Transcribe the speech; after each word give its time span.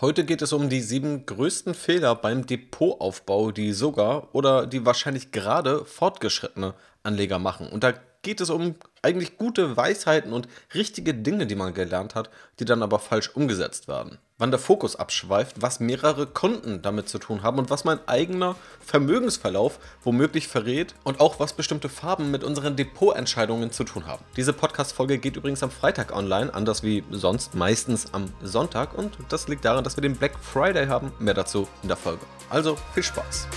Heute 0.00 0.24
geht 0.24 0.42
es 0.42 0.52
um 0.52 0.68
die 0.68 0.80
sieben 0.80 1.26
größten 1.26 1.74
Fehler 1.74 2.14
beim 2.14 2.46
Depotaufbau, 2.46 3.50
die 3.50 3.72
sogar 3.72 4.32
oder 4.32 4.64
die 4.64 4.86
wahrscheinlich 4.86 5.32
gerade 5.32 5.84
fortgeschrittene 5.84 6.74
Anleger 7.02 7.40
machen. 7.40 7.68
Und 7.68 7.82
da 7.82 7.94
geht 8.28 8.42
es 8.42 8.50
um 8.50 8.74
eigentlich 9.00 9.38
gute 9.38 9.78
Weisheiten 9.78 10.34
und 10.34 10.48
richtige 10.74 11.14
Dinge, 11.14 11.46
die 11.46 11.54
man 11.54 11.72
gelernt 11.72 12.14
hat, 12.14 12.28
die 12.60 12.66
dann 12.66 12.82
aber 12.82 12.98
falsch 12.98 13.30
umgesetzt 13.30 13.88
werden. 13.88 14.18
Wann 14.36 14.50
der 14.50 14.60
Fokus 14.60 14.96
abschweift, 14.96 15.62
was 15.62 15.80
mehrere 15.80 16.26
Konten 16.26 16.82
damit 16.82 17.08
zu 17.08 17.18
tun 17.18 17.42
haben 17.42 17.58
und 17.58 17.70
was 17.70 17.84
mein 17.84 18.06
eigener 18.06 18.54
Vermögensverlauf 18.84 19.78
womöglich 20.02 20.46
verrät 20.46 20.94
und 21.04 21.20
auch 21.20 21.40
was 21.40 21.54
bestimmte 21.54 21.88
Farben 21.88 22.30
mit 22.30 22.44
unseren 22.44 22.76
Depotentscheidungen 22.76 23.72
zu 23.72 23.84
tun 23.84 24.06
haben. 24.06 24.22
Diese 24.36 24.52
Podcast-Folge 24.52 25.16
geht 25.16 25.36
übrigens 25.36 25.62
am 25.62 25.70
Freitag 25.70 26.14
online, 26.14 26.52
anders 26.52 26.82
wie 26.82 27.04
sonst 27.10 27.54
meistens 27.54 28.12
am 28.12 28.30
Sonntag 28.42 28.92
und 28.92 29.16
das 29.30 29.48
liegt 29.48 29.64
daran, 29.64 29.84
dass 29.84 29.96
wir 29.96 30.02
den 30.02 30.16
Black 30.16 30.38
Friday 30.38 30.86
haben. 30.86 31.12
Mehr 31.18 31.32
dazu 31.32 31.66
in 31.80 31.88
der 31.88 31.96
Folge. 31.96 32.26
Also 32.50 32.76
viel 32.92 33.04
Spaß! 33.04 33.48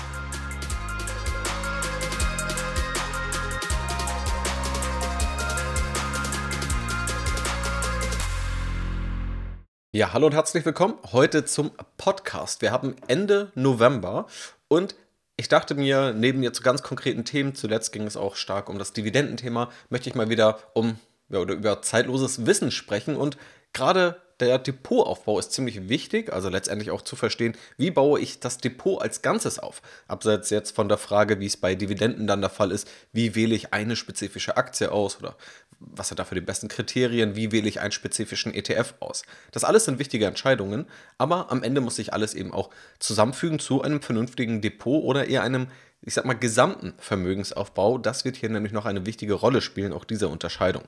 Ja, 9.94 10.14
hallo 10.14 10.28
und 10.28 10.34
herzlich 10.34 10.64
willkommen 10.64 10.98
heute 11.12 11.44
zum 11.44 11.72
Podcast. 11.98 12.62
Wir 12.62 12.72
haben 12.72 12.96
Ende 13.10 13.52
November 13.56 14.26
und 14.70 14.96
ich 15.36 15.50
dachte 15.50 15.76
mir, 15.76 16.14
neben 16.14 16.44
jetzt 16.44 16.64
ganz 16.64 16.82
konkreten 16.82 17.26
Themen, 17.26 17.56
zuletzt 17.56 17.92
ging 17.92 18.08
es 18.08 18.16
auch 18.16 18.38
stark 18.38 18.70
um 18.70 18.80
das 18.80 18.94
Dividendenthema, 18.94 19.70
möchte 19.90 20.10
ich 20.10 20.16
mal 20.16 20.30
wieder 20.30 20.60
um 20.76 20.98
ja, 21.28 21.40
oder 21.40 21.56
über 21.56 21.82
zeitloses 21.82 22.46
Wissen 22.46 22.72
sprechen 22.72 23.18
und 23.18 23.36
gerade 23.74 24.22
der 24.42 24.58
Depotaufbau 24.58 25.40
ist 25.40 25.52
ziemlich 25.54 25.88
wichtig, 25.88 26.34
also 26.34 26.50
letztendlich 26.50 26.92
auch 26.92 27.02
zu 27.02 27.16
verstehen, 27.16 27.56
wie 27.78 27.92
baue 27.92 28.20
ich 28.20 28.40
das 28.40 28.58
Depot 28.58 29.02
als 29.02 29.22
Ganzes 29.22 29.60
auf. 29.60 29.82
Abseits 30.08 30.50
jetzt 30.50 30.76
von 30.76 30.90
der 30.90 30.98
Frage, 30.98 31.40
wie 31.40 31.46
es 31.46 31.58
bei 31.58 31.76
Dividenden 31.76 32.28
dann 32.28 32.42
der 32.42 32.50
Fall 32.50 32.72
ist, 32.72 32.90
wie 33.14 33.36
wähle 33.36 33.56
ich 33.56 33.74
eine 33.74 33.96
spezifische 33.96 34.58
Aktie 34.58 34.92
aus 34.92 35.20
oder 35.20 35.36
was 35.80 36.10
sind 36.10 36.20
dafür 36.20 36.36
die 36.36 36.46
besten 36.46 36.68
Kriterien, 36.68 37.36
wie 37.36 37.52
wähle 37.52 37.68
ich 37.68 37.80
einen 37.80 37.92
spezifischen 37.92 38.54
ETF 38.54 38.96
aus. 39.00 39.24
Das 39.52 39.64
alles 39.64 39.86
sind 39.86 39.98
wichtige 39.98 40.26
Entscheidungen, 40.26 40.86
aber 41.18 41.52
am 41.52 41.64
Ende 41.64 41.82
muss 41.82 41.96
sich 41.96 42.14
alles 42.14 42.34
eben 42.34 42.52
auch 42.52 42.70
zusammenfügen 43.00 43.60
zu 43.60 43.82
einem 43.82 44.02
vernünftigen 44.02 44.62
Depot 44.62 45.04
oder 45.04 45.28
eher 45.28 45.44
einem 45.44 45.68
ich 46.04 46.16
sag 46.16 46.26
mal, 46.26 46.34
gesamten 46.34 46.94
Vermögensaufbau. 46.98 48.00
Das 48.00 48.26
wird 48.26 48.36
hier 48.36 48.50
nämlich 48.50 48.74
noch 48.74 48.86
eine 48.86 49.06
wichtige 49.06 49.34
Rolle 49.34 49.62
spielen, 49.62 49.94
auch 49.94 50.04
diese 50.04 50.30
Unterscheidung. 50.30 50.84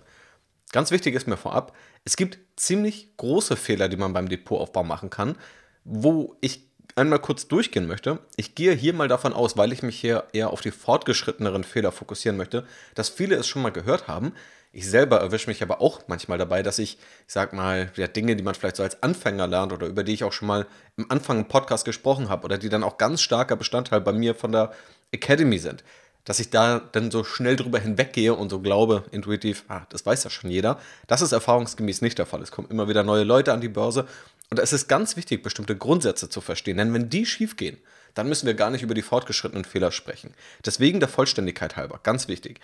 Ganz 0.73 0.89
wichtig 0.89 1.13
ist 1.13 1.27
mir 1.27 1.37
vorab, 1.37 1.75
es 2.03 2.17
gibt 2.17 2.39
ziemlich 2.55 3.15
große 3.17 3.55
Fehler, 3.55 3.89
die 3.89 3.95
man 3.95 4.11
beim 4.11 4.27
Depotaufbau 4.27 4.83
machen 4.83 5.11
kann, 5.11 5.37
wo 5.85 6.35
ich 6.41 6.67
einmal 6.95 7.19
kurz 7.19 7.47
durchgehen 7.47 7.85
möchte. 7.85 8.17
Ich 8.37 8.55
gehe 8.55 8.73
hier 8.73 8.93
mal 8.93 9.07
davon 9.07 9.33
aus, 9.33 9.55
weil 9.55 9.71
ich 9.71 9.83
mich 9.83 9.99
hier 9.99 10.25
eher 10.33 10.49
auf 10.49 10.61
die 10.61 10.71
fortgeschritteneren 10.71 11.63
Fehler 11.63 11.91
fokussieren 11.91 12.37
möchte, 12.37 12.65
dass 12.95 13.09
viele 13.09 13.35
es 13.35 13.47
schon 13.47 13.61
mal 13.61 13.69
gehört 13.71 14.07
haben. 14.07 14.33
Ich 14.71 14.89
selber 14.89 15.19
erwische 15.19 15.47
mich 15.47 15.61
aber 15.61 15.79
auch 15.79 16.01
manchmal 16.07 16.39
dabei, 16.39 16.63
dass 16.63 16.79
ich, 16.79 16.97
ich 17.27 17.33
sag 17.33 17.53
mal, 17.53 17.91
ja, 17.95 18.07
Dinge, 18.07 18.35
die 18.35 18.43
man 18.43 18.55
vielleicht 18.55 18.77
so 18.77 18.83
als 18.83 19.03
Anfänger 19.03 19.45
lernt 19.45 19.73
oder 19.73 19.85
über 19.85 20.03
die 20.03 20.13
ich 20.13 20.23
auch 20.23 20.33
schon 20.33 20.47
mal 20.47 20.65
im 20.97 21.11
Anfang 21.11 21.37
im 21.37 21.47
Podcast 21.47 21.85
gesprochen 21.85 22.29
habe 22.29 22.45
oder 22.45 22.57
die 22.57 22.69
dann 22.69 22.83
auch 22.83 22.97
ganz 22.97 23.21
starker 23.21 23.55
Bestandteil 23.55 24.01
bei 24.01 24.11
mir 24.11 24.33
von 24.33 24.51
der 24.51 24.73
Academy 25.11 25.59
sind, 25.59 25.83
dass 26.25 26.39
ich 26.39 26.49
da 26.49 26.79
dann 26.79 27.11
so 27.11 27.23
schnell 27.23 27.55
drüber 27.55 27.79
hinweggehe 27.79 28.33
und 28.33 28.49
so 28.49 28.59
glaube, 28.59 29.03
intuitiv, 29.11 29.65
ah, 29.67 29.81
das 29.89 30.05
weiß 30.05 30.23
ja 30.23 30.29
schon 30.29 30.49
jeder. 30.49 30.79
Das 31.07 31.21
ist 31.21 31.31
erfahrungsgemäß 31.31 32.01
nicht 32.01 32.17
der 32.17 32.25
Fall. 32.25 32.41
Es 32.41 32.51
kommen 32.51 32.69
immer 32.69 32.87
wieder 32.87 33.03
neue 33.03 33.23
Leute 33.23 33.53
an 33.53 33.61
die 33.61 33.69
Börse 33.69 34.07
und 34.49 34.59
es 34.59 34.71
ist 34.71 34.87
ganz 34.87 35.17
wichtig, 35.17 35.41
bestimmte 35.41 35.75
Grundsätze 35.75 36.29
zu 36.29 36.39
verstehen, 36.39 36.77
denn 36.77 36.93
wenn 36.93 37.09
die 37.09 37.25
schief 37.25 37.57
gehen, 37.57 37.77
dann 38.13 38.29
müssen 38.29 38.45
wir 38.45 38.53
gar 38.53 38.69
nicht 38.69 38.83
über 38.83 38.93
die 38.93 39.01
fortgeschrittenen 39.01 39.65
Fehler 39.65 39.91
sprechen. 39.91 40.33
Deswegen 40.65 40.99
der 40.99 41.09
Vollständigkeit 41.09 41.75
halber, 41.75 41.99
ganz 42.03 42.27
wichtig. 42.27 42.59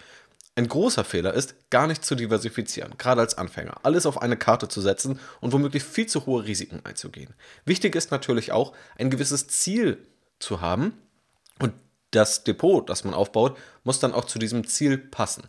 Ein 0.55 0.67
großer 0.67 1.03
Fehler 1.03 1.33
ist, 1.33 1.55
gar 1.69 1.87
nicht 1.87 2.03
zu 2.03 2.15
diversifizieren, 2.15 2.93
gerade 2.97 3.21
als 3.21 3.37
Anfänger. 3.37 3.77
Alles 3.83 4.05
auf 4.05 4.21
eine 4.21 4.37
Karte 4.37 4.67
zu 4.67 4.81
setzen 4.81 5.19
und 5.41 5.53
womöglich 5.53 5.83
viel 5.83 6.05
zu 6.05 6.25
hohe 6.25 6.43
Risiken 6.45 6.81
einzugehen. 6.83 7.33
Wichtig 7.65 7.95
ist 7.95 8.11
natürlich 8.11 8.51
auch, 8.51 8.73
ein 8.97 9.09
gewisses 9.09 9.47
Ziel 9.47 10.05
zu 10.37 10.61
haben 10.61 10.93
und 11.59 11.73
das 12.11 12.43
Depot, 12.43 12.87
das 12.89 13.03
man 13.03 13.13
aufbaut, 13.13 13.57
muss 13.83 13.99
dann 13.99 14.13
auch 14.13 14.25
zu 14.25 14.39
diesem 14.39 14.65
Ziel 14.67 14.97
passen. 14.97 15.43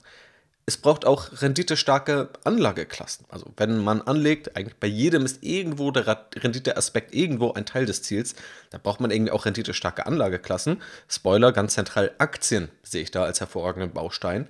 Es 0.66 0.76
braucht 0.76 1.04
auch 1.04 1.43
renditestarke 1.43 2.28
Anlageklassen. 2.44 3.26
Also 3.28 3.47
wenn 3.56 3.82
man 3.82 4.03
anlegt, 4.03 4.56
eigentlich 4.56 4.76
bei 4.76 4.87
jedem 4.87 5.25
ist 5.25 5.43
irgendwo 5.43 5.91
der 5.91 6.26
Renditeaspekt 6.37 7.12
irgendwo 7.12 7.53
ein 7.53 7.66
Teil 7.66 7.87
des 7.87 8.03
Ziels. 8.03 8.37
Da 8.71 8.78
braucht 8.78 9.00
man 9.00 9.10
irgendwie 9.10 9.32
auch 9.32 9.47
renditestarke 9.47 10.06
Anlageklassen. 10.06 10.81
Spoiler, 11.09 11.50
ganz 11.53 11.75
zentral 11.75 12.12
Aktien 12.19 12.69
sehe 12.82 13.03
ich 13.03 13.10
da 13.10 13.25
als 13.25 13.41
hervorragenden 13.41 13.92
Baustein. 13.92 14.48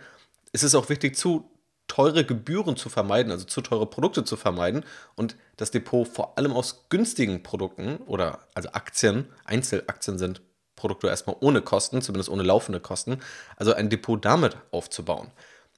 Es 0.52 0.62
ist 0.62 0.74
auch 0.74 0.88
wichtig, 0.90 1.16
zu 1.16 1.48
teure 1.90 2.24
Gebühren 2.24 2.76
zu 2.76 2.88
vermeiden, 2.88 3.32
also 3.32 3.44
zu 3.46 3.62
teure 3.62 3.86
Produkte 3.86 4.22
zu 4.22 4.36
vermeiden 4.36 4.84
und 5.16 5.36
das 5.56 5.70
Depot 5.70 6.06
vor 6.06 6.38
allem 6.38 6.52
aus 6.52 6.86
günstigen 6.88 7.42
Produkten 7.42 7.96
oder 8.06 8.40
also 8.54 8.70
Aktien, 8.72 9.26
Einzelaktien 9.44 10.18
sind 10.18 10.40
Produkte 10.80 11.08
erstmal 11.08 11.36
ohne 11.40 11.60
Kosten, 11.60 12.00
zumindest 12.00 12.30
ohne 12.30 12.42
laufende 12.42 12.80
Kosten, 12.80 13.20
also 13.56 13.74
ein 13.74 13.90
Depot 13.90 14.24
damit 14.24 14.56
aufzubauen. 14.70 15.30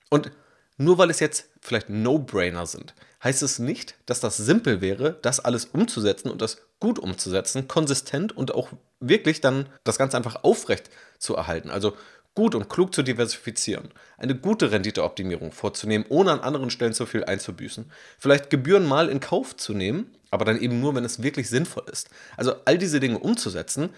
Und 0.09 0.31
nur 0.79 0.99
weil 0.99 1.11
es 1.11 1.21
jetzt 1.21 1.49
vielleicht 1.61 1.91
No-Brainer 1.91 2.67
sind, 2.67 2.95
heißt 3.23 3.43
es 3.43 3.59
nicht, 3.59 3.97
dass 4.07 4.21
das 4.21 4.37
simpel 4.37 4.81
wäre, 4.81 5.19
das 5.23 5.41
alles 5.41 5.67
umzusetzen 5.67 6.31
und 6.31 6.41
das 6.41 6.59
gut 6.81 6.99
umzusetzen, 6.99 7.69
konsistent 7.69 8.37
und 8.37 8.55
auch 8.55 8.69
wirklich 9.01 9.41
dann 9.41 9.67
das 9.85 9.99
Ganze 9.99 10.17
einfach 10.17 10.45
aufrecht 10.45 10.91
zu 11.19 11.35
erhalten. 11.37 11.71
Also 11.71 11.95
gut 12.35 12.55
und 12.55 12.69
klug 12.69 12.95
zu 12.95 13.03
diversifizieren, 13.03 13.91
eine 14.17 14.35
gute 14.35 14.71
Renditeoptimierung 14.71 15.53
vorzunehmen, 15.53 16.07
ohne 16.09 16.33
an 16.33 16.41
anderen 16.41 16.71
Stellen 16.71 16.95
zu 16.95 17.07
viel 17.07 17.25
einzubüßen, 17.25 17.91
vielleicht 18.19 18.51
Gebühren 18.51 18.87
mal 18.87 19.09
in 19.09 19.21
Kauf 19.21 19.57
zu 19.57 19.75
nehmen, 19.75 20.15
aber 20.31 20.45
dann 20.45 20.61
eben 20.61 20.81
nur, 20.81 20.95
wenn 20.95 21.05
es 21.05 21.23
wirklich 21.23 21.51
sinnvoll 21.51 21.85
ist. 21.93 22.09
Also 22.37 22.55
all 22.65 22.79
diese 22.79 23.01
Dinge 23.01 23.19
umzusetzen, 23.19 23.91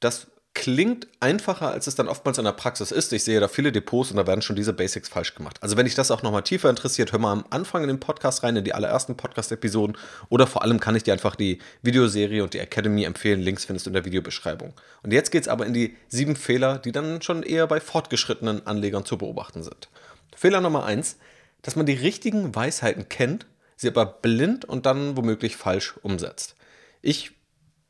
das 0.00 0.26
klingt 0.56 1.06
einfacher, 1.20 1.68
als 1.68 1.86
es 1.86 1.96
dann 1.96 2.08
oftmals 2.08 2.38
in 2.38 2.44
der 2.44 2.52
Praxis 2.52 2.90
ist. 2.90 3.12
Ich 3.12 3.24
sehe 3.24 3.40
da 3.40 3.46
viele 3.46 3.72
Depots 3.72 4.10
und 4.10 4.16
da 4.16 4.26
werden 4.26 4.40
schon 4.40 4.56
diese 4.56 4.72
Basics 4.72 5.06
falsch 5.06 5.34
gemacht. 5.34 5.58
Also 5.60 5.76
wenn 5.76 5.84
dich 5.84 5.94
das 5.94 6.10
auch 6.10 6.22
nochmal 6.22 6.44
tiefer 6.44 6.70
interessiert, 6.70 7.12
hör 7.12 7.18
mal 7.18 7.30
am 7.30 7.44
Anfang 7.50 7.82
in 7.82 7.88
den 7.88 8.00
Podcast 8.00 8.42
rein, 8.42 8.56
in 8.56 8.64
die 8.64 8.72
allerersten 8.72 9.18
Podcast-Episoden. 9.18 9.98
Oder 10.30 10.46
vor 10.46 10.62
allem 10.62 10.80
kann 10.80 10.96
ich 10.96 11.02
dir 11.02 11.12
einfach 11.12 11.36
die 11.36 11.58
Videoserie 11.82 12.42
und 12.42 12.54
die 12.54 12.58
Academy 12.58 13.04
empfehlen. 13.04 13.40
Links 13.40 13.66
findest 13.66 13.84
du 13.84 13.90
in 13.90 13.94
der 13.94 14.06
Videobeschreibung. 14.06 14.72
Und 15.02 15.12
jetzt 15.12 15.30
geht 15.30 15.42
es 15.42 15.48
aber 15.48 15.66
in 15.66 15.74
die 15.74 15.94
sieben 16.08 16.36
Fehler, 16.36 16.78
die 16.78 16.90
dann 16.90 17.20
schon 17.20 17.42
eher 17.42 17.66
bei 17.66 17.78
fortgeschrittenen 17.78 18.66
Anlegern 18.66 19.04
zu 19.04 19.18
beobachten 19.18 19.62
sind. 19.62 19.90
Fehler 20.34 20.62
Nummer 20.62 20.86
eins, 20.86 21.18
dass 21.60 21.76
man 21.76 21.84
die 21.84 21.92
richtigen 21.92 22.54
Weisheiten 22.54 23.10
kennt, 23.10 23.44
sie 23.76 23.88
aber 23.88 24.06
blind 24.06 24.64
und 24.64 24.86
dann 24.86 25.18
womöglich 25.18 25.58
falsch 25.58 25.98
umsetzt. 26.02 26.56
Ich 27.02 27.35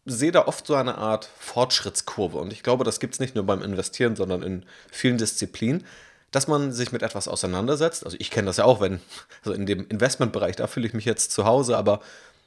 sehe 0.07 0.33
da 0.33 0.47
oft 0.47 0.67
so 0.67 0.75
eine 0.75 0.97
Art 0.97 1.29
Fortschrittskurve. 1.39 2.39
Und 2.39 2.53
ich 2.53 2.63
glaube, 2.63 2.85
das 2.85 3.01
gibt 3.01 3.15
es 3.15 3.21
nicht 3.21 3.35
nur 3.35 3.45
beim 3.45 3.63
Investieren, 3.63 4.17
sondern 4.17 4.43
in 4.43 4.65
vielen 4.91 5.19
Disziplinen, 5.19 5.85
dass 6.31 6.49
man 6.49 6.73
sich 6.73 6.93
mit 6.93 7.03
etwas 7.03 7.29
auseinandersetzt. 7.29 8.05
Also 8.05 8.17
ich 8.21 8.31
kenne 8.31 8.47
das 8.47 8.57
ja 8.57 8.65
auch, 8.65 8.81
wenn, 8.81 9.01
also 9.45 9.53
in 9.53 9.67
dem 9.67 9.87
Investmentbereich, 9.89 10.57
da 10.57 10.67
fühle 10.67 10.87
ich 10.87 10.95
mich 10.95 11.05
jetzt 11.05 11.33
zu 11.33 11.45
Hause, 11.45 11.77
aber 11.77 12.01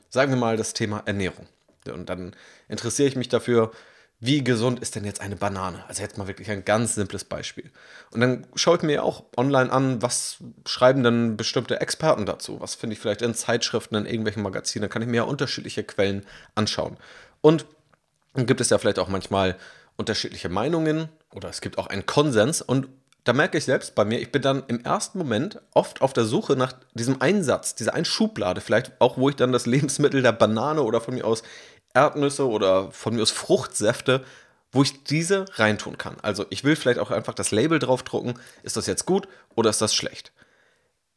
sagen 0.09 0.31
wir 0.31 0.37
mal 0.37 0.57
das 0.57 0.73
Thema 0.73 1.03
Ernährung. 1.05 1.47
Und 1.91 2.09
dann 2.09 2.35
interessiere 2.67 3.07
ich 3.07 3.15
mich 3.15 3.29
dafür, 3.29 3.71
wie 4.21 4.43
gesund 4.43 4.79
ist 4.79 4.95
denn 4.95 5.05
jetzt 5.05 5.21
eine 5.21 5.37
Banane? 5.37 5.85
Also 5.87 6.01
jetzt 6.01 6.17
mal 6.17 6.27
wirklich 6.27 6.51
ein 6.51 6.65
ganz 6.65 6.95
simples 6.95 7.23
Beispiel. 7.23 7.71
Und 8.11 8.19
dann 8.19 8.45
schaue 8.53 8.75
ich 8.75 8.83
mir 8.83 9.03
auch 9.03 9.23
online 9.37 9.71
an, 9.71 10.01
was 10.01 10.39
schreiben 10.65 11.03
denn 11.03 11.37
bestimmte 11.37 11.79
Experten 11.79 12.25
dazu? 12.25 12.59
Was 12.59 12.75
finde 12.75 12.95
ich 12.95 12.99
vielleicht 12.99 13.21
in 13.21 13.33
Zeitschriften, 13.33 13.95
in 13.95 14.05
irgendwelchen 14.05 14.43
Magazinen? 14.43 14.83
Dann 14.83 14.89
kann 14.89 15.01
ich 15.01 15.07
mir 15.07 15.17
ja 15.17 15.23
unterschiedliche 15.23 15.85
Quellen 15.85 16.25
anschauen. 16.53 16.97
Und 17.41 17.65
dann 18.33 18.45
gibt 18.45 18.61
es 18.61 18.69
ja 18.69 18.77
vielleicht 18.77 18.99
auch 18.99 19.07
manchmal 19.07 19.57
unterschiedliche 19.97 20.49
Meinungen 20.49 21.09
oder 21.33 21.49
es 21.49 21.61
gibt 21.61 21.77
auch 21.77 21.87
einen 21.87 22.05
Konsens. 22.05 22.61
Und 22.61 22.87
da 23.23 23.33
merke 23.33 23.57
ich 23.57 23.65
selbst 23.65 23.95
bei 23.95 24.05
mir, 24.05 24.19
ich 24.19 24.31
bin 24.31 24.41
dann 24.41 24.63
im 24.67 24.83
ersten 24.83 25.17
Moment 25.17 25.61
oft 25.73 26.01
auf 26.01 26.13
der 26.13 26.25
Suche 26.25 26.55
nach 26.55 26.73
diesem 26.93 27.21
Einsatz, 27.21 27.75
dieser 27.75 27.93
einen 27.93 28.05
Schublade, 28.05 28.61
vielleicht 28.61 28.93
auch, 28.99 29.17
wo 29.17 29.29
ich 29.29 29.35
dann 29.35 29.51
das 29.51 29.65
Lebensmittel 29.67 30.21
der 30.21 30.31
Banane 30.31 30.81
oder 30.81 31.01
von 31.01 31.13
mir 31.13 31.25
aus 31.25 31.43
Erdnüsse 31.93 32.47
oder 32.47 32.91
von 32.91 33.15
mir 33.15 33.21
aus 33.21 33.31
Fruchtsäfte, 33.31 34.23
wo 34.71 34.83
ich 34.83 35.03
diese 35.03 35.45
reintun 35.55 35.97
kann. 35.97 36.17
Also 36.21 36.45
ich 36.49 36.63
will 36.63 36.75
vielleicht 36.75 36.99
auch 36.99 37.11
einfach 37.11 37.33
das 37.33 37.51
Label 37.51 37.79
draufdrucken, 37.79 38.39
ist 38.63 38.77
das 38.77 38.85
jetzt 38.85 39.05
gut 39.05 39.27
oder 39.55 39.69
ist 39.69 39.81
das 39.81 39.93
schlecht? 39.93 40.31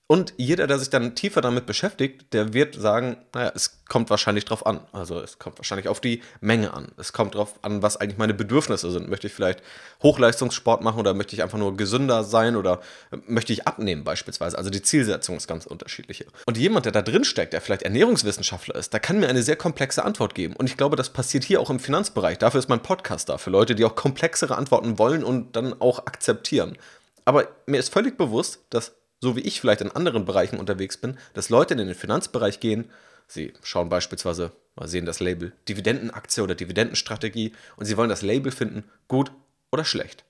Und 0.09 0.35
jeder, 0.37 0.67
der 0.67 0.79
sich 0.79 0.91
dann 0.91 1.15
tiefer 1.15 1.41
damit 1.41 1.65
beschäftigt, 1.65 2.35
der 2.35 2.53
wird 2.53 2.75
sagen, 2.75 3.17
naja, 3.35 3.51
es 3.55 3.83
kommt 3.89 4.11
wahrscheinlich 4.11 4.45
drauf 4.45 4.67
an. 4.67 4.81
Also 4.93 5.19
es 5.21 5.39
kommt 5.39 5.59
wahrscheinlich 5.59 5.89
auf 5.89 6.01
die 6.01 6.23
Menge 6.41 6.75
an. 6.75 6.93
Es 6.99 7.15
kommt 7.15 7.35
drauf 7.35 7.55
an, 7.63 7.83
was 7.83 7.97
eigentlich 7.97 8.19
meine 8.19 8.35
Bedürfnisse 8.35 8.91
sind. 8.91 9.09
Möchte 9.09 9.29
ich 9.29 9.33
vielleicht 9.33 9.63
Hochleistungssport 10.03 10.83
machen 10.83 10.99
oder 11.01 11.15
möchte 11.15 11.35
ich 11.35 11.43
einfach 11.43 11.57
nur 11.57 11.77
gesünder 11.79 12.25
sein 12.25 12.57
oder 12.57 12.83
möchte 13.27 13.55
ich 13.55 13.67
abnehmen 13.67 14.05
beispielsweise. 14.05 14.59
Also 14.59 14.69
die 14.69 14.83
Zielsetzung 14.83 15.37
ist 15.37 15.49
ganz 15.49 15.65
unterschiedlich. 15.65 16.27
Und 16.45 16.59
jemand, 16.59 16.85
der 16.85 16.93
da 16.93 17.01
drin 17.01 17.25
steckt, 17.25 17.55
der 17.55 17.63
vielleicht 17.63 17.83
Ernährungswissenschaftler 17.83 18.75
ist, 18.75 18.93
der 18.93 19.01
kann 19.01 19.19
mir 19.19 19.29
eine 19.29 19.43
sehr 19.43 19.57
komplexe 19.57 20.05
Antwort 20.05 20.35
geben. 20.35 20.55
Und 20.57 20.69
ich 20.69 20.77
glaube, 20.77 20.97
das 20.97 21.09
passiert 21.11 21.45
hier 21.45 21.61
auch 21.61 21.71
im 21.71 21.81
Finanzbereich. 21.81 22.37
Dafür 22.37 22.59
ist 22.59 22.69
mein 22.69 22.83
Podcast 22.83 23.31
da, 23.31 23.39
für 23.39 23.51
Leute, 23.51 23.75
die 23.75 23.85
auch 23.85 23.95
komplexere 23.95 24.57
Antworten 24.59 24.99
wollen 24.99 25.25
und 25.25 25.57
dann 25.57 25.81
auch 25.81 26.01
akzeptieren. 26.01 26.77
Aber 27.25 27.49
mir 27.67 27.79
ist 27.79 27.93
völlig 27.93 28.19
bewusst, 28.19 28.61
dass 28.69 28.93
so 29.23 29.37
wie 29.37 29.41
ich 29.41 29.61
vielleicht 29.61 29.81
in 29.81 29.93
anderen 29.93 30.25
Bereichen 30.25 30.59
unterwegs 30.59 30.97
bin, 30.97 31.17
dass 31.33 31.49
Leute 31.49 31.75
in 31.75 31.79
den 31.79 31.95
Finanzbereich 31.95 32.59
gehen, 32.59 32.91
sie 33.29 33.55
schauen 33.63 33.89
beispielsweise, 33.89 34.51
mal 34.75 34.89
sehen 34.89 35.07
das 35.07 35.21
Label 35.21 35.53
Dividendenaktie 35.69 36.43
oder 36.43 36.57
Dividendenstrategie 36.57 37.53
und 37.77 37.87
sie 37.87 37.97
wollen 37.97 38.09
das 38.09 38.23
Label 38.23 38.51
finden, 38.51 38.83
gut 39.07 39.31
oder 39.71 39.85
schlecht. 39.85 40.25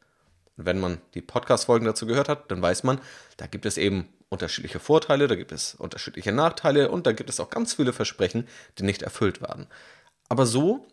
Und 0.58 0.66
wenn 0.66 0.78
man 0.78 1.00
die 1.14 1.22
Podcast-Folgen 1.22 1.86
dazu 1.86 2.06
gehört 2.06 2.28
hat, 2.28 2.50
dann 2.50 2.60
weiß 2.60 2.82
man, 2.82 3.00
da 3.38 3.46
gibt 3.46 3.64
es 3.64 3.78
eben 3.78 4.08
unterschiedliche 4.28 4.78
Vorteile, 4.78 5.26
da 5.26 5.36
gibt 5.36 5.52
es 5.52 5.74
unterschiedliche 5.74 6.32
Nachteile 6.32 6.90
und 6.90 7.06
da 7.06 7.12
gibt 7.12 7.30
es 7.30 7.40
auch 7.40 7.48
ganz 7.48 7.72
viele 7.72 7.94
Versprechen, 7.94 8.46
die 8.78 8.82
nicht 8.82 9.00
erfüllt 9.00 9.40
werden. 9.40 9.68
Aber 10.28 10.44
so 10.44 10.86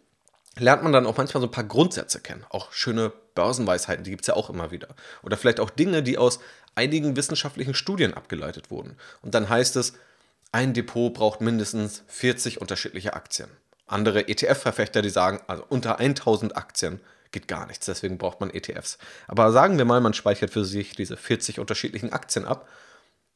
lernt 0.58 0.84
man 0.84 0.94
dann 0.94 1.06
auch 1.06 1.18
manchmal 1.18 1.42
so 1.42 1.48
ein 1.48 1.52
paar 1.52 1.66
Grundsätze 1.66 2.22
kennen. 2.22 2.46
Auch 2.50 2.72
schöne 2.72 3.12
Börsenweisheiten, 3.36 4.04
die 4.04 4.12
gibt 4.12 4.24
es 4.24 4.28
ja 4.28 4.36
auch 4.36 4.50
immer 4.50 4.72
wieder. 4.72 4.90
Oder 5.24 5.38
vielleicht 5.38 5.60
auch 5.60 5.70
Dinge, 5.70 6.04
die 6.04 6.18
aus 6.18 6.40
einigen 6.80 7.18
wissenschaftlichen 7.18 7.74
Studien 7.74 8.14
abgeleitet 8.14 8.72
wurden. 8.72 8.96
Und 9.22 9.36
dann 9.36 9.50
heißt 9.50 9.76
es, 9.76 9.94
ein 10.54 10.74
Depot 10.74 11.14
braucht 11.14 11.42
mindestens 11.42 12.04
40 12.08 12.62
unterschiedliche 12.62 13.16
Aktien. 13.16 13.50
Andere 13.86 14.30
ETF-Verfechter, 14.30 15.02
die 15.02 15.10
sagen, 15.10 15.42
also 15.48 15.66
unter 15.68 16.00
1000 16.00 16.56
Aktien 16.56 17.02
geht 17.32 17.50
gar 17.50 17.68
nichts, 17.68 17.86
deswegen 17.86 18.18
braucht 18.18 18.40
man 18.40 18.50
ETFs. 18.50 18.98
Aber 19.28 19.52
sagen 19.52 19.78
wir 19.78 19.84
mal, 19.84 20.00
man 20.00 20.14
speichert 20.14 20.52
für 20.52 20.64
sich 20.64 20.96
diese 20.96 21.18
40 21.18 21.60
unterschiedlichen 21.60 22.14
Aktien 22.14 22.46
ab, 22.46 22.68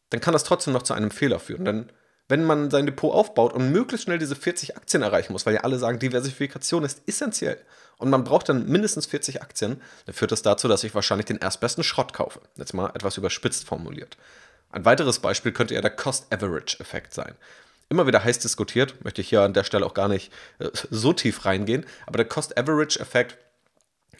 dann 0.09 0.21
kann 0.21 0.33
das 0.33 0.45
trotzdem 0.45 0.73
noch 0.73 0.83
zu 0.83 0.93
einem 0.93 1.11
Fehler 1.11 1.39
führen. 1.39 1.65
Denn 1.65 1.89
wenn 2.29 2.45
man 2.45 2.71
sein 2.71 2.85
Depot 2.85 3.13
aufbaut 3.13 3.53
und 3.53 3.71
möglichst 3.71 4.05
schnell 4.05 4.19
diese 4.19 4.35
40 4.35 4.77
Aktien 4.77 5.03
erreichen 5.03 5.33
muss, 5.33 5.45
weil 5.45 5.55
ja 5.55 5.61
alle 5.61 5.77
sagen, 5.77 5.99
Diversifikation 5.99 6.83
ist 6.83 7.01
essentiell 7.05 7.59
und 7.97 8.09
man 8.09 8.23
braucht 8.23 8.49
dann 8.49 8.67
mindestens 8.67 9.05
40 9.05 9.41
Aktien, 9.41 9.81
dann 10.05 10.15
führt 10.15 10.31
das 10.31 10.41
dazu, 10.41 10.67
dass 10.67 10.83
ich 10.83 10.95
wahrscheinlich 10.95 11.25
den 11.25 11.37
erstbesten 11.37 11.83
Schrott 11.83 12.13
kaufe. 12.13 12.41
Jetzt 12.55 12.73
mal 12.73 12.89
etwas 12.93 13.17
überspitzt 13.17 13.65
formuliert. 13.65 14.17
Ein 14.69 14.85
weiteres 14.85 15.19
Beispiel 15.19 15.51
könnte 15.51 15.75
ja 15.75 15.81
der 15.81 15.95
Cost-Average-Effekt 15.95 17.13
sein. 17.13 17.35
Immer 17.89 18.07
wieder 18.07 18.23
heiß 18.23 18.39
diskutiert, 18.39 19.03
möchte 19.03 19.21
ich 19.21 19.29
hier 19.29 19.41
an 19.41 19.53
der 19.53 19.63
Stelle 19.63 19.85
auch 19.85 19.93
gar 19.93 20.07
nicht 20.07 20.31
äh, 20.59 20.69
so 20.89 21.13
tief 21.13 21.45
reingehen, 21.45 21.85
aber 22.07 22.17
der 22.17 22.27
Cost-Average-Effekt 22.27 23.37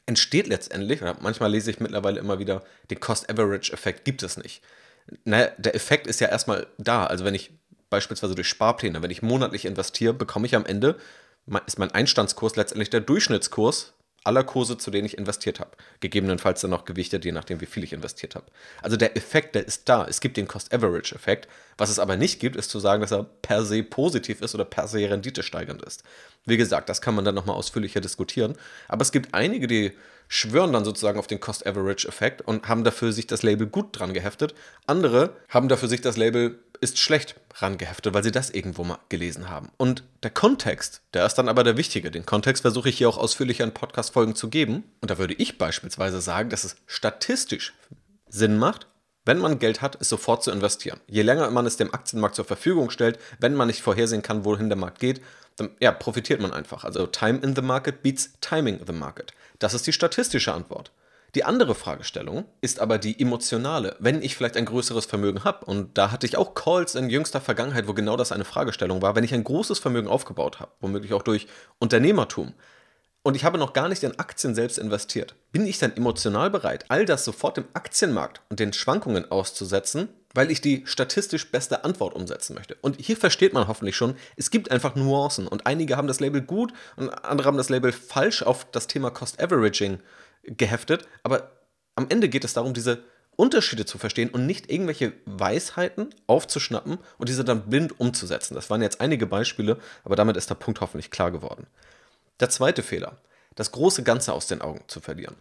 entsteht 0.05 0.47
letztendlich, 0.47 1.01
oder 1.01 1.15
manchmal 1.21 1.49
lese 1.49 1.71
ich 1.71 1.79
mittlerweile 1.79 2.19
immer 2.19 2.37
wieder, 2.37 2.63
den 2.91 2.99
Cost-Average-Effekt 2.99 4.05
gibt 4.05 4.21
es 4.21 4.37
nicht. 4.37 4.61
Naja, 5.23 5.51
der 5.57 5.75
Effekt 5.75 6.07
ist 6.07 6.19
ja 6.19 6.27
erstmal 6.27 6.67
da. 6.77 7.05
Also 7.05 7.25
wenn 7.25 7.33
ich 7.33 7.51
beispielsweise 7.93 8.33
durch 8.33 8.47
Sparpläne, 8.47 9.03
wenn 9.03 9.11
ich 9.11 9.21
monatlich 9.21 9.65
investiere, 9.65 10.15
bekomme 10.15 10.47
ich 10.47 10.55
am 10.55 10.65
Ende, 10.65 10.97
ist 11.67 11.77
mein 11.77 11.91
Einstandskurs 11.91 12.55
letztendlich 12.55 12.89
der 12.89 13.01
Durchschnittskurs 13.01 13.93
aller 14.23 14.43
Kurse, 14.43 14.79
zu 14.79 14.89
denen 14.89 15.05
ich 15.05 15.15
investiert 15.15 15.59
habe. 15.59 15.71
Gegebenenfalls 15.99 16.61
dann 16.61 16.71
noch 16.71 16.85
gewichtet, 16.85 17.23
je 17.23 17.31
nachdem, 17.31 17.61
wie 17.61 17.67
viel 17.67 17.83
ich 17.83 17.93
investiert 17.93 18.33
habe. 18.33 18.47
Also 18.81 18.97
der 18.97 19.15
Effekt, 19.15 19.53
der 19.53 19.67
ist 19.67 19.87
da. 19.89 20.07
Es 20.07 20.21
gibt 20.21 20.37
den 20.37 20.47
Cost-Average-Effekt. 20.47 21.47
Was 21.77 21.91
es 21.91 21.99
aber 21.99 22.17
nicht 22.17 22.39
gibt, 22.39 22.55
ist 22.55 22.71
zu 22.71 22.79
sagen, 22.79 23.01
dass 23.01 23.11
er 23.11 23.25
per 23.43 23.63
se 23.63 23.83
positiv 23.83 24.41
ist 24.41 24.55
oder 24.55 24.65
per 24.65 24.87
se 24.87 25.07
renditesteigernd 25.07 25.83
ist. 25.83 26.03
Wie 26.45 26.57
gesagt, 26.57 26.89
das 26.89 26.99
kann 26.99 27.13
man 27.13 27.25
dann 27.25 27.35
nochmal 27.35 27.57
ausführlicher 27.57 28.01
diskutieren. 28.01 28.55
Aber 28.87 29.03
es 29.03 29.11
gibt 29.11 29.35
einige, 29.35 29.67
die 29.67 29.91
schwören 30.29 30.73
dann 30.73 30.85
sozusagen 30.85 31.19
auf 31.19 31.27
den 31.27 31.39
Cost-Average-Effekt 31.39 32.41
und 32.41 32.67
haben 32.67 32.83
dafür 32.83 33.11
sich 33.11 33.27
das 33.27 33.43
Label 33.43 33.67
gut 33.67 33.99
dran 33.99 34.13
geheftet. 34.13 34.55
Andere 34.87 35.35
haben 35.49 35.67
dafür 35.67 35.89
sich 35.89 36.01
das 36.01 36.17
Label 36.17 36.59
ist 36.83 36.99
schlecht 36.99 37.35
rangeheftet, 37.55 38.13
weil 38.13 38.23
sie 38.23 38.31
das 38.31 38.49
irgendwo 38.49 38.83
mal 38.83 38.99
gelesen 39.09 39.49
haben. 39.49 39.69
Und 39.77 40.03
der 40.21 40.31
Kontext, 40.31 41.01
der 41.13 41.25
ist 41.25 41.35
dann 41.35 41.49
aber 41.49 41.63
der 41.63 41.77
wichtige. 41.77 42.11
Den 42.11 42.25
Kontext 42.25 42.61
versuche 42.61 42.89
ich 42.89 42.97
hier 42.97 43.09
auch 43.09 43.17
ausführlicher 43.17 43.63
in 43.63 43.73
Podcast-Folgen 43.73 44.35
zu 44.35 44.49
geben. 44.49 44.83
Und 45.01 45.09
da 45.09 45.17
würde 45.17 45.33
ich 45.33 45.57
beispielsweise 45.57 46.21
sagen, 46.21 46.49
dass 46.49 46.63
es 46.63 46.75
statistisch 46.85 47.73
Sinn 48.27 48.57
macht, 48.57 48.87
wenn 49.25 49.37
man 49.37 49.59
Geld 49.59 49.81
hat, 49.81 49.97
es 50.01 50.09
sofort 50.09 50.43
zu 50.43 50.51
investieren. 50.51 50.99
Je 51.07 51.21
länger 51.21 51.49
man 51.49 51.65
es 51.65 51.77
dem 51.77 51.93
Aktienmarkt 51.93 52.35
zur 52.35 52.45
Verfügung 52.45 52.89
stellt, 52.89 53.19
wenn 53.39 53.55
man 53.55 53.67
nicht 53.67 53.81
vorhersehen 53.81 54.21
kann, 54.21 54.43
wohin 54.43 54.69
der 54.69 54.77
Markt 54.77 54.99
geht, 54.99 55.21
dann 55.55 55.69
ja, 55.79 55.91
profitiert 55.91 56.41
man 56.41 56.51
einfach. 56.51 56.83
Also 56.83 57.07
Time 57.07 57.39
in 57.41 57.55
the 57.55 57.61
Market 57.61 58.01
beats 58.01 58.33
Timing 58.41 58.79
the 58.85 58.93
Market. 58.93 59.33
Das 59.59 59.73
ist 59.73 59.87
die 59.87 59.93
statistische 59.93 60.53
Antwort. 60.53 60.91
Die 61.35 61.43
andere 61.43 61.73
Fragestellung 61.73 62.45
ist 62.61 62.79
aber 62.79 62.99
die 62.99 63.19
emotionale. 63.19 63.95
Wenn 63.99 64.21
ich 64.21 64.35
vielleicht 64.35 64.55
ein 64.55 64.65
größeres 64.65 65.05
Vermögen 65.05 65.43
habe, 65.43 65.65
und 65.65 65.97
da 65.97 66.11
hatte 66.11 66.27
ich 66.27 66.37
auch 66.37 66.53
Calls 66.53 66.93
in 66.93 67.09
jüngster 67.09 67.41
Vergangenheit, 67.41 67.87
wo 67.87 67.93
genau 67.93 68.17
das 68.17 68.31
eine 68.31 68.45
Fragestellung 68.45 69.01
war, 69.01 69.15
wenn 69.15 69.23
ich 69.23 69.33
ein 69.33 69.43
großes 69.43 69.79
Vermögen 69.79 70.07
aufgebaut 70.07 70.59
habe, 70.59 70.71
womöglich 70.79 71.13
auch 71.13 71.23
durch 71.23 71.47
Unternehmertum, 71.79 72.53
und 73.25 73.35
ich 73.35 73.45
habe 73.45 73.57
noch 73.57 73.71
gar 73.71 73.87
nicht 73.87 74.03
in 74.03 74.19
Aktien 74.19 74.53
selbst 74.53 74.77
investiert, 74.77 75.33
bin 75.53 75.65
ich 75.65 75.79
dann 75.79 75.95
emotional 75.95 76.49
bereit, 76.49 76.83
all 76.89 77.05
das 77.05 77.23
sofort 77.23 77.57
im 77.57 77.63
Aktienmarkt 77.73 78.41
und 78.49 78.59
den 78.59 78.73
Schwankungen 78.73 79.31
auszusetzen, 79.31 80.09
weil 80.33 80.51
ich 80.51 80.59
die 80.59 80.83
statistisch 80.85 81.49
beste 81.49 81.85
Antwort 81.85 82.15
umsetzen 82.15 82.53
möchte. 82.53 82.75
Und 82.81 82.99
hier 82.99 83.15
versteht 83.15 83.53
man 83.53 83.69
hoffentlich 83.69 83.95
schon, 83.95 84.15
es 84.35 84.51
gibt 84.51 84.71
einfach 84.71 84.95
Nuancen 84.95 85.47
und 85.47 85.65
einige 85.65 85.95
haben 85.95 86.09
das 86.09 86.19
Label 86.19 86.41
gut 86.41 86.73
und 86.97 87.09
andere 87.09 87.47
haben 87.47 87.57
das 87.57 87.69
Label 87.69 87.93
falsch 87.93 88.43
auf 88.43 88.69
das 88.71 88.87
Thema 88.87 89.09
Cost 89.09 89.41
Averaging 89.41 89.99
geheftet, 90.43 91.07
aber 91.23 91.51
am 91.95 92.07
Ende 92.09 92.29
geht 92.29 92.43
es 92.43 92.53
darum, 92.53 92.73
diese 92.73 93.03
Unterschiede 93.35 93.85
zu 93.85 93.97
verstehen 93.97 94.29
und 94.29 94.45
nicht 94.45 94.71
irgendwelche 94.71 95.13
Weisheiten 95.25 96.13
aufzuschnappen 96.27 96.99
und 97.17 97.29
diese 97.29 97.43
dann 97.43 97.69
blind 97.69 97.99
umzusetzen. 97.99 98.55
Das 98.55 98.69
waren 98.69 98.81
jetzt 98.81 99.01
einige 99.01 99.25
Beispiele, 99.25 99.77
aber 100.03 100.15
damit 100.15 100.37
ist 100.37 100.49
der 100.49 100.55
Punkt 100.55 100.81
hoffentlich 100.81 101.09
klar 101.09 101.31
geworden. 101.31 101.67
Der 102.39 102.49
zweite 102.49 102.83
Fehler, 102.83 103.17
das 103.55 103.71
große 103.71 104.03
Ganze 104.03 104.33
aus 104.33 104.47
den 104.47 104.61
Augen 104.61 104.83
zu 104.87 104.99
verlieren. 104.99 105.35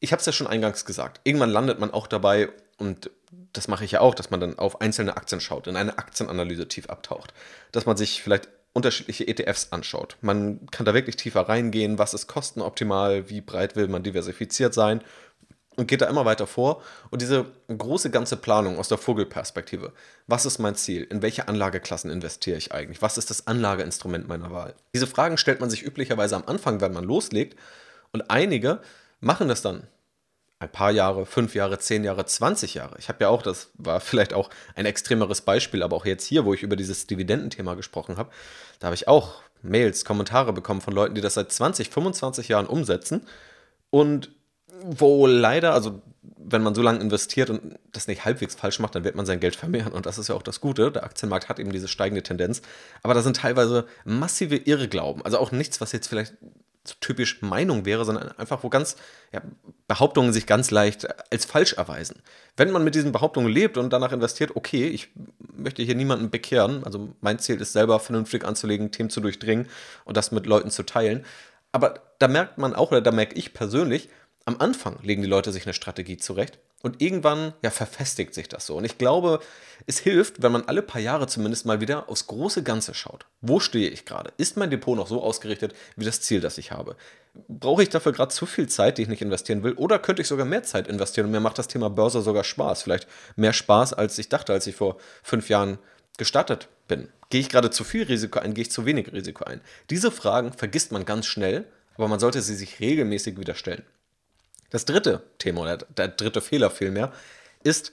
Ich 0.00 0.12
habe 0.12 0.20
es 0.20 0.26
ja 0.26 0.32
schon 0.32 0.46
eingangs 0.46 0.84
gesagt, 0.84 1.20
irgendwann 1.24 1.50
landet 1.50 1.78
man 1.78 1.90
auch 1.90 2.06
dabei, 2.06 2.50
und 2.76 3.10
das 3.52 3.68
mache 3.68 3.84
ich 3.84 3.92
ja 3.92 4.00
auch, 4.00 4.14
dass 4.14 4.30
man 4.30 4.40
dann 4.40 4.58
auf 4.58 4.82
einzelne 4.82 5.16
Aktien 5.16 5.40
schaut, 5.40 5.66
in 5.66 5.76
eine 5.76 5.98
Aktienanalyse 5.98 6.68
tief 6.68 6.90
abtaucht, 6.90 7.32
dass 7.72 7.86
man 7.86 7.96
sich 7.96 8.22
vielleicht 8.22 8.50
unterschiedliche 8.76 9.26
ETFs 9.26 9.68
anschaut. 9.72 10.18
Man 10.20 10.66
kann 10.70 10.84
da 10.84 10.92
wirklich 10.92 11.16
tiefer 11.16 11.48
reingehen, 11.48 11.98
was 11.98 12.12
ist 12.12 12.26
kostenoptimal, 12.26 13.30
wie 13.30 13.40
breit 13.40 13.74
will 13.74 13.88
man 13.88 14.02
diversifiziert 14.02 14.74
sein 14.74 15.00
und 15.76 15.88
geht 15.88 16.02
da 16.02 16.06
immer 16.06 16.26
weiter 16.26 16.46
vor. 16.46 16.82
Und 17.10 17.22
diese 17.22 17.46
große 17.68 18.10
ganze 18.10 18.36
Planung 18.36 18.78
aus 18.78 18.88
der 18.88 18.98
Vogelperspektive. 18.98 19.94
Was 20.26 20.44
ist 20.44 20.58
mein 20.58 20.74
Ziel? 20.74 21.04
In 21.04 21.22
welche 21.22 21.48
Anlageklassen 21.48 22.10
investiere 22.10 22.58
ich 22.58 22.72
eigentlich? 22.72 23.00
Was 23.00 23.16
ist 23.16 23.30
das 23.30 23.46
Anlageinstrument 23.46 24.28
meiner 24.28 24.50
Wahl? 24.50 24.74
Diese 24.94 25.06
Fragen 25.06 25.38
stellt 25.38 25.60
man 25.60 25.70
sich 25.70 25.82
üblicherweise 25.82 26.36
am 26.36 26.44
Anfang, 26.44 26.82
wenn 26.82 26.92
man 26.92 27.04
loslegt. 27.04 27.58
Und 28.12 28.30
einige 28.30 28.80
machen 29.20 29.48
das 29.48 29.62
dann 29.62 29.84
ein 30.58 30.70
paar 30.70 30.90
Jahre, 30.90 31.26
fünf 31.26 31.54
Jahre, 31.54 31.78
zehn 31.78 32.02
Jahre, 32.02 32.24
20 32.24 32.74
Jahre. 32.74 32.96
Ich 32.98 33.08
habe 33.08 33.24
ja 33.24 33.28
auch, 33.28 33.42
das 33.42 33.70
war 33.74 34.00
vielleicht 34.00 34.32
auch 34.32 34.48
ein 34.74 34.86
extremeres 34.86 35.42
Beispiel, 35.42 35.82
aber 35.82 35.96
auch 35.96 36.06
jetzt 36.06 36.24
hier, 36.24 36.44
wo 36.44 36.54
ich 36.54 36.62
über 36.62 36.76
dieses 36.76 37.06
Dividendenthema 37.06 37.74
gesprochen 37.74 38.16
habe, 38.16 38.30
da 38.78 38.86
habe 38.86 38.94
ich 38.94 39.08
auch 39.08 39.42
Mails, 39.62 40.04
Kommentare 40.04 40.52
bekommen 40.52 40.80
von 40.80 40.94
Leuten, 40.94 41.14
die 41.14 41.20
das 41.20 41.34
seit 41.34 41.52
20, 41.52 41.90
25 41.90 42.48
Jahren 42.48 42.66
umsetzen 42.66 43.26
und 43.90 44.30
wo 44.82 45.26
leider, 45.26 45.72
also 45.72 46.02
wenn 46.38 46.62
man 46.62 46.74
so 46.74 46.82
lange 46.82 47.00
investiert 47.00 47.50
und 47.50 47.76
das 47.92 48.06
nicht 48.08 48.24
halbwegs 48.24 48.54
falsch 48.54 48.78
macht, 48.78 48.94
dann 48.94 49.04
wird 49.04 49.14
man 49.14 49.26
sein 49.26 49.40
Geld 49.40 49.56
vermehren. 49.56 49.92
Und 49.92 50.06
das 50.06 50.18
ist 50.18 50.28
ja 50.28 50.34
auch 50.34 50.42
das 50.42 50.60
Gute. 50.60 50.92
Der 50.92 51.04
Aktienmarkt 51.04 51.48
hat 51.48 51.58
eben 51.58 51.72
diese 51.72 51.88
steigende 51.88 52.22
Tendenz. 52.22 52.62
Aber 53.02 53.14
da 53.14 53.22
sind 53.22 53.36
teilweise 53.36 53.86
massive 54.04 54.56
Irrglauben. 54.56 55.24
Also 55.24 55.38
auch 55.38 55.50
nichts, 55.50 55.80
was 55.80 55.92
jetzt 55.92 56.08
vielleicht 56.08 56.34
typisch 57.00 57.42
Meinung 57.42 57.84
wäre, 57.84 58.04
sondern 58.04 58.32
einfach, 58.38 58.62
wo 58.62 58.68
ganz 58.68 58.96
ja, 59.32 59.42
Behauptungen 59.88 60.32
sich 60.32 60.46
ganz 60.46 60.70
leicht 60.70 61.06
als 61.32 61.44
falsch 61.44 61.74
erweisen. 61.74 62.22
Wenn 62.56 62.70
man 62.70 62.84
mit 62.84 62.94
diesen 62.94 63.12
Behauptungen 63.12 63.50
lebt 63.50 63.76
und 63.76 63.92
danach 63.92 64.12
investiert, 64.12 64.54
okay, 64.54 64.88
ich 64.88 65.08
möchte 65.38 65.82
hier 65.82 65.94
niemanden 65.94 66.30
bekehren, 66.30 66.84
also 66.84 67.14
mein 67.20 67.38
Ziel 67.38 67.60
ist 67.60 67.72
selber 67.72 68.00
vernünftig 68.00 68.44
anzulegen, 68.44 68.90
Themen 68.90 69.10
zu 69.10 69.20
durchdringen 69.20 69.68
und 70.04 70.16
das 70.16 70.32
mit 70.32 70.46
Leuten 70.46 70.70
zu 70.70 70.84
teilen. 70.84 71.24
Aber 71.72 72.00
da 72.18 72.28
merkt 72.28 72.58
man 72.58 72.74
auch, 72.74 72.90
oder 72.90 73.02
da 73.02 73.12
merke 73.12 73.34
ich 73.34 73.52
persönlich, 73.52 74.08
am 74.46 74.56
Anfang 74.60 74.98
legen 75.02 75.22
die 75.22 75.28
Leute 75.28 75.52
sich 75.52 75.66
eine 75.66 75.74
Strategie 75.74 76.16
zurecht 76.16 76.60
und 76.82 77.02
irgendwann 77.02 77.52
ja, 77.62 77.70
verfestigt 77.70 78.32
sich 78.32 78.48
das 78.48 78.64
so. 78.64 78.76
Und 78.76 78.84
ich 78.84 78.96
glaube, 78.96 79.40
es 79.86 79.98
hilft, 79.98 80.40
wenn 80.40 80.52
man 80.52 80.62
alle 80.66 80.82
paar 80.82 81.00
Jahre 81.00 81.26
zumindest 81.26 81.66
mal 81.66 81.80
wieder 81.80 82.08
aufs 82.08 82.28
große 82.28 82.62
Ganze 82.62 82.94
schaut. 82.94 83.26
Wo 83.40 83.58
stehe 83.58 83.90
ich 83.90 84.04
gerade? 84.04 84.32
Ist 84.36 84.56
mein 84.56 84.70
Depot 84.70 84.96
noch 84.96 85.08
so 85.08 85.20
ausgerichtet 85.20 85.74
wie 85.96 86.04
das 86.04 86.20
Ziel, 86.20 86.40
das 86.40 86.58
ich 86.58 86.70
habe? 86.70 86.94
Brauche 87.48 87.82
ich 87.82 87.88
dafür 87.88 88.12
gerade 88.12 88.32
zu 88.32 88.46
viel 88.46 88.68
Zeit, 88.68 88.98
die 88.98 89.02
ich 89.02 89.08
nicht 89.08 89.20
investieren 89.20 89.64
will? 89.64 89.72
Oder 89.72 89.98
könnte 89.98 90.22
ich 90.22 90.28
sogar 90.28 90.46
mehr 90.46 90.62
Zeit 90.62 90.86
investieren 90.86 91.26
und 91.26 91.32
mir 91.32 91.40
macht 91.40 91.58
das 91.58 91.66
Thema 91.66 91.90
Börse 91.90 92.22
sogar 92.22 92.44
Spaß? 92.44 92.84
Vielleicht 92.84 93.08
mehr 93.34 93.52
Spaß, 93.52 93.94
als 93.94 94.16
ich 94.16 94.28
dachte, 94.28 94.52
als 94.52 94.68
ich 94.68 94.76
vor 94.76 94.96
fünf 95.24 95.48
Jahren 95.48 95.78
gestartet 96.18 96.68
bin. 96.86 97.08
Gehe 97.30 97.40
ich 97.40 97.48
gerade 97.48 97.70
zu 97.70 97.82
viel 97.82 98.04
Risiko 98.04 98.38
ein? 98.38 98.54
Gehe 98.54 98.62
ich 98.62 98.70
zu 98.70 98.86
wenig 98.86 99.12
Risiko 99.12 99.42
ein? 99.42 99.60
Diese 99.90 100.12
Fragen 100.12 100.52
vergisst 100.52 100.92
man 100.92 101.04
ganz 101.04 101.26
schnell, 101.26 101.64
aber 101.96 102.06
man 102.06 102.20
sollte 102.20 102.40
sie 102.42 102.54
sich 102.54 102.78
regelmäßig 102.78 103.40
wieder 103.40 103.56
stellen. 103.56 103.82
Das 104.70 104.84
dritte 104.84 105.22
Thema 105.38 105.62
oder 105.62 105.76
der 105.78 106.08
dritte 106.08 106.40
Fehler 106.40 106.70
vielmehr 106.70 107.12
ist, 107.62 107.92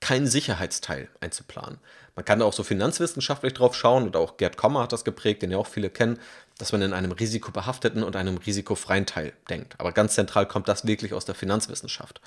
kein 0.00 0.26
Sicherheitsteil 0.26 1.08
einzuplanen. 1.20 1.78
Man 2.14 2.24
kann 2.24 2.38
da 2.38 2.44
auch 2.44 2.52
so 2.52 2.62
finanzwissenschaftlich 2.62 3.54
drauf 3.54 3.74
schauen 3.74 4.04
und 4.04 4.16
auch 4.16 4.36
Gerd 4.36 4.56
Kommer 4.56 4.82
hat 4.82 4.92
das 4.92 5.04
geprägt, 5.04 5.42
den 5.42 5.50
ja 5.50 5.56
auch 5.56 5.66
viele 5.66 5.90
kennen, 5.90 6.18
dass 6.58 6.72
man 6.72 6.82
in 6.82 6.92
einem 6.92 7.12
risikobehafteten 7.12 8.02
und 8.02 8.14
einem 8.14 8.36
risikofreien 8.36 9.06
Teil 9.06 9.32
denkt. 9.48 9.74
Aber 9.78 9.92
ganz 9.92 10.14
zentral 10.14 10.46
kommt 10.46 10.68
das 10.68 10.86
wirklich 10.86 11.14
aus 11.14 11.24
der 11.24 11.34
Finanzwissenschaft. 11.34 12.20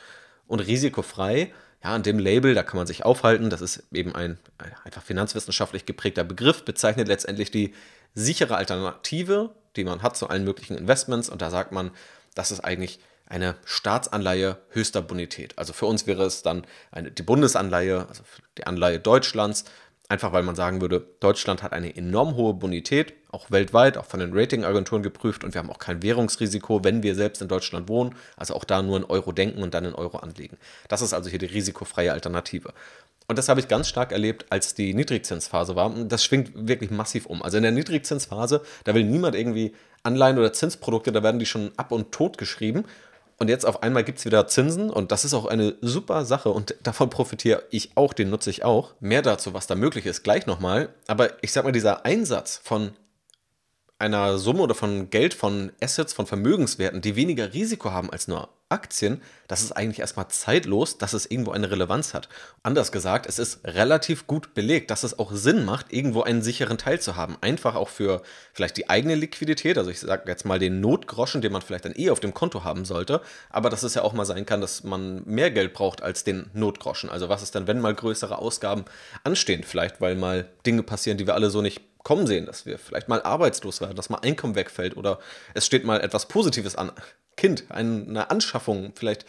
Und 0.47 0.61
risikofrei, 0.61 1.53
ja, 1.83 1.91
an 1.91 2.03
dem 2.03 2.19
Label, 2.19 2.55
da 2.55 2.63
kann 2.63 2.77
man 2.77 2.87
sich 2.87 3.05
aufhalten, 3.05 3.49
das 3.49 3.61
ist 3.61 3.83
eben 3.91 4.15
ein, 4.15 4.39
ein 4.57 4.75
einfach 4.83 5.03
finanzwissenschaftlich 5.03 5.85
geprägter 5.85 6.23
Begriff, 6.23 6.65
bezeichnet 6.65 7.07
letztendlich 7.07 7.51
die 7.51 7.73
sichere 8.15 8.55
Alternative, 8.55 9.51
die 9.75 9.83
man 9.83 10.01
hat 10.01 10.17
zu 10.17 10.27
allen 10.27 10.43
möglichen 10.43 10.77
Investments. 10.77 11.29
Und 11.29 11.41
da 11.41 11.49
sagt 11.49 11.71
man, 11.71 11.91
das 12.33 12.51
ist 12.51 12.61
eigentlich 12.61 12.99
eine 13.27 13.55
Staatsanleihe 13.65 14.57
höchster 14.69 15.01
Bonität. 15.01 15.53
Also 15.57 15.73
für 15.73 15.85
uns 15.85 16.07
wäre 16.07 16.23
es 16.23 16.43
dann 16.43 16.65
eine, 16.91 17.11
die 17.11 17.23
Bundesanleihe, 17.23 18.07
also 18.07 18.23
die 18.57 18.65
Anleihe 18.65 18.99
Deutschlands, 18.99 19.65
einfach 20.09 20.31
weil 20.31 20.43
man 20.43 20.55
sagen 20.55 20.81
würde, 20.81 21.05
Deutschland 21.19 21.63
hat 21.63 21.73
eine 21.73 21.95
enorm 21.95 22.35
hohe 22.35 22.53
Bonität, 22.53 23.13
auch 23.29 23.51
weltweit, 23.51 23.97
auch 23.97 24.05
von 24.05 24.19
den 24.19 24.31
Ratingagenturen 24.33 25.03
geprüft 25.03 25.43
und 25.43 25.53
wir 25.53 25.59
haben 25.59 25.69
auch 25.69 25.79
kein 25.79 26.01
Währungsrisiko, 26.01 26.83
wenn 26.83 27.03
wir 27.03 27.15
selbst 27.15 27.41
in 27.41 27.49
Deutschland 27.49 27.89
wohnen, 27.89 28.15
also 28.37 28.55
auch 28.55 28.63
da 28.63 28.81
nur 28.81 28.97
in 28.97 29.03
Euro 29.03 29.33
denken 29.33 29.61
und 29.61 29.73
dann 29.73 29.85
in 29.85 29.93
Euro 29.93 30.17
anlegen. 30.17 30.57
Das 30.87 31.01
ist 31.01 31.13
also 31.13 31.29
hier 31.29 31.39
die 31.39 31.45
risikofreie 31.45 32.13
Alternative. 32.13 32.73
Und 33.27 33.37
das 33.37 33.49
habe 33.49 33.59
ich 33.59 33.67
ganz 33.67 33.89
stark 33.89 34.13
erlebt, 34.13 34.45
als 34.49 34.73
die 34.73 34.93
Niedrigzinsphase 34.93 35.75
war. 35.75 35.87
Und 35.87 36.09
das 36.09 36.23
schwingt 36.23 36.51
wirklich 36.55 36.91
massiv 36.91 37.25
um. 37.25 37.43
Also 37.43 37.57
in 37.57 37.63
der 37.63 37.73
Niedrigzinsphase, 37.73 38.61
da 38.85 38.95
will 38.95 39.03
niemand 39.03 39.35
irgendwie 39.35 39.75
Anleihen 40.03 40.37
oder 40.37 40.53
Zinsprodukte, 40.53 41.11
da 41.11 41.23
werden 41.23 41.37
die 41.37 41.45
schon 41.45 41.71
ab 41.75 41.91
und 41.91 42.13
tot 42.13 42.37
geschrieben. 42.37 42.85
Und 43.39 43.49
jetzt 43.49 43.65
auf 43.65 43.83
einmal 43.83 44.03
gibt 44.03 44.17
es 44.17 44.25
wieder 44.25 44.47
Zinsen 44.47 44.89
und 44.89 45.11
das 45.11 45.23
ist 45.23 45.33
auch 45.33 45.45
eine 45.45 45.75
super 45.81 46.25
Sache 46.25 46.49
und 46.49 46.75
davon 46.83 47.09
profitiere 47.09 47.63
ich 47.69 47.91
auch, 47.95 48.13
den 48.13 48.29
nutze 48.29 48.49
ich 48.49 48.63
auch. 48.63 48.95
Mehr 48.99 49.21
dazu, 49.21 49.53
was 49.53 49.67
da 49.67 49.75
möglich 49.75 50.05
ist, 50.05 50.23
gleich 50.23 50.45
nochmal. 50.47 50.89
Aber 51.07 51.41
ich 51.43 51.51
sag 51.51 51.63
mal, 51.63 51.71
dieser 51.71 52.05
Einsatz 52.05 52.59
von 52.63 52.93
einer 53.99 54.37
Summe 54.37 54.61
oder 54.61 54.75
von 54.75 55.09
Geld, 55.09 55.33
von 55.33 55.71
Assets, 55.81 56.13
von 56.13 56.27
Vermögenswerten, 56.27 57.01
die 57.01 57.15
weniger 57.15 57.53
Risiko 57.53 57.91
haben 57.91 58.09
als 58.11 58.27
nur 58.27 58.49
Aktien, 58.69 59.21
das 59.47 59.61
ist 59.61 59.71
eigentlich 59.71 59.99
erstmal 59.99 60.27
zeitlos, 60.27 60.97
dass 60.97 61.13
es 61.13 61.25
irgendwo 61.25 61.51
eine 61.51 61.71
Relevanz 61.71 62.13
hat. 62.13 62.27
Anders 62.63 62.91
gesagt, 62.91 63.25
es 63.25 63.39
ist 63.39 63.63
relativ 63.63 64.27
gut 64.27 64.53
belegt, 64.53 64.91
dass 64.91 65.03
es 65.03 65.17
auch 65.17 65.31
Sinn 65.31 65.63
macht, 65.63 65.93
irgendwo 65.93 66.23
einen 66.23 66.41
sicheren 66.41 66.77
Teil 66.77 66.99
zu 66.99 67.15
haben. 67.15 67.37
Einfach 67.39 67.75
auch 67.75 67.87
für 67.87 68.21
vielleicht 68.53 68.75
die 68.75 68.89
eigene 68.89 69.15
Liquidität, 69.15 69.77
also 69.77 69.89
ich 69.89 70.01
sage 70.01 70.23
jetzt 70.27 70.45
mal 70.45 70.59
den 70.59 70.81
Notgroschen, 70.81 71.41
den 71.41 71.53
man 71.53 71.61
vielleicht 71.61 71.85
dann 71.85 71.93
eh 71.95 72.09
auf 72.09 72.19
dem 72.19 72.33
Konto 72.33 72.65
haben 72.65 72.83
sollte, 72.83 73.21
aber 73.49 73.69
dass 73.69 73.83
es 73.83 73.93
ja 73.93 74.01
auch 74.01 74.13
mal 74.13 74.25
sein 74.25 74.45
kann, 74.45 74.59
dass 74.59 74.83
man 74.83 75.23
mehr 75.25 75.51
Geld 75.51 75.73
braucht 75.73 76.03
als 76.03 76.25
den 76.25 76.49
Notgroschen. 76.53 77.09
Also 77.09 77.29
was 77.29 77.43
ist 77.43 77.55
dann, 77.55 77.67
wenn 77.67 77.79
mal 77.79 77.95
größere 77.95 78.37
Ausgaben 78.37 78.83
anstehen, 79.23 79.63
vielleicht 79.63 80.01
weil 80.01 80.15
mal 80.15 80.49
Dinge 80.65 80.83
passieren, 80.83 81.17
die 81.17 81.25
wir 81.25 81.35
alle 81.35 81.49
so 81.49 81.61
nicht 81.61 81.81
kommen 82.03 82.25
sehen, 82.25 82.45
dass 82.45 82.65
wir 82.65 82.79
vielleicht 82.79 83.09
mal 83.09 83.21
arbeitslos 83.21 83.81
werden, 83.81 83.95
dass 83.95 84.09
mal 84.09 84.19
Einkommen 84.19 84.55
wegfällt 84.55 84.95
oder 84.95 85.19
es 85.53 85.65
steht 85.65 85.83
mal 85.83 85.99
etwas 85.99 86.27
Positives 86.27 86.75
an. 86.77 86.91
Kind, 87.37 87.65
eine 87.69 88.29
Anschaffung, 88.29 88.91
vielleicht 88.95 89.25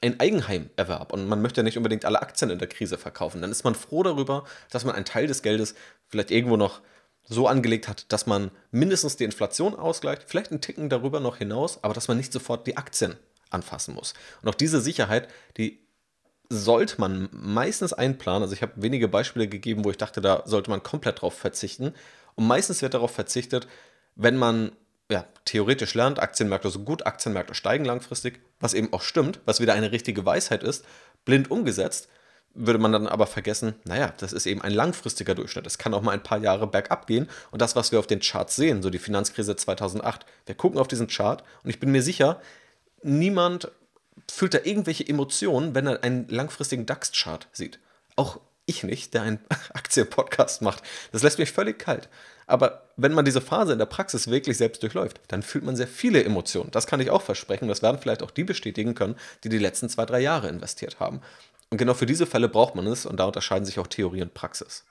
ein 0.00 0.18
Eigenheimerwerb 0.18 1.12
und 1.12 1.28
man 1.28 1.42
möchte 1.42 1.60
ja 1.60 1.62
nicht 1.62 1.76
unbedingt 1.76 2.04
alle 2.04 2.22
Aktien 2.22 2.50
in 2.50 2.58
der 2.58 2.68
Krise 2.68 2.98
verkaufen. 2.98 3.40
Dann 3.40 3.50
ist 3.50 3.64
man 3.64 3.74
froh 3.74 4.02
darüber, 4.02 4.44
dass 4.70 4.84
man 4.84 4.94
einen 4.94 5.04
Teil 5.04 5.26
des 5.26 5.42
Geldes 5.42 5.74
vielleicht 6.08 6.30
irgendwo 6.30 6.56
noch 6.56 6.80
so 7.24 7.46
angelegt 7.46 7.88
hat, 7.88 8.10
dass 8.12 8.26
man 8.26 8.50
mindestens 8.70 9.16
die 9.16 9.24
Inflation 9.24 9.74
ausgleicht, 9.74 10.24
vielleicht 10.26 10.50
einen 10.50 10.60
Ticken 10.60 10.88
darüber 10.88 11.20
noch 11.20 11.36
hinaus, 11.36 11.82
aber 11.82 11.94
dass 11.94 12.08
man 12.08 12.16
nicht 12.16 12.32
sofort 12.32 12.66
die 12.66 12.76
Aktien 12.76 13.16
anfassen 13.50 13.94
muss. 13.94 14.14
Und 14.42 14.48
auch 14.48 14.54
diese 14.54 14.80
Sicherheit, 14.80 15.28
die 15.56 15.80
sollte 16.48 17.00
man 17.00 17.28
meistens 17.32 17.92
einplanen. 17.92 18.42
Also 18.42 18.54
ich 18.54 18.62
habe 18.62 18.72
wenige 18.76 19.08
Beispiele 19.08 19.46
gegeben, 19.46 19.84
wo 19.84 19.90
ich 19.90 19.96
dachte, 19.96 20.20
da 20.20 20.42
sollte 20.46 20.70
man 20.70 20.82
komplett 20.82 21.22
drauf 21.22 21.34
verzichten. 21.34 21.94
Und 22.34 22.46
meistens 22.46 22.82
wird 22.82 22.94
darauf 22.94 23.12
verzichtet, 23.12 23.68
wenn 24.16 24.36
man 24.36 24.72
ja, 25.10 25.26
theoretisch 25.44 25.94
lernt, 25.94 26.20
Aktienmärkte 26.20 26.70
so 26.70 26.80
gut, 26.80 27.06
Aktienmärkte 27.06 27.54
steigen 27.54 27.84
langfristig, 27.84 28.40
was 28.60 28.74
eben 28.74 28.92
auch 28.92 29.02
stimmt, 29.02 29.40
was 29.44 29.60
wieder 29.60 29.74
eine 29.74 29.92
richtige 29.92 30.24
Weisheit 30.24 30.62
ist, 30.62 30.84
blind 31.24 31.50
umgesetzt, 31.50 32.08
würde 32.54 32.78
man 32.78 32.92
dann 32.92 33.06
aber 33.06 33.26
vergessen, 33.26 33.74
naja, 33.84 34.12
das 34.18 34.32
ist 34.32 34.46
eben 34.46 34.62
ein 34.62 34.72
langfristiger 34.72 35.34
Durchschnitt. 35.34 35.66
Es 35.66 35.78
kann 35.78 35.94
auch 35.94 36.02
mal 36.02 36.12
ein 36.12 36.22
paar 36.22 36.38
Jahre 36.38 36.66
bergab 36.66 37.06
gehen. 37.06 37.28
Und 37.52 37.62
das, 37.62 37.76
was 37.76 37.92
wir 37.92 37.98
auf 37.98 38.08
den 38.08 38.20
Charts 38.20 38.56
sehen, 38.56 38.82
so 38.82 38.90
die 38.90 38.98
Finanzkrise 38.98 39.54
2008, 39.54 40.26
wir 40.46 40.54
gucken 40.56 40.80
auf 40.80 40.88
diesen 40.88 41.06
Chart 41.06 41.44
und 41.62 41.70
ich 41.70 41.78
bin 41.78 41.92
mir 41.92 42.02
sicher, 42.02 42.40
niemand 43.02 43.70
fühlt 44.30 44.54
da 44.54 44.58
irgendwelche 44.64 45.06
Emotionen, 45.06 45.74
wenn 45.74 45.86
er 45.86 46.02
einen 46.02 46.28
langfristigen 46.28 46.86
DAX-Chart 46.86 47.48
sieht. 47.52 47.78
Auch 48.16 48.40
ich 48.66 48.82
nicht, 48.82 49.14
der 49.14 49.22
einen 49.22 49.40
Aktienpodcast 49.74 50.62
macht. 50.62 50.82
Das 51.12 51.22
lässt 51.22 51.38
mich 51.38 51.52
völlig 51.52 51.78
kalt. 51.78 52.08
Aber 52.50 52.82
wenn 52.96 53.12
man 53.12 53.24
diese 53.24 53.40
Phase 53.40 53.72
in 53.72 53.78
der 53.78 53.86
Praxis 53.86 54.28
wirklich 54.28 54.56
selbst 54.56 54.82
durchläuft, 54.82 55.20
dann 55.28 55.42
fühlt 55.42 55.64
man 55.64 55.76
sehr 55.76 55.86
viele 55.86 56.22
Emotionen. 56.24 56.70
Das 56.72 56.86
kann 56.86 57.00
ich 57.00 57.10
auch 57.10 57.22
versprechen. 57.22 57.68
Das 57.68 57.82
werden 57.82 57.98
vielleicht 58.00 58.22
auch 58.22 58.30
die 58.30 58.44
bestätigen 58.44 58.94
können, 58.94 59.14
die 59.44 59.48
die 59.48 59.58
letzten 59.58 59.88
zwei, 59.88 60.04
drei 60.04 60.20
Jahre 60.20 60.48
investiert 60.48 60.98
haben. 61.00 61.20
Und 61.70 61.78
genau 61.78 61.94
für 61.94 62.06
diese 62.06 62.26
Fälle 62.26 62.48
braucht 62.48 62.74
man 62.74 62.86
es 62.88 63.06
und 63.06 63.20
da 63.20 63.24
unterscheiden 63.24 63.64
sich 63.64 63.78
auch 63.78 63.86
Theorie 63.86 64.22
und 64.22 64.34
Praxis. 64.34 64.84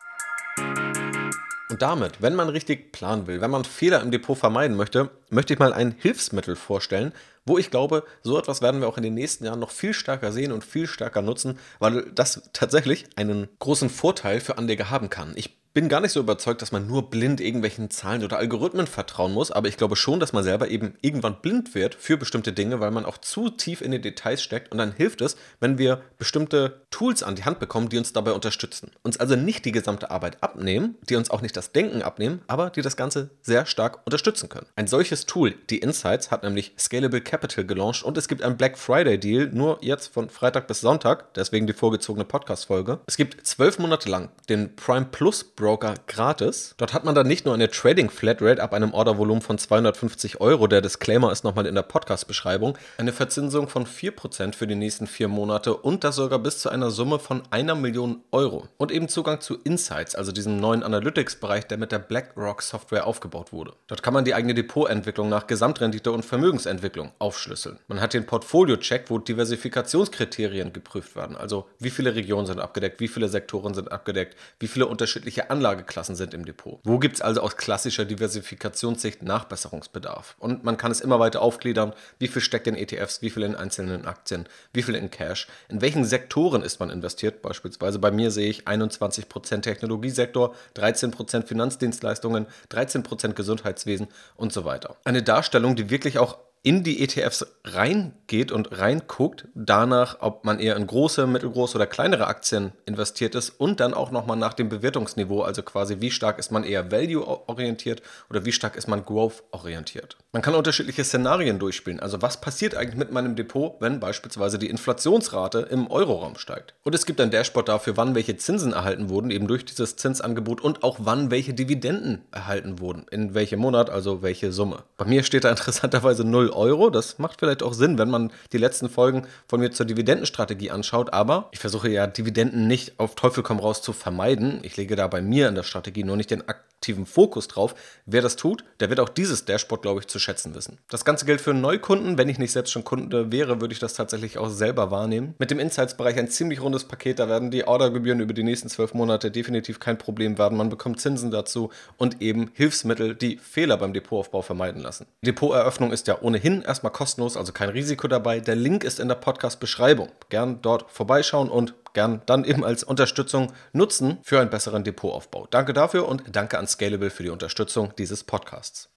Und 1.70 1.82
damit, 1.82 2.22
wenn 2.22 2.34
man 2.34 2.50
richtig 2.50 2.94
planen 2.94 3.28
will, 3.28 3.42
wenn 3.42 3.52
man 3.52 3.64
Fehler 3.64 4.02
im 4.02 4.10
Depot 4.10 4.38
vermeiden 4.38 4.76
möchte, 4.76 5.10
möchte 5.30 5.54
ich 5.54 5.60
mal 5.60 5.74
ein 5.74 5.94
Hilfsmittel 6.00 6.56
vorstellen, 6.56 7.14
wo 7.50 7.58
ich 7.58 7.72
glaube, 7.72 8.04
so 8.22 8.38
etwas 8.40 8.62
werden 8.62 8.80
wir 8.80 8.88
auch 8.88 8.98
in 8.98 9.04
den 9.04 9.16
nächsten 9.16 9.44
Jahren 9.44 9.60
noch 9.60 9.72
viel 9.72 9.94
stärker 9.94 10.32
sehen 10.32 10.52
und 10.52 10.64
viel 10.64 10.88
stärker 10.88 11.22
nutzen, 11.22 11.60
weil 11.80 12.10
das 12.14 12.50
tatsächlich 12.54 13.06
einen 13.16 13.50
großen 13.60 13.90
Vorteil 13.90 14.40
für 14.40 14.58
Anleger 14.58 14.90
haben 14.90 15.10
kann. 15.10 15.34
Ich 15.36 15.60
bin 15.74 15.88
gar 15.88 16.02
nicht 16.02 16.14
so 16.14 16.20
überzeugt, 16.20 16.62
dass 16.62 16.72
man 16.72 16.88
nur 16.88 17.12
blind 17.12 17.40
irgendwelchen 17.40 17.92
Zahlen 17.92 18.24
oder 18.24 18.38
Algorithmen 18.38 18.88
vertrauen 18.88 19.34
muss, 19.34 19.52
aber 19.52 19.68
ich 19.68 19.78
glaube 19.78 19.96
schon, 19.96 20.20
dass 20.20 20.34
man 20.34 20.44
selber 20.44 20.68
eben 20.68 20.96
irgendwann 21.02 21.42
blind 21.42 21.76
wird 21.76 21.94
für 21.96 22.18
bestimmte 22.18 22.54
Dinge, 22.54 22.80
weil 22.80 22.92
man 22.92 23.06
auch 23.06 23.20
zu 23.20 23.50
tief 23.50 23.82
in 23.82 23.92
die 23.92 24.02
Details 24.02 24.42
steckt 24.42 24.72
und 24.72 24.80
dann 24.80 24.94
hilft 24.94 25.22
es, 25.22 25.38
wenn 25.60 25.78
wir 25.78 26.02
bestimmte 26.18 26.82
Tools 26.90 27.22
an 27.22 27.36
die 27.36 27.46
Hand 27.46 27.60
bekommen, 27.60 27.90
die 27.90 28.00
uns 28.00 28.14
dabei 28.14 28.32
unterstützen. 28.32 28.92
Uns 29.04 29.20
also 29.20 29.36
nicht 29.36 29.64
die 29.64 29.72
gesamte 29.72 30.10
Arbeit 30.10 30.42
abnehmen, 30.42 30.98
die 31.08 31.16
uns 31.16 31.30
auch 31.30 31.42
nicht 31.42 31.56
das 31.56 31.72
Denken 31.72 32.02
abnehmen, 32.02 32.42
aber 32.48 32.72
die 32.72 32.82
das 32.82 32.98
Ganze 32.98 33.30
sehr 33.42 33.66
stark 33.68 34.02
unterstützen 34.06 34.50
können. 34.50 34.68
Ein 34.76 34.88
solches 34.88 35.28
Tool, 35.28 35.54
die 35.70 35.78
Insights, 35.78 36.32
hat 36.32 36.44
nämlich 36.44 36.74
Scalable 36.80 37.22
Capital 37.40 37.64
gelauncht 37.64 38.04
und 38.04 38.18
es 38.18 38.28
gibt 38.28 38.44
einen 38.44 38.58
Black 38.58 38.78
Friday 38.78 39.18
Deal, 39.18 39.50
nur 39.54 39.78
jetzt 39.80 40.08
von 40.08 40.30
Freitag 40.30 40.68
bis 40.68 40.82
Sonntag, 40.82 41.34
deswegen 41.36 41.68
die 41.68 41.74
vorgezogene 41.74 42.26
Podcast-Folge. 42.26 43.00
Es 43.06 43.16
gibt 43.16 43.48
zwölf 43.48 43.80
Monate 43.80 44.10
lang 44.10 44.28
den 44.50 44.76
Prime 44.76 45.06
Plus 45.10 45.46
Broker 45.46 45.94
gratis. 46.08 46.76
Dort 46.76 46.94
hat 46.94 47.06
man 47.06 47.16
dann 47.16 47.28
nicht 47.28 47.46
nur 47.46 47.54
eine 47.54 47.72
Trading 47.72 48.10
Flatrate 48.10 48.62
ab 48.62 48.74
einem 48.74 48.94
Ordervolumen 48.94 49.42
von 49.42 49.58
250 49.58 50.42
Euro, 50.42 50.68
der 50.68 50.82
Disclaimer 50.82 51.32
ist 51.32 51.46
nochmal 51.46 51.66
in 51.66 51.76
der 51.76 51.84
Podcast-Beschreibung, 51.84 52.78
eine 52.98 53.14
Verzinsung 53.14 53.70
von 53.70 53.86
4% 53.86 54.54
für 54.54 54.68
die 54.68 54.76
nächsten 54.76 55.08
vier 55.08 55.30
Monate 55.30 55.78
und 55.78 56.04
das 56.04 56.18
sogar 56.18 56.40
bis 56.40 56.60
zu 56.60 56.70
einer 56.70 56.92
Summe 56.92 57.20
von 57.20 57.44
einer 57.52 57.76
Million 57.76 58.22
Euro. 58.32 58.68
Und 58.78 58.92
eben 58.92 59.08
Zugang 59.08 59.40
zu 59.40 59.56
Insights, 59.64 60.14
also 60.14 60.34
diesem 60.34 60.60
neuen 60.60 60.84
Analytics-Bereich, 60.84 61.68
der 61.68 61.78
mit 61.78 61.94
der 61.94 62.00
BlackRock 62.00 62.62
Software 62.62 63.08
aufgebaut 63.08 63.54
wurde. 63.54 63.72
Dort 63.88 64.04
kann 64.04 64.14
man 64.14 64.26
die 64.26 64.34
eigene 64.34 64.54
Depotentwicklung 64.54 65.30
nach 65.30 65.48
Gesamtrendite 65.48 66.12
und 66.12 66.26
Vermögensentwicklung 66.26 67.14
aufschlüsseln. 67.30 67.78
Man 67.88 68.02
hat 68.02 68.16
den 68.16 68.26
Portfolio-Check, 68.26 69.10
wo 69.10 69.20
Diversifikationskriterien 69.20 70.74
geprüft 70.74 71.16
werden, 71.16 71.38
also 71.38 71.68
wie 71.78 71.92
viele 71.92 72.16
Regionen 72.16 72.48
sind 72.48 72.60
abgedeckt, 72.60 73.00
wie 73.00 73.08
viele 73.08 73.30
Sektoren 73.30 73.76
sind 73.76 73.92
abgedeckt, 73.92 74.36
wie 74.60 74.68
viele 74.68 74.88
unterschiedliche 74.88 75.52
Anlageklassen 75.52 76.16
sind 76.16 76.34
im 76.34 76.44
Depot. 76.44 76.80
Wo 76.84 76.98
gibt 76.98 77.18
es 77.18 77.22
also 77.22 77.42
aus 77.42 77.56
klassischer 77.56 78.06
Diversifikationssicht 78.06 79.22
Nachbesserungsbedarf? 79.22 80.36
Und 80.40 80.64
man 80.64 80.78
kann 80.78 80.92
es 80.92 81.02
immer 81.02 81.20
weiter 81.20 81.44
aufgliedern, 81.44 81.94
wie 82.18 82.28
viel 82.28 82.42
steckt 82.42 82.66
in 82.66 82.76
ETFs, 82.76 83.22
wie 83.22 83.30
viel 83.30 83.44
in 83.44 83.56
einzelnen 83.56 84.06
Aktien, 84.06 84.50
wie 84.74 84.82
viel 84.82 84.96
in 84.96 85.12
Cash, 85.12 85.48
in 85.70 85.82
welchen 85.82 86.06
Sektoren 86.06 86.64
ist 86.64 86.80
man 86.80 86.90
investiert. 86.90 87.44
Beispielsweise 87.44 88.00
bei 88.00 88.10
mir 88.10 88.32
sehe 88.32 88.50
ich 88.50 88.68
21% 88.68 89.62
Technologiesektor, 89.62 90.56
13% 90.76 91.46
Finanzdienstleistungen, 91.46 92.48
13% 92.72 93.34
Gesundheitswesen 93.34 94.08
und 94.36 94.52
so 94.52 94.66
weiter. 94.66 94.96
Eine 95.04 95.22
Darstellung, 95.22 95.76
die 95.76 95.92
wirklich 95.92 96.18
auch 96.18 96.40
in 96.70 96.84
die 96.84 97.02
ETFs 97.02 97.48
reingeht 97.64 98.52
und 98.52 98.78
reinguckt, 98.78 99.48
danach, 99.56 100.18
ob 100.20 100.46
man 100.46 100.60
eher 100.60 100.76
in 100.76 100.86
große, 100.86 101.26
mittelgroße 101.26 101.76
oder 101.76 101.88
kleinere 101.88 102.28
Aktien 102.28 102.74
investiert 102.86 103.34
ist 103.34 103.50
und 103.50 103.80
dann 103.80 103.96
auch 103.96 104.12
nochmal 104.12 104.38
nach 104.38 104.54
dem 104.54 104.70
Bewertungsniveau, 104.70 105.42
also 105.42 105.64
quasi 105.64 106.00
wie 106.00 106.12
stark 106.12 106.38
ist 106.38 106.52
man 106.52 106.64
eher 106.64 106.92
value-orientiert 106.92 108.04
oder 108.30 108.46
wie 108.46 108.52
stark 108.52 108.76
ist 108.76 108.88
man 108.88 109.04
growth-orientiert. 109.04 110.16
Man 110.32 110.44
kann 110.44 110.54
unterschiedliche 110.54 111.04
Szenarien 111.04 111.58
durchspielen, 111.58 112.00
also 112.00 112.22
was 112.22 112.40
passiert 112.40 112.76
eigentlich 112.76 112.98
mit 112.98 113.12
meinem 113.12 113.36
Depot, 113.36 113.78
wenn 113.80 114.00
beispielsweise 114.00 114.60
die 114.60 114.70
Inflationsrate 114.70 115.62
im 115.72 115.90
Euroraum 115.90 116.38
steigt. 116.38 116.76
Und 116.84 116.94
es 116.94 117.08
gibt 117.08 117.20
ein 117.20 117.32
Dashboard 117.32 117.68
dafür, 117.68 117.98
wann 117.98 118.14
welche 118.14 118.38
Zinsen 118.38 118.74
erhalten 118.74 119.10
wurden, 119.10 119.32
eben 119.32 119.48
durch 119.48 119.66
dieses 119.66 119.96
Zinsangebot 119.96 120.62
und 120.62 120.84
auch 120.84 120.98
wann 121.00 121.32
welche 121.32 121.56
Dividenden 121.56 122.26
erhalten 122.32 122.78
wurden, 122.78 123.08
in 123.10 123.34
welchem 123.34 123.60
Monat, 123.60 123.90
also 123.90 124.22
welche 124.22 124.52
Summe. 124.52 124.84
Bei 124.98 125.06
mir 125.06 125.24
steht 125.24 125.46
da 125.46 125.50
interessanterweise 125.60 126.24
0 126.24 126.59
Euro. 126.60 126.90
Das 126.90 127.18
macht 127.18 127.40
vielleicht 127.40 127.64
auch 127.64 127.74
Sinn, 127.74 127.98
wenn 127.98 128.10
man 128.10 128.32
die 128.52 128.58
letzten 128.58 128.90
Folgen 128.90 129.26
von 129.48 129.60
mir 129.60 129.72
zur 129.72 129.86
Dividendenstrategie 129.86 130.72
anschaut. 130.72 131.14
Aber 131.14 131.50
ich 131.52 131.60
versuche 131.60 131.90
ja 131.90 132.06
Dividenden 132.06 132.68
nicht 132.68 133.00
auf 133.00 133.16
Teufel 133.16 133.44
komm 133.44 133.60
raus 133.60 133.82
zu 133.82 133.94
vermeiden. 133.94 134.60
Ich 134.64 134.78
lege 134.78 134.96
da 134.96 135.08
bei 135.08 135.22
mir 135.22 135.48
in 135.48 135.56
der 135.56 135.64
Strategie 135.64 136.04
nur 136.04 136.18
nicht 136.18 136.32
den 136.32 136.48
aktiven 136.48 137.06
Fokus 137.06 137.48
drauf. 137.48 137.76
Wer 138.06 138.22
das 138.22 138.36
tut, 138.36 138.64
der 138.80 138.90
wird 138.90 139.00
auch 139.00 139.10
dieses 139.10 139.46
Dashboard, 139.46 139.82
glaube 139.82 140.00
ich, 140.00 140.08
zu 140.08 140.20
schätzen 140.20 140.56
wissen. 140.56 140.78
Das 140.90 141.04
Ganze 141.04 141.26
gilt 141.26 141.42
für 141.42 141.54
Neukunden. 141.54 142.18
Wenn 142.18 142.30
ich 142.30 142.40
nicht 142.40 142.52
selbst 142.52 142.72
schon 142.72 142.84
Kunde 142.84 143.32
wäre, 143.32 143.60
würde 143.60 143.74
ich 143.74 143.80
das 143.80 143.94
tatsächlich 143.94 144.38
auch 144.38 144.50
selber 144.50 144.92
wahrnehmen. 144.92 145.36
Mit 145.40 145.52
dem 145.52 145.60
Insights-Bereich 145.60 146.18
ein 146.18 146.30
ziemlich 146.30 146.62
rundes 146.62 146.86
Paket. 146.86 147.20
Da 147.20 147.28
werden 147.28 147.52
die 147.52 147.68
Ordergebühren 147.68 148.20
über 148.22 148.34
die 148.34 148.44
nächsten 148.44 148.70
zwölf 148.70 148.94
Monate 148.94 149.32
definitiv 149.32 149.80
kein 149.80 149.98
Problem 149.98 150.38
werden. 150.38 150.58
Man 150.58 150.70
bekommt 150.70 151.02
Zinsen 151.02 151.32
dazu 151.32 151.70
und 151.98 152.22
eben 152.22 152.52
Hilfsmittel, 152.54 153.16
die 153.16 153.38
Fehler 153.38 153.78
beim 153.78 153.94
Depotaufbau 153.94 154.42
vermeiden 154.42 154.82
lassen. 154.82 155.06
Depoteröffnung 155.22 155.92
ist 155.92 156.08
ja 156.08 156.22
ohnehin 156.22 156.39
erstmal 156.44 156.92
kostenlos, 156.92 157.38
also 157.38 157.52
kein 157.54 157.70
Risiko 157.70 158.08
dabei. 158.08 158.40
Der 158.40 158.56
Link 158.56 158.84
ist 158.84 159.00
in 159.00 159.08
der 159.08 159.16
Podcast-Beschreibung. 159.16 160.10
Gern 160.30 160.62
dort 160.62 160.90
vorbeischauen 160.92 161.50
und 161.50 161.74
gern 161.94 162.22
dann 162.26 162.44
eben 162.44 162.64
als 162.64 162.84
Unterstützung 162.84 163.52
nutzen 163.74 164.20
für 164.24 164.40
einen 164.40 164.50
besseren 164.50 164.84
Depotaufbau. 164.84 165.48
Danke 165.50 165.74
dafür 165.74 166.08
und 166.08 166.24
danke 166.32 166.58
an 166.58 166.68
Scalable 166.68 167.10
für 167.10 167.24
die 167.24 167.30
Unterstützung 167.30 167.94
dieses 167.98 168.24
Podcasts. 168.24 168.90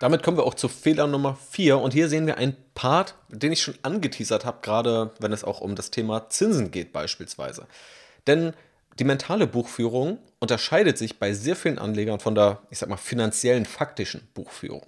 Damit 0.00 0.22
kommen 0.22 0.36
wir 0.36 0.44
auch 0.44 0.54
zu 0.54 0.68
Fehler 0.68 1.08
Nummer 1.08 1.36
4 1.50 1.78
und 1.78 1.92
hier 1.92 2.08
sehen 2.08 2.26
wir 2.26 2.38
einen 2.38 2.56
Part, 2.74 3.14
den 3.28 3.50
ich 3.50 3.62
schon 3.62 3.74
angeteasert 3.82 4.44
habe, 4.44 4.58
gerade 4.62 5.10
wenn 5.18 5.32
es 5.32 5.42
auch 5.42 5.60
um 5.60 5.74
das 5.74 5.90
Thema 5.90 6.30
Zinsen 6.30 6.70
geht 6.70 6.92
beispielsweise. 6.92 7.66
Denn 8.28 8.52
die 8.98 9.04
mentale 9.04 9.46
Buchführung 9.46 10.18
unterscheidet 10.38 10.98
sich 10.98 11.18
bei 11.18 11.32
sehr 11.32 11.56
vielen 11.56 11.78
Anlegern 11.78 12.20
von 12.20 12.34
der, 12.34 12.62
ich 12.70 12.78
sag 12.78 12.88
mal, 12.88 12.96
finanziellen, 12.96 13.64
faktischen 13.64 14.28
Buchführung. 14.34 14.86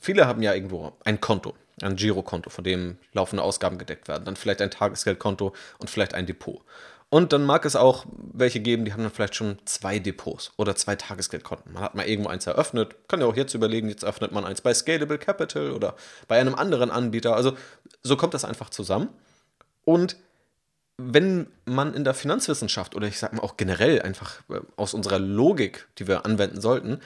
Viele 0.00 0.26
haben 0.26 0.42
ja 0.42 0.54
irgendwo 0.54 0.92
ein 1.04 1.20
Konto, 1.20 1.54
ein 1.82 1.96
Girokonto, 1.96 2.50
von 2.50 2.64
dem 2.64 2.98
laufende 3.12 3.42
Ausgaben 3.42 3.78
gedeckt 3.78 4.08
werden, 4.08 4.24
dann 4.24 4.36
vielleicht 4.36 4.60
ein 4.62 4.70
Tagesgeldkonto 4.70 5.52
und 5.78 5.90
vielleicht 5.90 6.14
ein 6.14 6.26
Depot. 6.26 6.62
Und 7.10 7.32
dann 7.32 7.44
mag 7.44 7.64
es 7.64 7.76
auch 7.76 8.06
welche 8.32 8.58
geben, 8.58 8.84
die 8.84 8.92
haben 8.92 9.02
dann 9.02 9.12
vielleicht 9.12 9.36
schon 9.36 9.58
zwei 9.66 10.00
Depots 10.00 10.52
oder 10.56 10.74
zwei 10.74 10.96
Tagesgeldkonten. 10.96 11.72
Man 11.72 11.82
hat 11.84 11.94
mal 11.94 12.08
irgendwo 12.08 12.28
eins 12.28 12.44
eröffnet, 12.46 12.96
kann 13.06 13.20
ja 13.20 13.26
auch 13.26 13.36
jetzt 13.36 13.54
überlegen, 13.54 13.88
jetzt 13.88 14.04
öffnet 14.04 14.32
man 14.32 14.44
eins 14.44 14.60
bei 14.60 14.74
Scalable 14.74 15.18
Capital 15.18 15.70
oder 15.70 15.94
bei 16.26 16.40
einem 16.40 16.56
anderen 16.56 16.90
Anbieter. 16.90 17.36
Also 17.36 17.56
so 18.02 18.16
kommt 18.16 18.34
das 18.34 18.44
einfach 18.44 18.68
zusammen. 18.68 19.10
Und 19.84 20.16
wenn 20.96 21.46
man 21.66 21.94
in 21.94 22.02
der 22.02 22.14
Finanzwissenschaft 22.14 22.96
oder 22.96 23.06
ich 23.06 23.18
sage 23.18 23.36
mal 23.36 23.42
auch 23.42 23.56
generell 23.56 24.02
einfach 24.02 24.40
äh, 24.48 24.60
aus 24.76 24.92
unserer 24.94 25.20
Logik, 25.20 25.86
die 25.98 26.08
wir 26.08 26.24
anwenden 26.24 26.60
sollten, 26.60 27.00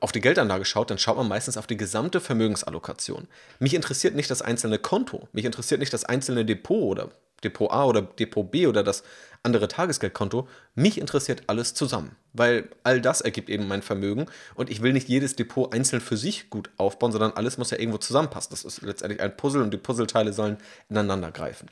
auf 0.00 0.12
die 0.12 0.20
Geldanlage 0.20 0.64
schaut, 0.64 0.90
dann 0.90 0.98
schaut 0.98 1.16
man 1.16 1.28
meistens 1.28 1.56
auf 1.56 1.66
die 1.66 1.76
gesamte 1.76 2.20
Vermögensallokation. 2.20 3.28
Mich 3.58 3.74
interessiert 3.74 4.14
nicht 4.14 4.30
das 4.30 4.42
einzelne 4.42 4.78
Konto, 4.78 5.28
mich 5.32 5.44
interessiert 5.44 5.80
nicht 5.80 5.92
das 5.92 6.04
einzelne 6.04 6.44
Depot 6.44 6.90
oder 6.90 7.10
Depot 7.42 7.70
A 7.70 7.84
oder 7.84 8.02
Depot 8.02 8.50
B 8.50 8.66
oder 8.66 8.82
das 8.82 9.04
andere 9.42 9.68
Tagesgeldkonto. 9.68 10.48
Mich 10.74 10.98
interessiert 10.98 11.42
alles 11.46 11.74
zusammen, 11.74 12.16
weil 12.32 12.70
all 12.82 13.00
das 13.00 13.20
ergibt 13.20 13.50
eben 13.50 13.68
mein 13.68 13.82
Vermögen 13.82 14.26
und 14.54 14.70
ich 14.70 14.82
will 14.82 14.94
nicht 14.94 15.08
jedes 15.08 15.36
Depot 15.36 15.72
einzeln 15.72 16.00
für 16.00 16.16
sich 16.16 16.50
gut 16.50 16.70
aufbauen, 16.78 17.12
sondern 17.12 17.32
alles 17.32 17.58
muss 17.58 17.70
ja 17.70 17.78
irgendwo 17.78 17.98
zusammenpassen. 17.98 18.50
Das 18.50 18.64
ist 18.64 18.82
letztendlich 18.82 19.20
ein 19.20 19.36
Puzzle 19.36 19.62
und 19.62 19.70
die 19.70 19.78
Puzzleteile 19.78 20.32
sollen 20.32 20.56
ineinander 20.88 21.30
greifen. 21.30 21.70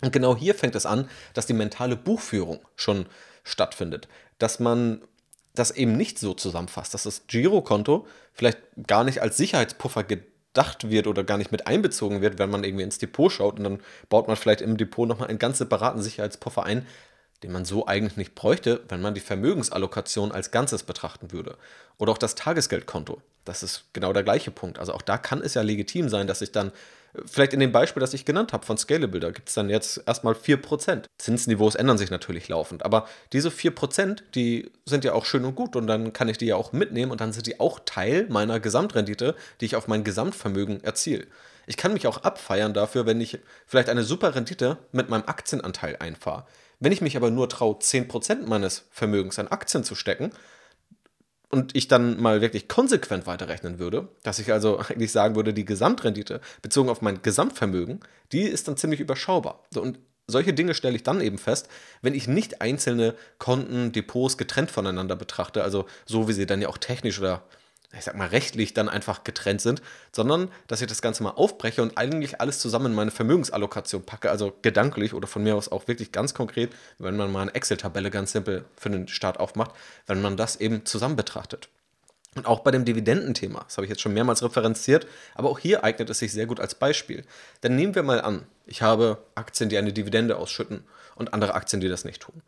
Und 0.00 0.12
genau 0.12 0.36
hier 0.36 0.54
fängt 0.54 0.76
es 0.76 0.86
an, 0.86 1.08
dass 1.34 1.46
die 1.46 1.54
mentale 1.54 1.96
Buchführung 1.96 2.60
schon 2.76 3.06
stattfindet, 3.42 4.06
dass 4.38 4.60
man 4.60 5.02
das 5.54 5.70
eben 5.70 5.96
nicht 5.96 6.18
so 6.18 6.34
zusammenfasst, 6.34 6.94
dass 6.94 7.02
das 7.02 7.26
Girokonto 7.26 8.06
vielleicht 8.32 8.58
gar 8.86 9.04
nicht 9.04 9.22
als 9.22 9.36
Sicherheitspuffer 9.36 10.04
gedacht 10.04 10.90
wird 10.90 11.06
oder 11.06 11.24
gar 11.24 11.38
nicht 11.38 11.52
mit 11.52 11.66
einbezogen 11.66 12.20
wird, 12.20 12.38
wenn 12.38 12.50
man 12.50 12.64
irgendwie 12.64 12.84
ins 12.84 12.98
Depot 12.98 13.30
schaut 13.30 13.58
und 13.58 13.64
dann 13.64 13.80
baut 14.08 14.28
man 14.28 14.36
vielleicht 14.36 14.60
im 14.60 14.76
Depot 14.76 15.08
nochmal 15.08 15.28
einen 15.28 15.38
ganz 15.38 15.58
separaten 15.58 16.02
Sicherheitspuffer 16.02 16.64
ein, 16.64 16.86
den 17.42 17.52
man 17.52 17.64
so 17.64 17.86
eigentlich 17.86 18.16
nicht 18.16 18.34
bräuchte, 18.34 18.82
wenn 18.88 19.00
man 19.00 19.14
die 19.14 19.20
Vermögensallokation 19.20 20.32
als 20.32 20.50
Ganzes 20.50 20.82
betrachten 20.82 21.32
würde. 21.32 21.56
Oder 21.96 22.12
auch 22.12 22.18
das 22.18 22.34
Tagesgeldkonto. 22.34 23.22
Das 23.44 23.62
ist 23.62 23.84
genau 23.92 24.12
der 24.12 24.24
gleiche 24.24 24.50
Punkt. 24.50 24.78
Also 24.78 24.92
auch 24.92 25.02
da 25.02 25.18
kann 25.18 25.40
es 25.40 25.54
ja 25.54 25.62
legitim 25.62 26.08
sein, 26.08 26.26
dass 26.26 26.42
ich 26.42 26.52
dann 26.52 26.72
Vielleicht 27.24 27.52
in 27.52 27.60
dem 27.60 27.72
Beispiel, 27.72 28.00
das 28.00 28.14
ich 28.14 28.24
genannt 28.24 28.52
habe 28.52 28.66
von 28.66 28.76
Scalable, 28.76 29.20
da 29.20 29.30
gibt 29.30 29.48
es 29.48 29.54
dann 29.54 29.70
jetzt 29.70 30.02
erstmal 30.06 30.34
4%. 30.34 31.04
Zinsniveaus 31.18 31.74
ändern 31.74 31.98
sich 31.98 32.10
natürlich 32.10 32.48
laufend, 32.48 32.84
aber 32.84 33.08
diese 33.32 33.48
4%, 33.48 34.22
die 34.34 34.70
sind 34.84 35.04
ja 35.04 35.14
auch 35.14 35.24
schön 35.24 35.44
und 35.44 35.54
gut 35.54 35.74
und 35.74 35.86
dann 35.86 36.12
kann 36.12 36.28
ich 36.28 36.38
die 36.38 36.46
ja 36.46 36.56
auch 36.56 36.72
mitnehmen 36.72 37.10
und 37.10 37.20
dann 37.20 37.32
sind 37.32 37.46
die 37.46 37.60
auch 37.60 37.80
Teil 37.84 38.26
meiner 38.28 38.60
Gesamtrendite, 38.60 39.34
die 39.60 39.64
ich 39.64 39.76
auf 39.76 39.88
mein 39.88 40.04
Gesamtvermögen 40.04 40.84
erziele. 40.84 41.26
Ich 41.66 41.76
kann 41.76 41.92
mich 41.92 42.06
auch 42.06 42.18
abfeiern 42.18 42.72
dafür, 42.72 43.06
wenn 43.06 43.20
ich 43.20 43.38
vielleicht 43.66 43.88
eine 43.88 44.02
super 44.02 44.34
Rendite 44.34 44.78
mit 44.92 45.08
meinem 45.10 45.24
Aktienanteil 45.26 45.96
einfahre. 46.00 46.46
Wenn 46.80 46.92
ich 46.92 47.00
mich 47.00 47.16
aber 47.16 47.30
nur 47.30 47.48
traue, 47.48 47.74
10% 47.74 48.46
meines 48.46 48.84
Vermögens 48.90 49.38
an 49.38 49.48
Aktien 49.48 49.84
zu 49.84 49.94
stecken, 49.94 50.30
und 51.50 51.74
ich 51.74 51.88
dann 51.88 52.20
mal 52.20 52.40
wirklich 52.40 52.68
konsequent 52.68 53.26
weiterrechnen 53.26 53.78
würde, 53.78 54.08
dass 54.22 54.38
ich 54.38 54.52
also 54.52 54.78
eigentlich 54.88 55.12
sagen 55.12 55.36
würde, 55.36 55.54
die 55.54 55.64
Gesamtrendite 55.64 56.40
bezogen 56.62 56.88
auf 56.88 57.02
mein 57.02 57.22
Gesamtvermögen, 57.22 58.00
die 58.32 58.42
ist 58.42 58.68
dann 58.68 58.76
ziemlich 58.76 59.00
überschaubar. 59.00 59.64
Und 59.74 59.98
solche 60.26 60.52
Dinge 60.52 60.74
stelle 60.74 60.96
ich 60.96 61.02
dann 61.02 61.20
eben 61.20 61.38
fest, 61.38 61.68
wenn 62.02 62.14
ich 62.14 62.28
nicht 62.28 62.60
einzelne 62.60 63.14
Konten, 63.38 63.92
Depots 63.92 64.36
getrennt 64.36 64.70
voneinander 64.70 65.16
betrachte, 65.16 65.64
also 65.64 65.86
so 66.04 66.28
wie 66.28 66.34
sie 66.34 66.46
dann 66.46 66.60
ja 66.60 66.68
auch 66.68 66.78
technisch 66.78 67.18
oder 67.18 67.42
ich 67.96 68.04
sag 68.04 68.16
mal, 68.16 68.28
rechtlich 68.28 68.74
dann 68.74 68.88
einfach 68.88 69.24
getrennt 69.24 69.62
sind, 69.62 69.80
sondern 70.12 70.50
dass 70.66 70.82
ich 70.82 70.86
das 70.86 71.00
Ganze 71.00 71.22
mal 71.22 71.30
aufbreche 71.30 71.82
und 71.82 71.96
eigentlich 71.96 72.40
alles 72.40 72.58
zusammen 72.58 72.86
in 72.86 72.94
meine 72.94 73.10
Vermögensallokation 73.10 74.04
packe, 74.04 74.30
also 74.30 74.52
gedanklich 74.60 75.14
oder 75.14 75.26
von 75.26 75.42
mir 75.42 75.56
aus 75.56 75.70
auch 75.70 75.88
wirklich 75.88 76.12
ganz 76.12 76.34
konkret, 76.34 76.70
wenn 76.98 77.16
man 77.16 77.32
mal 77.32 77.42
eine 77.42 77.54
Excel-Tabelle 77.54 78.10
ganz 78.10 78.32
simpel 78.32 78.66
für 78.76 78.90
den 78.90 79.08
Start 79.08 79.40
aufmacht, 79.40 79.70
wenn 80.06 80.20
man 80.20 80.36
das 80.36 80.56
eben 80.56 80.84
zusammen 80.84 81.16
betrachtet. 81.16 81.70
Und 82.34 82.46
auch 82.46 82.60
bei 82.60 82.70
dem 82.70 82.84
Dividendenthema, 82.84 83.64
das 83.64 83.78
habe 83.78 83.86
ich 83.86 83.90
jetzt 83.90 84.02
schon 84.02 84.12
mehrmals 84.12 84.42
referenziert, 84.42 85.06
aber 85.34 85.48
auch 85.48 85.58
hier 85.58 85.82
eignet 85.82 86.10
es 86.10 86.18
sich 86.18 86.32
sehr 86.32 86.46
gut 86.46 86.60
als 86.60 86.74
Beispiel. 86.74 87.24
Denn 87.62 87.74
nehmen 87.74 87.94
wir 87.94 88.02
mal 88.02 88.20
an, 88.20 88.46
ich 88.66 88.82
habe 88.82 89.18
Aktien, 89.34 89.70
die 89.70 89.78
eine 89.78 89.94
Dividende 89.94 90.36
ausschütten 90.36 90.84
und 91.16 91.32
andere 91.32 91.54
Aktien, 91.54 91.80
die 91.80 91.88
das 91.88 92.04
nicht 92.04 92.20
tun. 92.20 92.42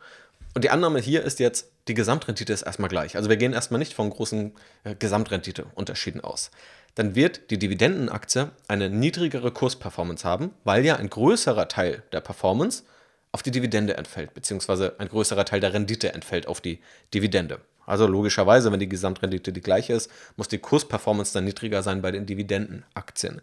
Und 0.55 0.65
die 0.65 0.71
Annahme 0.71 1.01
hier 1.01 1.23
ist 1.23 1.39
jetzt, 1.39 1.71
die 1.89 1.95
Gesamtrendite 1.95 2.53
ist 2.53 2.63
erstmal 2.63 2.89
gleich. 2.89 3.17
Also 3.17 3.29
wir 3.29 3.37
gehen 3.37 3.53
erstmal 3.53 3.79
nicht 3.79 3.95
von 3.95 4.11
großen 4.11 4.53
äh, 4.85 4.95
Gesamtrenditeunterschieden 4.97 6.21
aus. 6.23 6.51
Dann 6.97 7.15
wird 7.15 7.51
die 7.51 7.59
Dividendenaktie 7.59 8.51
eine 8.67 8.91
niedrigere 8.91 9.53
Kursperformance 9.53 10.25
haben, 10.25 10.51
weil 10.65 10.85
ja 10.85 10.97
ein 10.97 11.09
größerer 11.09 11.69
Teil 11.69 12.03
der 12.13 12.21
Performance 12.21 12.83
auf 13.33 13.43
die 13.45 13.53
Dividende 13.53 13.97
entfällt, 13.97 14.35
beziehungsweise 14.35 14.97
ein 14.99 15.09
größerer 15.09 15.45
Teil 15.45 15.61
der 15.61 15.73
Rendite 15.73 16.13
entfällt 16.13 16.49
auf 16.49 16.61
die 16.61 16.81
Dividende. 17.15 17.61
Also 17.87 18.07
logischerweise, 18.07 18.73
wenn 18.73 18.81
die 18.81 18.89
Gesamtrendite 18.89 19.53
die 19.53 19.61
gleiche 19.61 19.93
ist, 19.93 20.11
muss 20.37 20.49
die 20.49 20.59
Kursperformance 20.59 21.33
dann 21.33 21.45
niedriger 21.45 21.83
sein 21.83 22.03
bei 22.03 22.11
den 22.11 22.27
Dividendenaktien. 22.27 23.41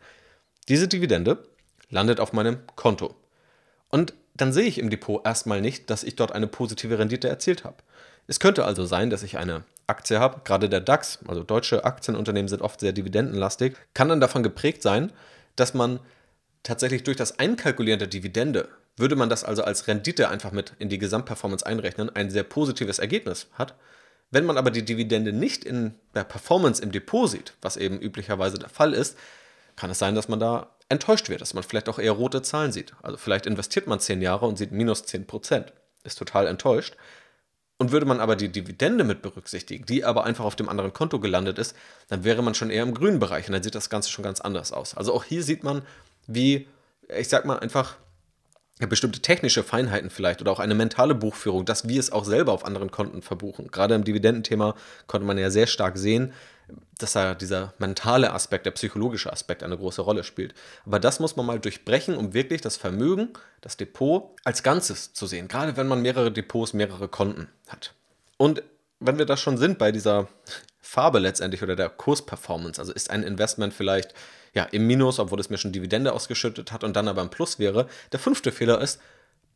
Diese 0.67 0.87
Dividende 0.87 1.43
landet 1.89 2.19
auf 2.19 2.33
meinem 2.33 2.59
Konto. 2.75 3.15
Und 3.89 4.13
dann 4.37 4.53
sehe 4.53 4.65
ich 4.65 4.77
im 4.77 4.89
Depot 4.89 5.25
erstmal 5.25 5.61
nicht, 5.61 5.89
dass 5.89 6.03
ich 6.03 6.15
dort 6.15 6.31
eine 6.31 6.47
positive 6.47 6.99
Rendite 6.99 7.27
erzielt 7.27 7.63
habe. 7.63 7.77
Es 8.27 8.39
könnte 8.39 8.65
also 8.65 8.85
sein, 8.85 9.09
dass 9.09 9.23
ich 9.23 9.37
eine 9.37 9.63
Aktie 9.87 10.19
habe, 10.19 10.41
gerade 10.43 10.69
der 10.69 10.81
DAX, 10.81 11.19
also 11.27 11.43
deutsche 11.43 11.85
Aktienunternehmen 11.85 12.49
sind 12.49 12.61
oft 12.61 12.79
sehr 12.79 12.91
dividendenlastig, 12.91 13.75
kann 13.93 14.09
dann 14.09 14.19
davon 14.19 14.43
geprägt 14.43 14.81
sein, 14.81 15.11
dass 15.55 15.73
man 15.73 15.99
tatsächlich 16.63 17.03
durch 17.03 17.15
das 17.15 17.39
Einkalkulieren 17.39 17.99
der 17.99 18.09
Dividende, 18.09 18.67
würde 18.97 19.15
man 19.15 19.29
das 19.29 19.43
also 19.43 19.63
als 19.63 19.87
Rendite 19.87 20.29
einfach 20.29 20.51
mit 20.51 20.73
in 20.79 20.89
die 20.89 20.97
Gesamtperformance 20.97 21.65
einrechnen, 21.65 22.13
ein 22.13 22.29
sehr 22.29 22.43
positives 22.43 22.99
Ergebnis 22.99 23.47
hat. 23.53 23.75
Wenn 24.29 24.45
man 24.45 24.57
aber 24.57 24.71
die 24.71 24.83
Dividende 24.83 25.31
nicht 25.31 25.63
in 25.63 25.93
der 26.13 26.25
Performance 26.25 26.83
im 26.83 26.91
Depot 26.91 27.29
sieht, 27.29 27.53
was 27.61 27.77
eben 27.77 27.99
üblicherweise 27.99 28.59
der 28.59 28.69
Fall 28.69 28.93
ist, 28.93 29.17
kann 29.77 29.89
es 29.89 29.99
sein, 29.99 30.15
dass 30.15 30.27
man 30.27 30.39
da 30.39 30.71
enttäuscht 30.89 31.29
wird, 31.29 31.41
dass 31.41 31.53
man 31.53 31.63
vielleicht 31.63 31.89
auch 31.89 31.99
eher 31.99 32.13
rote 32.13 32.41
Zahlen 32.41 32.71
sieht. 32.71 32.93
Also 33.01 33.17
vielleicht 33.17 33.45
investiert 33.45 33.87
man 33.87 33.99
zehn 33.99 34.21
Jahre 34.21 34.45
und 34.45 34.57
sieht 34.57 34.71
minus 34.71 35.03
10 35.03 35.27
Prozent, 35.27 35.73
ist 36.03 36.17
total 36.17 36.47
enttäuscht. 36.47 36.95
Und 37.79 37.91
würde 37.91 38.07
man 38.07 38.19
aber 38.19 38.35
die 38.35 38.49
Dividende 38.49 39.03
mit 39.03 39.21
berücksichtigen, 39.21 39.85
die 39.85 40.03
aber 40.03 40.23
einfach 40.23 40.45
auf 40.45 40.55
dem 40.55 40.67
anderen 40.67 40.93
Konto 40.93 41.19
gelandet 41.19 41.59
ist, 41.59 41.75
dann 42.07 42.23
wäre 42.23 42.41
man 42.41 42.55
schon 42.55 42.71
eher 42.71 42.81
im 42.81 42.95
grünen 42.95 43.19
Bereich 43.19 43.47
und 43.47 43.53
dann 43.53 43.61
sieht 43.61 43.75
das 43.75 43.91
Ganze 43.91 44.09
schon 44.09 44.23
ganz 44.23 44.41
anders 44.41 44.71
aus. 44.71 44.97
Also 44.97 45.13
auch 45.13 45.23
hier 45.23 45.43
sieht 45.43 45.63
man, 45.63 45.83
wie, 46.25 46.67
ich 47.15 47.27
sag 47.27 47.45
mal 47.45 47.59
einfach, 47.59 47.97
bestimmte 48.85 49.19
technische 49.19 49.63
Feinheiten 49.63 50.09
vielleicht 50.09 50.41
oder 50.41 50.51
auch 50.51 50.59
eine 50.59 50.75
mentale 50.75 51.15
Buchführung, 51.15 51.65
dass 51.65 51.87
wir 51.87 51.99
es 51.99 52.11
auch 52.11 52.25
selber 52.25 52.51
auf 52.51 52.65
anderen 52.65 52.91
Konten 52.91 53.21
verbuchen. 53.21 53.69
Gerade 53.69 53.95
im 53.95 54.03
Dividendenthema 54.03 54.75
konnte 55.07 55.25
man 55.25 55.37
ja 55.37 55.49
sehr 55.49 55.67
stark 55.67 55.97
sehen, 55.97 56.33
dass 56.97 57.13
da 57.13 57.35
dieser 57.35 57.73
mentale 57.77 58.33
Aspekt, 58.33 58.65
der 58.65 58.71
psychologische 58.71 59.31
Aspekt 59.31 59.63
eine 59.63 59.77
große 59.77 60.01
Rolle 60.01 60.23
spielt. 60.23 60.53
Aber 60.85 60.99
das 60.99 61.19
muss 61.19 61.35
man 61.35 61.45
mal 61.45 61.59
durchbrechen, 61.59 62.15
um 62.15 62.33
wirklich 62.33 62.61
das 62.61 62.77
Vermögen, 62.77 63.29
das 63.61 63.77
Depot 63.77 64.31
als 64.43 64.63
Ganzes 64.63 65.13
zu 65.13 65.27
sehen. 65.27 65.47
Gerade 65.47 65.77
wenn 65.77 65.87
man 65.87 66.01
mehrere 66.01 66.31
Depots, 66.31 66.73
mehrere 66.73 67.07
Konten 67.07 67.47
hat. 67.67 67.93
Und 68.37 68.63
wenn 68.99 69.17
wir 69.17 69.25
da 69.25 69.37
schon 69.37 69.57
sind 69.57 69.77
bei 69.77 69.91
dieser 69.91 70.27
Farbe 70.81 71.19
letztendlich 71.19 71.61
oder 71.61 71.75
der 71.75 71.89
Kursperformance, 71.89 72.79
also 72.79 72.93
ist 72.93 73.09
ein 73.09 73.23
Investment 73.23 73.73
vielleicht 73.73 74.13
ja 74.53 74.63
im 74.63 74.87
Minus, 74.87 75.19
obwohl 75.19 75.39
es 75.39 75.49
mir 75.49 75.57
schon 75.57 75.71
Dividende 75.71 76.13
ausgeschüttet 76.13 76.71
hat 76.71 76.83
und 76.83 76.95
dann 76.95 77.07
aber 77.07 77.21
im 77.21 77.29
Plus 77.29 77.59
wäre. 77.59 77.87
Der 78.11 78.19
fünfte 78.19 78.51
Fehler 78.51 78.81
ist, 78.81 78.99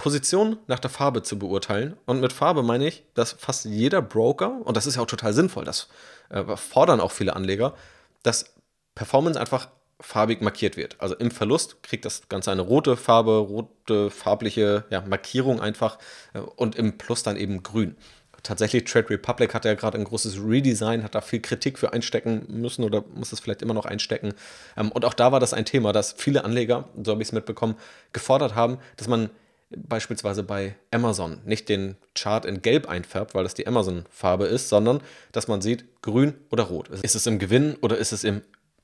Position 0.02 0.58
nach 0.66 0.80
der 0.80 0.90
Farbe 0.90 1.22
zu 1.22 1.38
beurteilen. 1.38 1.96
Und 2.08 2.22
mit 2.22 2.34
Farbe 2.34 2.64
meine 2.64 2.88
ich, 2.88 3.04
dass 3.14 3.34
fast 3.34 3.66
jeder 3.66 4.02
Broker, 4.02 4.60
und 4.64 4.76
das 4.76 4.88
ist 4.88 4.96
ja 4.96 5.04
auch 5.04 5.06
total 5.06 5.32
sinnvoll, 5.32 5.64
das 5.64 5.90
äh, 6.30 6.44
fordern 6.58 7.00
auch 7.00 7.12
viele 7.12 7.36
Anleger, 7.36 7.76
dass 8.24 8.56
Performance 8.96 9.40
einfach 9.40 9.68
farbig 10.00 10.42
markiert 10.42 10.76
wird. 10.76 10.96
Also 10.98 11.14
im 11.14 11.30
Verlust 11.30 11.84
kriegt 11.84 12.04
das 12.04 12.30
Ganze 12.30 12.52
eine 12.52 12.64
rote 12.64 12.98
Farbe, 12.98 13.38
rote 13.38 14.10
farbliche 14.10 14.86
ja, 14.90 15.02
Markierung 15.02 15.62
einfach 15.62 16.00
äh, 16.34 16.40
und 16.40 16.76
im 16.76 16.98
Plus 16.98 17.22
dann 17.22 17.38
eben 17.38 17.62
grün. 17.62 17.96
Tatsächlich, 18.42 18.86
Trade 18.86 19.12
Republic 19.12 19.54
hat 19.54 19.66
ja 19.66 19.76
gerade 19.76 20.00
ein 20.00 20.04
großes 20.04 20.40
Redesign, 20.44 21.04
hat 21.04 21.14
da 21.14 21.22
viel 21.22 21.42
Kritik 21.42 21.78
für 21.78 21.94
einstecken 21.94 22.48
müssen 22.48 22.84
oder 22.84 23.04
muss 23.14 23.34
es 23.34 23.40
vielleicht 23.40 23.62
immer 23.62 23.76
noch 23.76 23.86
einstecken. 23.86 24.34
Ähm, 24.76 24.92
und 24.92 25.06
auch 25.06 25.14
da 25.14 25.32
war 25.32 25.40
das 25.40 25.54
ein 25.54 25.66
Thema, 25.66 25.94
dass 25.94 26.14
viele 26.14 26.44
Anleger, 26.44 26.90
so 27.04 27.12
habe 27.12 27.22
ich 27.22 27.28
es 27.28 27.34
mitbekommen, 27.34 27.76
gefordert 28.14 28.56
haben, 28.56 28.80
dass 28.98 29.08
man 29.08 29.30
beispielsweise 29.76 30.44
bei 30.44 30.76
Amazon 30.92 31.40
nicht 31.46 31.70
den 31.70 31.96
Chart 32.16 32.46
in 32.46 32.62
Gelb 32.62 32.88
einfärbt, 32.88 33.34
weil 33.34 33.44
das 33.44 33.54
die 33.54 33.68
Amazon-Farbe 33.68 34.46
ist, 34.46 34.70
sondern 34.70 35.02
dass 35.32 35.48
man 35.48 35.62
sieht, 35.62 36.02
grün 36.02 36.34
oder 36.50 36.64
rot. 36.64 36.90
Ist 36.90 37.16
es 37.16 37.28
im 37.28 37.40
Gewinn 37.40 37.76
oder 37.82 37.98
ist 37.98 38.12
es 38.12 38.24
im 38.24 38.42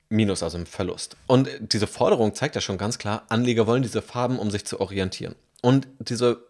Minus, 0.10 0.44
also 0.44 0.58
im 0.58 0.66
Verlust? 0.66 1.18
Und 1.28 1.50
diese 1.60 1.88
Forderung 1.88 2.34
zeigt 2.34 2.56
ja 2.56 2.62
schon 2.62 2.78
ganz 2.78 2.98
klar, 2.98 3.24
Anleger 3.30 3.68
wollen 3.68 3.84
diese 3.84 4.02
Farben, 4.02 4.40
um 4.40 4.52
sich 4.52 4.66
zu 4.66 4.80
orientieren. 4.80 5.36
Und 5.62 5.88
diese 6.00 6.44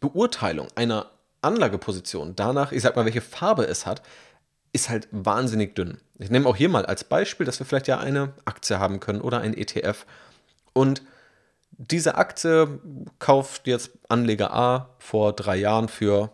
Beurteilung 0.00 0.68
einer 0.74 1.10
Anlageposition 1.40 2.34
danach, 2.36 2.72
ich 2.72 2.82
sag 2.82 2.94
mal, 2.94 3.04
welche 3.04 3.20
Farbe 3.20 3.64
es 3.64 3.86
hat, 3.86 4.02
ist 4.72 4.88
halt 4.88 5.08
wahnsinnig 5.10 5.74
dünn. 5.74 5.98
Ich 6.18 6.30
nehme 6.30 6.48
auch 6.48 6.56
hier 6.56 6.68
mal 6.68 6.86
als 6.86 7.04
Beispiel, 7.04 7.44
dass 7.44 7.58
wir 7.58 7.66
vielleicht 7.66 7.88
ja 7.88 7.98
eine 7.98 8.32
Aktie 8.44 8.78
haben 8.78 9.00
können 9.00 9.20
oder 9.20 9.40
ein 9.40 9.54
ETF. 9.54 10.06
Und 10.72 11.02
diese 11.90 12.14
Aktie 12.14 12.80
kauft 13.18 13.66
jetzt 13.66 13.90
Anleger 14.08 14.52
A 14.54 14.90
vor 14.98 15.32
drei 15.32 15.56
Jahren 15.56 15.88
für 15.88 16.30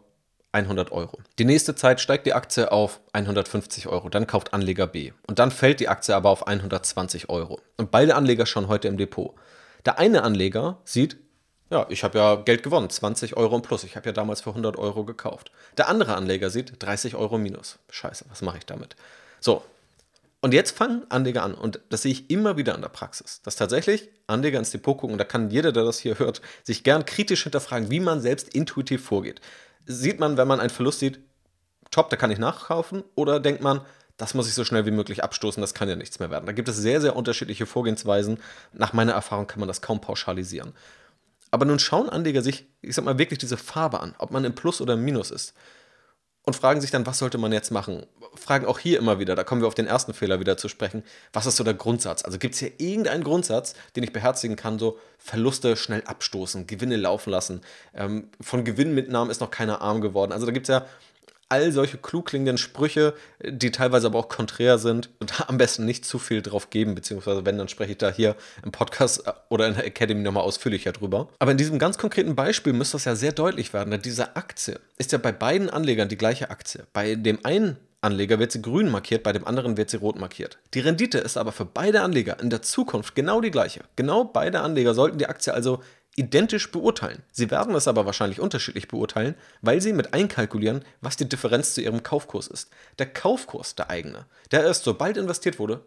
100 0.53 0.93
Euro. 0.93 1.19
Die 1.39 1.45
nächste 1.45 1.75
Zeit 1.75 2.01
steigt 2.01 2.27
die 2.27 2.35
Aktie 2.35 2.71
auf 2.73 3.01
150 3.13 3.87
Euro, 3.87 4.09
dann 4.09 4.27
kauft 4.27 4.55
Anleger 4.55 4.87
B. 4.87 5.13
Und 5.27 5.39
dann 5.39 5.51
fällt 5.51 5.81
die 5.81 5.89
Aktie 5.89 6.15
aber 6.15 6.31
auf 6.31 6.47
120 6.47 7.29
Euro. 7.29 7.61
Und 7.77 7.91
beide 7.91 8.15
Anleger 8.15 8.47
schon 8.47 8.69
heute 8.69 8.89
im 8.89 8.97
Depot. 8.97 9.35
Der 9.85 9.99
eine 9.99 10.23
Anleger 10.23 10.79
sieht, 10.85 11.17
ja, 11.71 11.87
ich 11.91 12.03
habe 12.03 12.19
ja 12.19 12.37
Geld 12.37 12.63
gewonnen, 12.63 12.89
20 12.89 13.37
Euro 13.37 13.57
im 13.57 13.63
Plus. 13.63 13.85
Ich 13.85 13.97
habe 13.97 14.07
ja 14.07 14.13
damals 14.13 14.41
für 14.41 14.51
100 14.51 14.79
Euro 14.79 15.05
gekauft. 15.05 15.53
Der 15.77 15.89
andere 15.89 16.17
Anleger 16.17 16.51
sieht 16.51 16.83
30 16.83 17.15
Euro 17.15 17.39
minus. 17.39 17.79
Scheiße, 17.91 18.25
was 18.31 18.41
mache 18.43 18.59
ich 18.59 18.67
damit? 18.67 18.97
So, 19.41 19.63
und 20.41 20.55
jetzt 20.55 20.77
fangen 20.77 21.05
Anleger 21.09 21.43
an, 21.43 21.55
und 21.55 21.81
das 21.89 22.03
sehe 22.03 22.13
ich 22.13 22.31
immer 22.31 22.57
wieder 22.57 22.75
in 22.75 22.83
der 22.83 22.89
Praxis, 22.89 23.43
dass 23.43 23.57
tatsächlich 23.57 24.09
Anleger 24.27 24.59
ins 24.59 24.71
Depot 24.71 24.97
gucken, 24.97 25.13
und 25.13 25.19
da 25.19 25.25
kann 25.25 25.51
jeder, 25.51 25.73
der 25.73 25.85
das 25.85 25.99
hier 25.99 26.19
hört, 26.19 26.41
sich 26.63 26.85
gern 26.85 27.05
kritisch 27.05 27.43
hinterfragen, 27.43 27.91
wie 27.91 28.01
man 28.01 28.21
selbst 28.21 28.55
intuitiv 28.55 29.05
vorgeht. 29.05 29.41
Sieht 29.87 30.21
man, 30.21 30.37
wenn 30.37 30.49
man 30.49 30.61
einen 30.61 30.71
Verlust 30.71 31.01
sieht, 31.01 31.21
top, 31.91 32.11
da 32.11 32.17
kann 32.17 32.31
ich 32.31 32.39
nachkaufen, 32.39 33.03
oder 33.15 33.41
denkt 33.41 33.63
man, 33.63 33.81
das 34.19 34.35
muss 34.35 34.49
ich 34.49 34.55
so 34.55 34.65
schnell 34.65 34.85
wie 34.85 34.91
möglich 34.91 35.23
abstoßen, 35.23 35.61
das 35.61 35.75
kann 35.75 35.89
ja 35.89 35.97
nichts 35.97 36.19
mehr 36.19 36.31
werden. 36.31 36.45
Da 36.45 36.53
gibt 36.53 36.69
es 36.69 36.77
sehr, 36.77 37.01
sehr 37.01 37.15
unterschiedliche 37.15 37.67
Vorgehensweisen. 37.67 38.39
Nach 38.73 38.93
meiner 38.93 39.13
Erfahrung 39.13 39.47
kann 39.47 39.61
man 39.61 39.69
das 39.69 39.81
kaum 39.81 40.01
pauschalisieren. 40.01 40.75
Aber 41.53 41.65
nun 41.65 41.79
schauen 41.79 42.09
Anleger 42.09 42.43
sich, 42.43 42.67
ich 42.83 42.97
sag 42.97 43.05
mal, 43.05 43.19
wirklich 43.19 43.39
diese 43.39 43.57
Farbe 43.57 44.01
an, 44.01 44.15
ob 44.19 44.33
man 44.33 44.45
im 44.45 44.55
Plus 44.55 44.81
oder 44.81 44.95
im 44.95 45.05
Minus 45.05 45.31
ist 45.31 45.55
und 46.43 46.57
fragen 46.57 46.81
sich 46.81 46.91
dann, 46.91 47.07
was 47.07 47.19
sollte 47.19 47.39
man 47.39 47.53
jetzt 47.53 47.71
machen? 47.71 48.07
Fragen 48.39 48.67
auch 48.67 48.79
hier 48.79 48.99
immer 48.99 49.19
wieder, 49.19 49.35
da 49.35 49.45
kommen 49.45 49.61
wir 49.61 49.69
auf 49.69 49.75
den 49.75 49.87
ersten 49.87 50.15
Fehler 50.15 50.41
wieder 50.41 50.57
zu 50.57 50.69
sprechen, 50.69 51.03
was 51.33 51.47
ist 51.47 51.57
so 51.57 51.65
der 51.65 51.75
Grundsatz? 51.75 52.25
Also 52.25 52.39
gibt 52.39 52.55
es 52.55 52.61
hier 52.61 52.73
irgendeinen 52.79 53.25
Grundsatz, 53.25 53.75
den 53.97 54.05
ich 54.05 54.13
beherzigen 54.13 54.57
kann, 54.57 54.79
so 54.79 54.99
Verluste 55.19 55.77
schnell 55.77 56.03
abstoßen, 56.05 56.67
Gewinne 56.67 56.97
laufen 56.97 57.31
lassen, 57.31 57.61
ähm, 57.95 58.29
von 58.41 58.65
Gewinnmitnahmen 58.65 59.31
ist 59.31 59.41
noch 59.41 59.51
keiner 59.51 59.81
arm 59.81 60.01
geworden. 60.01 60.33
Also 60.33 60.47
da 60.47 60.53
gibt 60.53 60.69
es 60.69 60.73
ja 60.73 60.87
all 61.49 61.73
solche 61.73 61.97
klug 61.99 62.27
klingenden 62.27 62.59
Sprüche, 62.59 63.15
die 63.43 63.71
teilweise 63.71 64.07
aber 64.07 64.19
auch 64.19 64.29
konträr 64.29 64.79
sind, 64.79 65.11
und 65.19 65.49
am 65.49 65.59
besten 65.59 65.85
nicht 65.85 66.05
zu 66.05 66.19
viel 66.19 66.43
drauf 66.43 66.71
geben, 66.71 66.95
beziehungsweise 66.95 67.45
wenn, 67.47 67.59
dann 67.59 67.69
spreche 67.69 67.93
ich 67.93 67.99
da 67.99 68.11
hier 68.11 68.37
im 68.63 68.73
Podcast 68.73 69.27
äh, 69.27 69.33
oder 69.49 69.67
in 69.67 69.75
der 69.75 69.87
Academy 69.87 70.23
nochmal 70.23 70.43
ausführlicher 70.43 70.93
drüber. 70.93 71.29
Aber 71.39 71.51
in 71.51 71.57
diesem 71.57 71.79
ganz 71.79 71.99
konkreten 71.99 72.35
Beispiel 72.37 72.73
müsste 72.73 72.97
das 72.97 73.05
ja 73.05 73.17
sehr 73.17 73.33
deutlich 73.33 73.73
werden, 73.73 73.91
denn 73.91 74.03
diese 74.03 74.37
Aktie 74.37 74.79
ist 74.99 75.13
ja 75.13 75.19
bei 75.19 75.33
beiden 75.33 75.71
Anlegern 75.71 76.09
die 76.09 76.19
gleiche 76.19 76.51
Aktie. 76.51 76.87
Bei 76.93 77.15
dem 77.15 77.45
einen 77.45 77.77
Anleger 78.01 78.39
wird 78.39 78.53
sie 78.53 78.63
grün 78.63 78.91
markiert, 78.91 79.25
bei 79.25 79.33
dem 79.33 79.47
anderen 79.47 79.77
wird 79.77 79.91
sie 79.91 79.97
rot 79.97 80.19
markiert. 80.19 80.59
Die 80.75 80.81
Rendite 80.81 81.19
ist 81.19 81.37
aber 81.37 81.51
für 81.51 81.65
beide 81.65 82.03
Anleger 82.03 82.39
in 82.41 82.49
der 82.49 82.63
Zukunft 82.63 83.17
genau 83.17 83.41
die 83.41 83.51
gleiche. 83.51 83.81
Genau 83.97 84.25
beide 84.25 84.61
Anleger 84.61 84.95
sollten 84.95 85.19
die 85.19 85.27
Aktie 85.27 85.53
also 85.53 85.83
identisch 86.15 86.71
beurteilen. 86.71 87.23
Sie 87.33 87.51
werden 87.51 87.75
es 87.75 87.89
aber 87.89 88.07
wahrscheinlich 88.07 88.41
unterschiedlich 88.41 88.89
beurteilen, 88.89 89.35
weil 89.63 89.81
sie 89.81 89.93
mit 89.93 90.15
einkalkulieren, 90.15 90.85
was 91.01 91.17
die 91.17 91.29
Differenz 91.29 91.75
zu 91.75 91.81
ihrem 91.81 92.03
Kaufkurs 92.03 92.49
ist. 92.49 92.71
Der 92.99 93.07
Kaufkurs, 93.07 93.75
der 93.75 93.91
eigene, 93.91 94.27
der 94.51 94.67
ist, 94.67 94.85
sobald 94.85 95.17
investiert 95.17 95.59
wurde, 95.59 95.85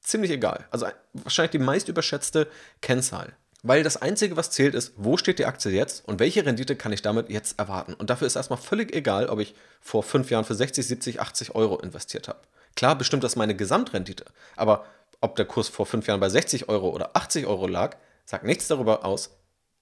ziemlich 0.00 0.30
egal. 0.30 0.66
Also 0.70 0.86
wahrscheinlich 1.12 1.52
die 1.52 1.58
meist 1.58 1.88
überschätzte 1.88 2.46
Kennzahl. 2.80 3.34
Weil 3.66 3.82
das 3.82 3.96
Einzige, 3.96 4.36
was 4.36 4.50
zählt, 4.50 4.74
ist, 4.74 4.92
wo 4.96 5.16
steht 5.16 5.38
die 5.38 5.46
Aktie 5.46 5.72
jetzt 5.72 6.06
und 6.06 6.20
welche 6.20 6.44
Rendite 6.44 6.76
kann 6.76 6.92
ich 6.92 7.00
damit 7.00 7.30
jetzt 7.30 7.58
erwarten. 7.58 7.94
Und 7.94 8.10
dafür 8.10 8.26
ist 8.26 8.36
erstmal 8.36 8.58
völlig 8.58 8.94
egal, 8.94 9.30
ob 9.30 9.40
ich 9.40 9.54
vor 9.80 10.02
fünf 10.02 10.30
Jahren 10.30 10.44
für 10.44 10.54
60, 10.54 10.86
70, 10.86 11.20
80 11.22 11.54
Euro 11.54 11.78
investiert 11.78 12.28
habe. 12.28 12.40
Klar 12.76 12.98
bestimmt 12.98 13.24
das 13.24 13.36
meine 13.36 13.56
Gesamtrendite, 13.56 14.26
aber 14.54 14.84
ob 15.22 15.34
der 15.36 15.46
Kurs 15.46 15.70
vor 15.70 15.86
fünf 15.86 16.06
Jahren 16.06 16.20
bei 16.20 16.28
60 16.28 16.68
Euro 16.68 16.90
oder 16.90 17.16
80 17.16 17.46
Euro 17.46 17.66
lag, 17.66 17.96
sagt 18.26 18.44
nichts 18.44 18.68
darüber 18.68 19.02
aus, 19.02 19.30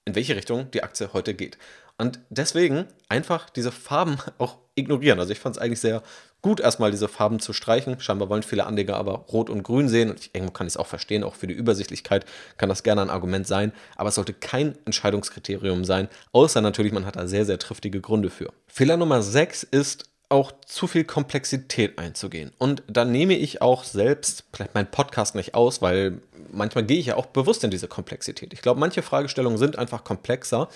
in 0.05 0.15
welche 0.15 0.37
Richtung 0.37 0.71
die 0.71 0.85
Aktie 0.85 1.13
heute 1.13 1.35
geht. 1.35 1.59
Und 1.99 2.21
deswegen 2.31 2.87
einfach 3.09 3.51
diese 3.51 3.73
Farben 3.73 4.19
auch 4.39 4.59
ignorieren. 4.77 5.19
Also 5.19 5.33
ich 5.33 5.41
fand 5.41 5.57
es 5.57 5.61
eigentlich 5.61 5.81
sehr 5.81 6.05
gut, 6.43 6.61
erstmal 6.61 6.91
diese 6.91 7.09
Farben 7.09 7.41
zu 7.41 7.53
streichen. 7.53 7.99
Scheinbar 8.01 8.29
wollen 8.29 8.43
viele 8.43 8.67
Anleger 8.67 8.97
aber 8.97 9.25
Rot 9.33 9.49
und 9.49 9.63
Grün 9.63 9.89
sehen. 9.89 10.11
Und 10.11 10.21
ich, 10.21 10.35
irgendwo 10.35 10.53
kann 10.53 10.67
ich 10.67 10.75
es 10.75 10.77
auch 10.77 10.87
verstehen, 10.87 11.25
auch 11.25 11.35
für 11.35 11.47
die 11.47 11.55
Übersichtlichkeit 11.55 12.27
kann 12.59 12.69
das 12.69 12.83
gerne 12.83 13.03
ein 13.03 13.11
Argument 13.11 13.47
sein. 13.47 13.73
Aber 13.97 14.09
es 14.09 14.17
sollte 14.17 14.35
kein 14.35 14.77
Entscheidungskriterium 14.85 15.85
sein, 15.85 16.09
außer 16.33 16.61
natürlich, 16.61 16.93
man 16.93 17.07
hat 17.07 17.17
da 17.17 17.27
sehr, 17.27 17.47
sehr 17.47 17.59
triftige 17.59 18.01
Gründe 18.01 18.29
für. 18.29 18.53
Fehler 18.67 18.97
Nummer 18.97 19.23
6 19.23 19.63
ist, 19.63 20.07
auch 20.33 20.51
zu 20.67 20.87
viel 20.87 21.05
Komplexität 21.05 21.99
einzugehen. 21.99 22.53
Und 22.59 22.83
da 22.89 23.05
nehme 23.05 23.35
ich 23.35 23.61
auch 23.61 23.85
selbst 23.85 24.45
vielleicht 24.53 24.75
meinen 24.75 24.91
Podcast 24.91 25.35
nicht 25.35 25.55
aus, 25.55 25.83
weil 25.83 26.23
manchmal 26.51 26.85
gehe 26.85 26.99
ich 26.99 27.07
ja 27.07 27.17
auch 27.17 27.27
bewusst 27.27 27.63
in 27.65 27.71
diese 27.71 27.87
Komplexität. 27.87 28.53
Ich 28.55 28.63
glaube, 28.63 28.81
manche 28.81 29.03
Fragestellungen 29.03 29.59
sind 29.59 29.79
einfach 29.79 30.05
komplexer. 30.05 30.69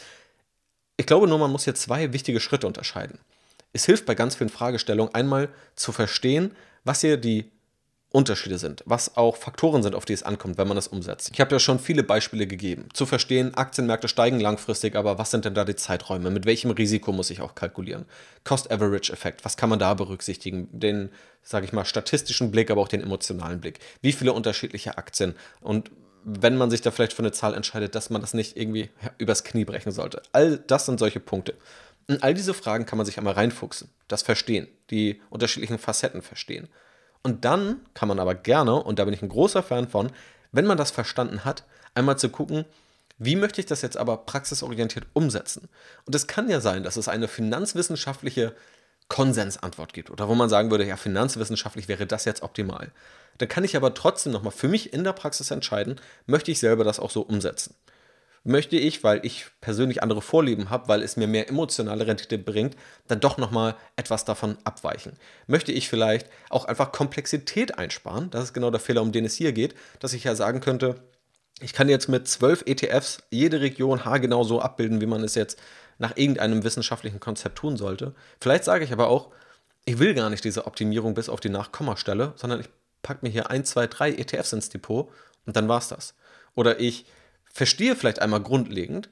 Ich 0.99 1.07
glaube 1.07 1.27
nur, 1.27 1.39
man 1.39 1.51
muss 1.51 1.65
hier 1.65 1.75
zwei 1.75 2.13
wichtige 2.13 2.39
Schritte 2.39 2.67
unterscheiden. 2.67 3.19
Es 3.77 3.85
hilft 3.85 4.07
bei 4.07 4.15
ganz 4.15 4.35
vielen 4.37 4.49
Fragestellungen 4.49 5.15
einmal 5.15 5.51
zu 5.75 5.93
verstehen, 5.93 6.53
was 6.85 7.03
hier 7.03 7.19
die 7.19 7.51
Unterschiede 8.11 8.57
sind, 8.57 8.83
was 8.87 9.19
auch 9.19 9.37
Faktoren 9.37 9.83
sind, 9.83 9.95
auf 9.95 10.07
die 10.07 10.15
es 10.15 10.23
ankommt, 10.23 10.57
wenn 10.57 10.67
man 10.67 10.77
das 10.77 10.89
umsetzt. 10.89 11.31
Ich 11.35 11.41
habe 11.41 11.55
ja 11.55 11.59
schon 11.59 11.79
viele 11.79 12.03
Beispiele 12.03 12.47
gegeben. 12.47 12.89
Zu 12.95 13.05
verstehen, 13.05 13.53
Aktienmärkte 13.55 14.09
steigen 14.09 14.41
langfristig, 14.41 14.97
aber 14.97 15.19
was 15.19 15.31
sind 15.31 15.45
denn 15.45 15.53
da 15.53 15.67
die 15.67 15.77
Zeiträume? 15.77 16.31
Mit 16.31 16.47
welchem 16.47 16.71
Risiko 16.71 17.13
muss 17.13 17.29
ich 17.29 17.43
auch 17.43 17.55
kalkulieren? 17.55 18.07
Cost-Average-Effekt, 18.45 19.45
was 19.45 19.59
kann 19.59 19.69
man 19.69 19.79
da 19.79 19.93
berücksichtigen? 19.93 20.69
Den, 20.73 21.11
sage 21.43 21.67
ich 21.67 21.75
mal, 21.75 21.85
statistischen 21.85 22.51
Blick, 22.51 22.71
aber 22.71 22.81
auch 22.81 22.89
den 22.89 23.03
emotionalen 23.03 23.61
Blick. 23.61 23.81
Wie 24.01 24.13
viele 24.13 24.33
unterschiedliche 24.33 24.97
Aktien? 24.97 25.35
Und 25.61 25.91
wenn 26.29 26.57
man 26.57 26.71
sich 26.71 26.81
da 26.81 26.91
vielleicht 26.91 27.13
für 27.13 27.23
eine 27.23 27.31
Zahl 27.31 27.55
entscheidet, 27.55 27.95
dass 27.95 28.11
man 28.11 28.21
das 28.21 28.35
nicht 28.35 28.57
irgendwie 28.57 28.91
übers 29.19 29.45
Knie 29.45 29.65
brechen 29.65 29.93
sollte. 29.93 30.23
All 30.33 30.59
das 30.59 30.87
sind 30.87 30.99
solche 30.99 31.21
Punkte. 31.21 31.55
In 32.09 32.23
all 32.23 32.35
diese 32.35 32.55
Fragen 32.55 32.87
kann 32.87 32.99
man 32.99 33.07
sich 33.07 33.19
einmal 33.19 33.35
reinfuchsen, 33.35 33.91
das 34.09 34.23
verstehen, 34.23 34.69
die 34.91 35.21
unterschiedlichen 35.31 35.79
Facetten 35.79 36.23
verstehen. 36.23 36.69
Und 37.23 37.45
dann 37.45 37.81
kann 37.95 38.09
man 38.09 38.21
aber 38.21 38.35
gerne, 38.35 38.75
und 38.75 38.99
da 38.99 39.05
bin 39.05 39.15
ich 39.15 39.23
ein 39.23 39.29
großer 39.29 39.63
Fan 39.63 39.89
von, 39.89 40.11
wenn 40.53 40.67
man 40.67 40.79
das 40.79 40.93
verstanden 40.93 41.45
hat, 41.45 41.65
einmal 41.95 42.19
zu 42.19 42.29
gucken, 42.29 42.65
wie 43.19 43.35
möchte 43.35 43.61
ich 43.61 43.67
das 43.67 43.83
jetzt 43.83 43.97
aber 43.97 44.19
praxisorientiert 44.19 45.07
umsetzen? 45.15 45.69
Und 46.05 46.15
es 46.15 46.27
kann 46.27 46.49
ja 46.49 46.61
sein, 46.61 46.83
dass 46.83 46.97
es 46.97 47.09
eine 47.09 47.29
finanzwissenschaftliche 47.29 48.55
Konsensantwort 49.09 49.93
gibt 49.93 50.11
oder 50.11 50.29
wo 50.29 50.35
man 50.35 50.49
sagen 50.49 50.71
würde, 50.71 50.85
ja, 50.85 50.97
finanzwissenschaftlich 50.97 51.89
wäre 51.89 52.07
das 52.07 52.25
jetzt 52.25 52.43
optimal. 52.43 52.91
Dann 53.39 53.49
kann 53.49 53.65
ich 53.65 53.77
aber 53.77 53.95
trotzdem 53.95 54.33
nochmal 54.33 54.53
für 54.53 54.69
mich 54.69 54.93
in 54.93 55.05
der 55.05 55.13
Praxis 55.13 55.51
entscheiden, 55.51 56.01
möchte 56.27 56.51
ich 56.51 56.59
selber 56.59 56.85
das 56.85 56.99
auch 56.99 57.11
so 57.11 57.23
umsetzen. 57.23 57.75
Möchte 58.49 58.77
ich, 58.77 59.03
weil 59.03 59.27
ich 59.27 59.47
persönlich 59.61 60.05
andere 60.05 60.23
Vorlieben 60.23 60.71
habe, 60.71 60.87
weil 60.87 61.03
es 61.03 61.17
mir 61.17 61.27
mehr 61.27 61.49
emotionale 61.49 62.07
Rendite 62.07 62.39
bringt, 62.39 62.77
dann 63.09 63.19
doch 63.19 63.39
nochmal 63.39 63.75
etwas 63.97 64.25
davon 64.25 64.57
abweichen. 64.63 65.15
Möchte 65.49 65.73
ich 65.73 65.89
vielleicht 65.89 66.29
auch 66.49 66.65
einfach 66.65 66.93
Komplexität 66.93 67.77
einsparen, 67.77 68.31
das 68.31 68.45
ist 68.45 68.53
genau 68.53 68.71
der 68.71 68.79
Fehler, 68.79 69.03
um 69.03 69.11
den 69.11 69.25
es 69.25 69.35
hier 69.35 69.51
geht, 69.51 69.75
dass 69.99 70.13
ich 70.13 70.23
ja 70.23 70.37
sagen 70.37 70.61
könnte, 70.61 70.95
ich 71.61 71.73
kann 71.73 71.89
jetzt 71.89 72.09
mit 72.09 72.29
zwölf 72.29 72.63
ETFs 72.67 73.25
jede 73.31 73.61
Region 73.61 74.05
haargenau 74.05 74.45
so 74.45 74.61
abbilden, 74.61 75.01
wie 75.01 75.07
man 75.07 75.25
es 75.25 75.35
jetzt 75.35 75.59
nach 75.99 76.17
irgendeinem 76.17 76.63
wissenschaftlichen 76.63 77.19
Konzept 77.19 77.59
tun 77.59 77.77
sollte. 77.77 78.15
Vielleicht 78.41 78.63
sage 78.63 78.85
ich 78.85 78.93
aber 78.93 79.09
auch, 79.09 79.33
ich 79.87 79.99
will 79.99 80.15
gar 80.15 80.31
nicht 80.31 80.45
diese 80.45 80.69
Optimierung 80.69 81.15
bis 81.15 81.29
auf 81.29 81.41
die 81.41 81.49
Nachkommastelle, 81.49 82.33
sondern 82.37 82.61
ich 82.61 82.69
packe 83.03 83.27
mir 83.27 83.33
hier 83.33 83.51
ein, 83.51 83.65
zwei, 83.65 83.89
drei 83.89 84.13
ETFs 84.13 84.53
ins 84.53 84.69
Depot 84.69 85.11
und 85.47 85.57
dann 85.57 85.69
war 85.69 85.79
es 85.79 85.89
das. 85.89 86.15
Oder 86.55 86.79
ich 86.79 87.07
verstehe 87.57 87.97
vielleicht 87.97 88.21
einmal 88.21 88.43
grundlegend, 88.43 89.09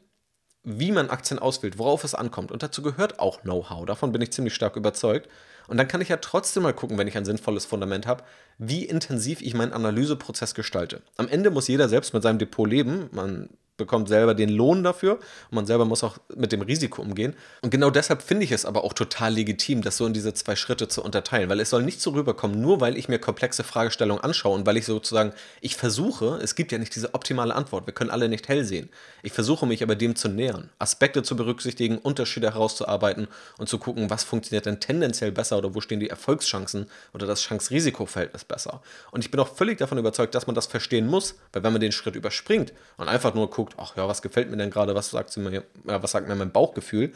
wie 0.64 0.92
man 0.92 1.09
Aktien 1.09 1.38
auswählt, 1.38 1.78
worauf 1.78 2.04
es 2.04 2.14
ankommt. 2.14 2.52
Und 2.52 2.62
dazu 2.62 2.83
gehört 2.83 3.18
auch 3.18 3.40
Know-how. 3.40 3.87
Davon 3.87 4.12
bin 4.12 4.20
ich 4.20 4.33
ziemlich 4.33 4.54
stark 4.54 4.76
überzeugt. 4.76 5.30
Und 5.66 5.78
dann 5.78 5.88
kann 5.88 6.02
ich 6.02 6.11
ja 6.11 6.18
trotzdem 6.18 6.62
mal 6.62 6.74
gucken, 6.74 6.98
wenn 6.98 7.09
ich 7.09 7.16
ein 7.16 7.24
sinnvolles 7.24 7.64
Fundament 7.64 8.07
habe, 8.07 8.22
wie 8.59 8.85
intensiv 8.85 9.40
ich 9.40 9.54
meinen 9.54 9.72
Analyseprozess 9.72 10.54
gestalte. 10.54 11.00
Am 11.16 11.28
Ende 11.28 11.50
muss 11.50 11.68
jeder 11.68 11.88
selbst 11.88 12.12
mit 12.12 12.22
seinem 12.22 12.38
Depot 12.38 12.68
leben. 12.68 13.09
Man 13.12 13.48
bekommt 13.76 14.08
selber 14.08 14.34
den 14.34 14.50
Lohn 14.50 14.84
dafür 14.84 15.14
und 15.50 15.52
man 15.52 15.66
selber 15.66 15.84
muss 15.84 16.04
auch 16.04 16.18
mit 16.34 16.52
dem 16.52 16.62
Risiko 16.62 17.02
umgehen. 17.02 17.34
Und 17.62 17.70
genau 17.70 17.90
deshalb 17.90 18.22
finde 18.22 18.44
ich 18.44 18.52
es 18.52 18.64
aber 18.64 18.84
auch 18.84 18.92
total 18.92 19.34
legitim, 19.34 19.82
das 19.82 19.96
so 19.96 20.06
in 20.06 20.12
diese 20.12 20.32
zwei 20.34 20.54
Schritte 20.54 20.87
zu 20.87 21.02
unterteilen, 21.02 21.48
weil 21.48 21.58
es 21.60 21.70
soll 21.70 21.82
nicht 21.82 22.00
so 22.00 22.10
rüberkommen, 22.10 22.60
nur 22.60 22.80
weil 22.80 22.96
ich 22.96 23.08
mir 23.08 23.18
komplexe 23.18 23.64
Fragestellungen 23.64 24.22
anschaue 24.22 24.54
und 24.54 24.66
weil 24.66 24.76
ich 24.76 24.87
sozusagen, 24.87 25.32
ich 25.60 25.76
versuche, 25.76 26.38
es 26.42 26.54
gibt 26.54 26.70
ja 26.70 26.78
nicht 26.78 26.94
diese 26.94 27.14
optimale 27.14 27.54
Antwort, 27.54 27.87
wir 27.87 27.94
können 27.94 28.10
alle 28.10 28.28
nicht 28.28 28.48
hell 28.48 28.64
sehen. 28.64 28.90
Ich 29.22 29.32
versuche 29.32 29.66
mich 29.66 29.82
aber 29.82 29.96
dem 29.96 30.14
zu 30.14 30.28
nähern, 30.28 30.70
Aspekte 30.78 31.22
zu 31.22 31.34
berücksichtigen, 31.34 31.98
Unterschiede 31.98 32.52
herauszuarbeiten 32.52 33.26
und 33.58 33.68
zu 33.68 33.78
gucken, 33.78 34.08
was 34.08 34.22
funktioniert 34.22 34.66
denn 34.66 34.78
tendenziell 34.78 35.32
besser 35.32 35.58
oder 35.58 35.74
wo 35.74 35.80
stehen 35.80 36.00
die 36.00 36.10
Erfolgschancen 36.10 36.87
oder 37.12 37.26
das 37.26 37.42
Chance-Risiko-Verhältnis 37.42 38.44
besser. 38.44 38.82
Und 39.10 39.24
ich 39.24 39.30
bin 39.30 39.40
auch 39.40 39.54
völlig 39.54 39.78
davon 39.78 39.98
überzeugt, 39.98 40.34
dass 40.34 40.46
man 40.46 40.54
das 40.54 40.66
verstehen 40.66 41.06
muss, 41.06 41.37
weil 41.52 41.64
wenn 41.64 41.72
man 41.72 41.80
den 41.80 41.92
Schritt 41.92 42.14
überspringt 42.14 42.72
und 42.98 43.08
einfach 43.08 43.34
nur 43.34 43.50
guckt, 43.50 43.63
guckt, 43.64 43.79
ach 43.79 43.96
ja, 43.96 44.07
was 44.09 44.22
gefällt 44.22 44.50
mir 44.50 44.57
denn 44.57 44.70
gerade, 44.70 44.94
was 44.94 45.11
sagt, 45.11 45.37
mir, 45.37 45.64
was 45.85 46.11
sagt 46.11 46.29
mir 46.29 46.35
mein 46.35 46.53
Bauchgefühl, 46.53 47.12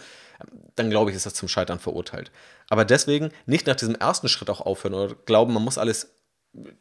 dann 0.77 0.91
glaube 0.91 1.11
ich, 1.11 1.17
ist 1.17 1.27
das 1.27 1.35
zum 1.35 1.49
Scheitern 1.49 1.79
verurteilt. 1.79 2.31
Aber 2.69 2.85
deswegen 2.85 3.31
nicht 3.47 3.67
nach 3.67 3.77
diesem 3.77 3.95
ersten 3.95 4.29
Schritt 4.29 4.51
auch 4.51 4.61
aufhören 4.61 4.95
oder 4.95 5.15
glauben, 5.27 5.53
man 5.53 5.65
muss 5.65 5.79
alles 5.79 6.15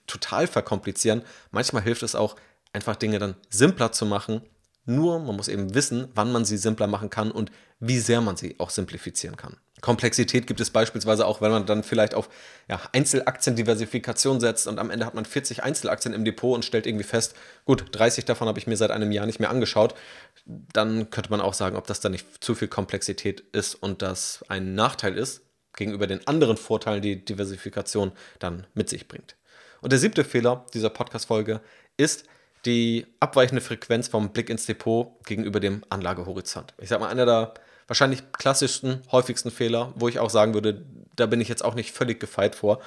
total 0.06 0.48
verkomplizieren. 0.48 1.24
Manchmal 1.52 1.84
hilft 1.84 2.04
es 2.04 2.16
auch, 2.16 2.36
einfach 2.74 2.96
Dinge 2.96 3.20
dann 3.20 3.36
simpler 3.50 3.92
zu 3.92 4.06
machen. 4.06 4.42
Nur 4.88 5.20
man 5.20 5.36
muss 5.36 5.50
eben 5.50 5.76
wissen, 5.76 6.08
wann 6.16 6.32
man 6.32 6.46
sie 6.46 6.58
simpler 6.58 6.88
machen 6.88 7.10
kann 7.10 7.30
und 7.30 7.52
wie 7.80 8.00
sehr 8.00 8.22
man 8.22 8.38
sie 8.38 8.56
auch 8.58 8.70
simplifizieren 8.70 9.36
kann. 9.36 9.58
Komplexität 9.82 10.48
gibt 10.48 10.60
es 10.60 10.72
beispielsweise 10.72 11.28
auch, 11.28 11.42
wenn 11.42 11.52
man 11.52 11.66
dann 11.66 11.84
vielleicht 11.84 12.16
auf 12.16 12.30
ja, 12.68 12.80
Einzelaktiendiversifikation 12.94 14.40
setzt 14.40 14.66
und 14.66 14.80
am 14.80 14.90
Ende 14.90 15.06
hat 15.06 15.14
man 15.14 15.26
40 15.26 15.62
Einzelaktien 15.62 16.16
im 16.16 16.26
Depot 16.26 16.56
und 16.56 16.66
stellt 16.66 16.88
irgendwie 16.88 17.04
fest, 17.04 17.36
gut, 17.66 17.86
30 17.92 18.26
davon 18.26 18.48
habe 18.48 18.58
ich 18.58 18.66
mir 18.66 18.78
seit 18.78 18.90
einem 18.90 19.12
Jahr 19.12 19.26
nicht 19.26 19.40
mehr 19.40 19.52
angeschaut. 19.52 19.94
Dann 20.46 21.10
könnte 21.12 21.30
man 21.30 21.42
auch 21.42 21.54
sagen, 21.54 21.76
ob 21.76 21.86
das 21.86 22.00
dann 22.00 22.14
nicht 22.14 22.44
zu 22.44 22.56
viel 22.56 22.70
Komplexität 22.70 23.42
ist 23.52 23.76
und 23.76 24.02
das 24.02 24.44
ein 24.48 24.74
Nachteil 24.74 25.18
ist 25.18 25.42
gegenüber 25.76 26.08
den 26.08 26.26
anderen 26.26 26.58
Vorteilen, 26.58 27.02
die 27.02 27.24
Diversifikation 27.24 28.14
dann 28.40 28.66
mit 28.74 28.90
sich 28.90 29.08
bringt. 29.08 29.36
Und 29.82 29.92
der 29.92 30.00
siebte 30.00 30.24
Fehler 30.24 30.66
dieser 30.74 30.90
Podcast-Folge 30.90 31.62
ist 31.98 32.24
die 32.68 33.08
abweichende 33.20 33.62
Frequenz 33.62 34.10
vom 34.10 34.32
Blick 34.32 34.50
ins 34.50 34.66
Depot 34.66 35.24
gegenüber 35.26 35.60
dem 35.60 35.84
Anlagehorizont. 35.90 36.74
Ich 36.78 36.90
sage 36.90 37.02
mal, 37.02 37.10
einer 37.10 37.26
der 37.26 37.54
wahrscheinlich 37.88 38.32
klassischsten, 38.34 39.02
häufigsten 39.12 39.50
Fehler, 39.50 39.94
wo 39.96 40.08
ich 40.08 40.20
auch 40.20 40.30
sagen 40.30 40.54
würde, 40.54 40.86
da 41.16 41.26
bin 41.26 41.42
ich 41.42 41.48
jetzt 41.48 41.64
auch 41.64 41.74
nicht 41.74 41.94
völlig 41.94 42.20
gefeit 42.20 42.56
vor. 42.56 42.82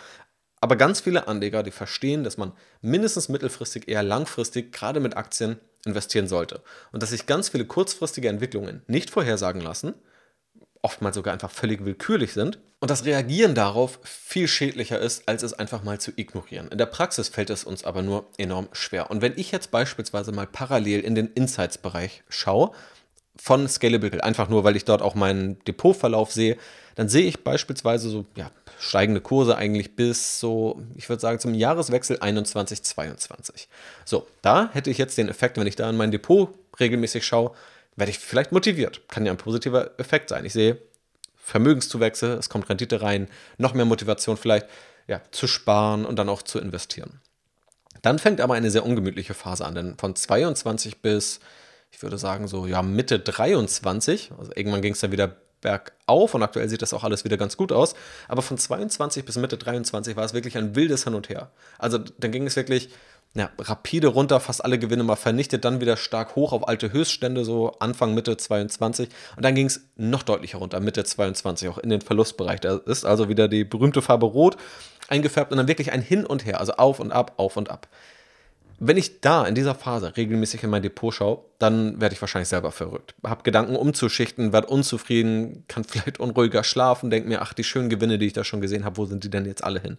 Aber 0.61 0.77
ganz 0.77 1.01
viele 1.01 1.27
Anleger, 1.27 1.63
die 1.63 1.71
verstehen, 1.71 2.23
dass 2.23 2.37
man 2.37 2.53
mindestens 2.83 3.31
mittelfristig, 3.31 3.89
eher 3.89 4.03
langfristig, 4.03 4.73
gerade 4.73 5.01
mit 5.01 5.17
Aktien, 5.17 5.59
investieren 5.87 6.29
sollte. 6.29 6.63
Und 6.93 7.03
dass 7.03 7.09
sich 7.09 7.25
ganz 7.25 7.49
viele 7.49 7.65
kurzfristige 7.65 8.29
Entwicklungen 8.29 8.83
nicht 8.87 9.09
vorhersagen 9.09 9.63
lassen, 9.63 9.95
oftmals 10.83 11.17
sogar 11.17 11.33
einfach 11.33 11.51
völlig 11.51 11.85
willkürlich 11.85 12.33
sind 12.33 12.59
und 12.81 12.91
das 12.91 13.05
Reagieren 13.05 13.55
darauf 13.55 14.01
viel 14.03 14.49
schädlicher 14.49 14.99
ist, 14.99 15.29
als 15.29 15.43
es 15.43 15.53
einfach 15.53 15.83
mal 15.83 16.01
zu 16.01 16.13
ignorieren. 16.17 16.69
In 16.69 16.79
der 16.79 16.87
Praxis 16.87 17.29
fällt 17.29 17.51
es 17.51 17.65
uns 17.65 17.85
aber 17.85 18.03
nur 18.03 18.27
enorm 18.39 18.69
schwer. 18.73 19.11
Und 19.11 19.21
wenn 19.21 19.37
ich 19.37 19.53
jetzt 19.53 19.71
beispielsweise 19.71 20.33
mal 20.33 20.47
parallel 20.47 21.01
in 21.01 21.15
den 21.15 21.27
Insights-Bereich 21.29 22.23
schaue, 22.29 22.73
von 23.37 23.69
Scalable, 23.69 24.23
einfach 24.23 24.49
nur, 24.49 24.65
weil 24.65 24.77
ich 24.77 24.85
dort 24.85 25.01
auch 25.01 25.15
meinen 25.15 25.63
Depotverlauf 25.65 26.31
sehe, 26.31 26.59
dann 26.95 27.09
sehe 27.09 27.27
ich 27.27 27.43
beispielsweise 27.43 28.11
so 28.11 28.27
ja, 28.37 28.51
steigende 28.79 29.23
Kurse 29.23 29.57
eigentlich 29.57 29.97
bis 29.97 30.41
so, 30.41 30.83
ich 30.95 31.09
würde 31.09 31.21
sagen, 31.21 31.39
zum 31.39 31.55
Jahreswechsel 31.55 32.19
21, 32.21 32.83
22. 32.83 33.69
So, 34.05 34.27
da 34.43 34.69
hätte 34.73 34.91
ich 34.91 34.99
jetzt 34.99 35.17
den 35.17 35.29
Effekt, 35.29 35.57
wenn 35.57 35.67
ich 35.67 35.77
da 35.77 35.89
in 35.89 35.97
mein 35.97 36.11
Depot 36.11 36.51
regelmäßig 36.79 37.25
schaue, 37.25 37.53
werde 38.01 38.11
ich 38.11 38.19
vielleicht 38.19 38.51
motiviert. 38.51 39.09
Kann 39.09 39.25
ja 39.25 39.33
ein 39.33 39.39
positiver 39.39 39.99
Effekt 39.99 40.31
sein. 40.31 40.45
Ich 40.45 40.53
sehe 40.53 40.79
Vermögenszuwächse, 41.37 42.35
es 42.35 42.49
kommt 42.49 42.69
Rendite 42.69 43.03
rein, 43.03 43.29
noch 43.59 43.75
mehr 43.75 43.85
Motivation 43.85 44.37
vielleicht 44.37 44.67
ja, 45.07 45.21
zu 45.31 45.47
sparen 45.47 46.05
und 46.05 46.19
dann 46.19 46.29
auch 46.29 46.43
zu 46.43 46.59
investieren. 46.59 47.21
Dann 48.03 48.19
fängt 48.19 48.41
aber 48.41 48.55
eine 48.55 48.71
sehr 48.71 48.85
ungemütliche 48.85 49.35
Phase 49.35 49.65
an, 49.65 49.75
denn 49.75 49.99
von 49.99 50.17
22 50.17 51.03
bis 51.03 51.41
ich 51.91 52.03
würde 52.03 52.19
sagen, 52.19 52.49
so 52.49 52.67
ja, 52.67 52.83
Mitte 52.83 53.19
23. 53.19 54.33
Also 54.39 54.53
irgendwann 54.55 54.83
ging 54.83 54.93
es 54.93 55.01
dann 55.01 55.13
wieder 55.13 55.37
bergauf 55.61 56.35
und 56.35 56.43
aktuell 56.43 56.69
sieht 56.69 56.81
das 56.81 56.95
auch 56.95 57.05
alles 57.05 57.25
wieder 57.25 57.37
ganz 57.37 57.57
gut 57.57 57.73
aus. 57.73 57.95
Aber 58.29 58.43
von 58.43 58.57
22 58.57 59.25
bis 59.25 59.37
Mitte 59.37 59.59
23 59.59 60.17
war 60.17 60.25
es 60.25 60.33
wirklich 60.33 60.57
ein 60.57 60.75
wildes 60.75 61.05
Hin 61.05 61.15
und 61.15 61.29
Her. 61.29 61.51
Also 61.79 61.99
dann 61.99 62.33
ging 62.33 62.47
es 62.47 62.57
wirklich 62.57 62.91
ja, 63.35 63.51
rapide 63.59 64.09
runter, 64.09 64.41
fast 64.41 64.65
alle 64.65 64.79
Gewinne 64.79 65.05
mal 65.05 65.17
vernichtet, 65.17 65.65
dann 65.65 65.81
wieder 65.81 65.97
stark 65.97 66.35
hoch 66.35 66.53
auf 66.53 66.67
alte 66.67 66.93
Höchststände, 66.93 67.45
so 67.45 67.73
Anfang, 67.79 68.13
Mitte 68.15 68.37
22. 68.37 69.09
Und 69.37 69.45
dann 69.45 69.55
ging 69.55 69.67
es 69.67 69.83
noch 69.97 70.25
deutlicher 70.25 70.59
runter, 70.59 70.81
Mitte 70.81 71.05
22, 71.05 71.69
auch 71.69 71.79
in 71.79 71.91
den 71.91 72.01
Verlustbereich. 72.01 72.61
Da 72.61 72.77
ist 72.87 73.05
also 73.05 73.29
wieder 73.29 73.47
die 73.47 73.65
berühmte 73.65 74.03
Farbe 74.03 74.27
Rot 74.27 74.57
eingefärbt 75.09 75.53
und 75.53 75.59
dann 75.59 75.69
wirklich 75.69 75.93
ein 75.93 76.03
Hin 76.03 76.27
und 76.27 76.45
Her, 76.45 76.59
also 76.59 76.73
auf 76.73 76.99
und 76.99 77.13
ab, 77.13 77.35
auf 77.37 77.57
und 77.57 77.71
ab. 77.71 77.87
Wenn 78.83 78.97
ich 78.97 79.21
da 79.21 79.45
in 79.47 79.55
dieser 79.55 79.75
Phase 79.75 80.17
regelmäßig 80.17 80.65
in 80.65 80.71
mein 80.71 80.83
Depot 80.83 81.15
schaue, 81.15 81.45
dann 81.59 82.01
werde 82.01 82.15
ich 82.15 82.21
wahrscheinlich 82.21 82.49
selber 82.49 82.73
verrückt. 82.73 83.15
Hab 83.23 83.45
Gedanken 83.45 83.77
umzuschichten, 83.77 84.53
werde 84.53 84.69
unzufrieden, 84.69 85.65
kann 85.69 85.85
vielleicht 85.89 86.19
unruhiger 86.19 86.65
schlafen, 86.65 87.11
denke 87.11 87.29
mir, 87.29 87.43
ach, 87.43 87.53
die 87.53 87.63
schönen 87.63 87.91
Gewinne, 87.91 88.19
die 88.19 88.27
ich 88.27 88.33
da 88.33 88.43
schon 88.43 88.61
gesehen 88.61 88.85
habe, 88.85 88.97
wo 88.97 89.05
sind 89.05 89.23
die 89.23 89.31
denn 89.31 89.45
jetzt 89.45 89.63
alle 89.63 89.81
hin? 89.81 89.99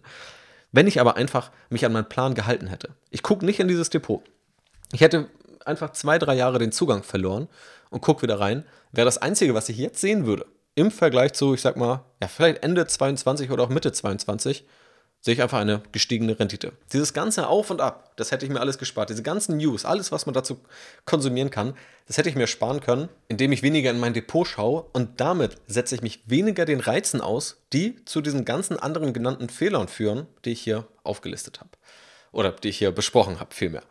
Wenn 0.72 0.86
ich 0.86 1.00
aber 1.00 1.16
einfach 1.16 1.50
mich 1.70 1.84
an 1.84 1.92
meinen 1.92 2.08
Plan 2.08 2.34
gehalten 2.34 2.66
hätte, 2.66 2.90
ich 3.10 3.22
gucke 3.22 3.44
nicht 3.44 3.60
in 3.60 3.68
dieses 3.68 3.90
Depot. 3.90 4.22
Ich 4.92 5.02
hätte 5.02 5.28
einfach 5.64 5.92
zwei, 5.92 6.18
drei 6.18 6.34
Jahre 6.34 6.58
den 6.58 6.72
Zugang 6.72 7.02
verloren 7.02 7.48
und 7.90 8.00
gucke 8.00 8.22
wieder 8.22 8.40
rein, 8.40 8.64
wäre 8.90 9.04
das 9.04 9.18
Einzige, 9.18 9.54
was 9.54 9.68
ich 9.68 9.76
jetzt 9.76 10.00
sehen 10.00 10.26
würde, 10.26 10.46
im 10.74 10.90
Vergleich 10.90 11.34
zu, 11.34 11.54
ich 11.54 11.60
sag 11.60 11.76
mal, 11.76 12.04
ja, 12.20 12.28
vielleicht 12.28 12.62
Ende 12.62 12.86
22 12.86 13.50
oder 13.50 13.64
auch 13.64 13.68
Mitte 13.68 13.92
22, 13.92 14.64
sehe 15.22 15.34
ich 15.34 15.42
einfach 15.42 15.60
eine 15.60 15.82
gestiegene 15.92 16.38
Rendite. 16.38 16.72
Dieses 16.92 17.14
ganze 17.14 17.46
Auf 17.46 17.70
und 17.70 17.80
Ab, 17.80 18.12
das 18.16 18.32
hätte 18.32 18.44
ich 18.44 18.50
mir 18.50 18.60
alles 18.60 18.76
gespart. 18.76 19.08
Diese 19.08 19.22
ganzen 19.22 19.56
News, 19.56 19.84
alles, 19.84 20.10
was 20.10 20.26
man 20.26 20.34
dazu 20.34 20.60
konsumieren 21.04 21.50
kann, 21.50 21.74
das 22.08 22.18
hätte 22.18 22.28
ich 22.28 22.34
mir 22.34 22.48
sparen 22.48 22.80
können, 22.80 23.08
indem 23.28 23.52
ich 23.52 23.62
weniger 23.62 23.90
in 23.90 24.00
mein 24.00 24.14
Depot 24.14 24.46
schaue 24.46 24.84
und 24.92 25.20
damit 25.20 25.56
setze 25.68 25.94
ich 25.94 26.02
mich 26.02 26.20
weniger 26.26 26.64
den 26.64 26.80
Reizen 26.80 27.20
aus, 27.20 27.62
die 27.72 28.04
zu 28.04 28.20
diesen 28.20 28.44
ganzen 28.44 28.78
anderen 28.78 29.12
genannten 29.12 29.48
Fehlern 29.48 29.86
führen, 29.86 30.26
die 30.44 30.50
ich 30.50 30.60
hier 30.60 30.88
aufgelistet 31.04 31.60
habe. 31.60 31.70
Oder 32.32 32.50
die 32.50 32.70
ich 32.70 32.78
hier 32.78 32.90
besprochen 32.90 33.38
habe, 33.38 33.54
vielmehr. 33.54 33.84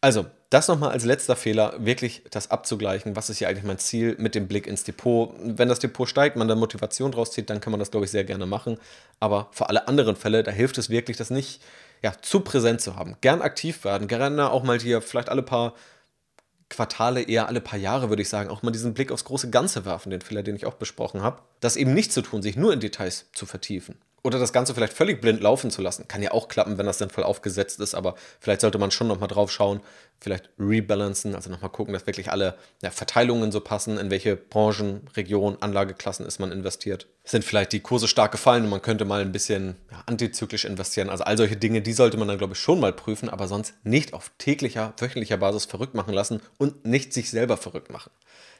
Also, 0.00 0.26
das 0.54 0.68
nochmal 0.68 0.92
als 0.92 1.04
letzter 1.04 1.34
Fehler, 1.34 1.74
wirklich 1.78 2.22
das 2.30 2.52
abzugleichen. 2.52 3.16
Was 3.16 3.28
ist 3.28 3.38
hier 3.38 3.48
eigentlich 3.48 3.64
mein 3.64 3.78
Ziel 3.78 4.14
mit 4.18 4.36
dem 4.36 4.46
Blick 4.46 4.68
ins 4.68 4.84
Depot? 4.84 5.34
Wenn 5.42 5.68
das 5.68 5.80
Depot 5.80 6.08
steigt, 6.08 6.36
man 6.36 6.46
da 6.46 6.54
Motivation 6.54 7.10
draus 7.10 7.32
zieht, 7.32 7.50
dann 7.50 7.60
kann 7.60 7.72
man 7.72 7.80
das, 7.80 7.90
glaube 7.90 8.06
ich, 8.06 8.12
sehr 8.12 8.22
gerne 8.22 8.46
machen. 8.46 8.78
Aber 9.18 9.48
für 9.50 9.68
alle 9.68 9.88
anderen 9.88 10.14
Fälle, 10.14 10.44
da 10.44 10.52
hilft 10.52 10.78
es 10.78 10.90
wirklich, 10.90 11.16
das 11.16 11.30
nicht 11.30 11.60
ja, 12.02 12.12
zu 12.22 12.40
präsent 12.40 12.80
zu 12.80 12.94
haben. 12.94 13.16
Gern 13.20 13.42
aktiv 13.42 13.84
werden, 13.84 14.06
gerne 14.06 14.50
auch 14.50 14.62
mal 14.62 14.78
hier 14.78 15.02
vielleicht 15.02 15.28
alle 15.28 15.42
paar 15.42 15.74
Quartale, 16.68 17.22
eher 17.22 17.48
alle 17.48 17.60
paar 17.60 17.78
Jahre, 17.78 18.08
würde 18.08 18.22
ich 18.22 18.28
sagen, 18.28 18.48
auch 18.48 18.62
mal 18.62 18.70
diesen 18.70 18.94
Blick 18.94 19.10
aufs 19.10 19.24
große 19.24 19.50
Ganze 19.50 19.84
werfen, 19.84 20.10
den 20.10 20.20
Fehler, 20.20 20.44
den 20.44 20.54
ich 20.54 20.66
auch 20.66 20.74
besprochen 20.74 21.22
habe. 21.22 21.42
Das 21.58 21.76
eben 21.76 21.94
nicht 21.94 22.12
zu 22.12 22.22
tun, 22.22 22.42
sich 22.42 22.56
nur 22.56 22.72
in 22.72 22.80
Details 22.80 23.26
zu 23.32 23.44
vertiefen 23.44 23.96
Oder 24.26 24.38
das 24.38 24.54
Ganze 24.54 24.74
vielleicht 24.74 24.94
völlig 24.94 25.20
blind 25.20 25.42
laufen 25.42 25.70
zu 25.70 25.82
lassen. 25.82 26.08
Kann 26.08 26.22
ja 26.22 26.32
auch 26.32 26.48
klappen, 26.48 26.78
wenn 26.78 26.86
das 26.86 26.96
sinnvoll 26.96 27.24
aufgesetzt 27.24 27.78
ist, 27.78 27.94
aber 27.94 28.14
vielleicht 28.40 28.62
sollte 28.62 28.78
man 28.78 28.90
schon 28.90 29.06
nochmal 29.06 29.28
drauf 29.28 29.52
schauen, 29.52 29.80
vielleicht 30.18 30.48
rebalancen, 30.58 31.34
also 31.34 31.50
nochmal 31.50 31.68
gucken, 31.68 31.92
dass 31.92 32.06
wirklich 32.06 32.30
alle 32.30 32.56
ja, 32.82 32.90
Verteilungen 32.90 33.52
so 33.52 33.60
passen, 33.60 33.98
in 33.98 34.10
welche 34.10 34.34
Branchen, 34.34 35.06
Regionen, 35.14 35.60
Anlageklassen 35.60 36.24
ist 36.24 36.38
man 36.38 36.52
investiert. 36.52 37.06
Sind 37.24 37.44
vielleicht 37.44 37.72
die 37.72 37.80
Kurse 37.80 38.08
stark 38.08 38.32
gefallen 38.32 38.64
und 38.64 38.70
man 38.70 38.80
könnte 38.80 39.04
mal 39.04 39.20
ein 39.20 39.32
bisschen 39.32 39.76
ja, 39.90 40.02
antizyklisch 40.06 40.64
investieren. 40.64 41.10
Also 41.10 41.24
all 41.24 41.36
solche 41.36 41.58
Dinge, 41.58 41.82
die 41.82 41.92
sollte 41.92 42.16
man 42.16 42.26
dann, 42.26 42.38
glaube 42.38 42.54
ich, 42.54 42.58
schon 42.58 42.80
mal 42.80 42.94
prüfen, 42.94 43.28
aber 43.28 43.46
sonst 43.46 43.74
nicht 43.84 44.14
auf 44.14 44.30
täglicher, 44.38 44.94
wöchentlicher 44.96 45.36
Basis 45.36 45.66
verrückt 45.66 45.94
machen 45.94 46.14
lassen 46.14 46.40
und 46.56 46.86
nicht 46.86 47.12
sich 47.12 47.30
selber 47.30 47.58
verrückt 47.58 47.92
machen. 47.92 48.10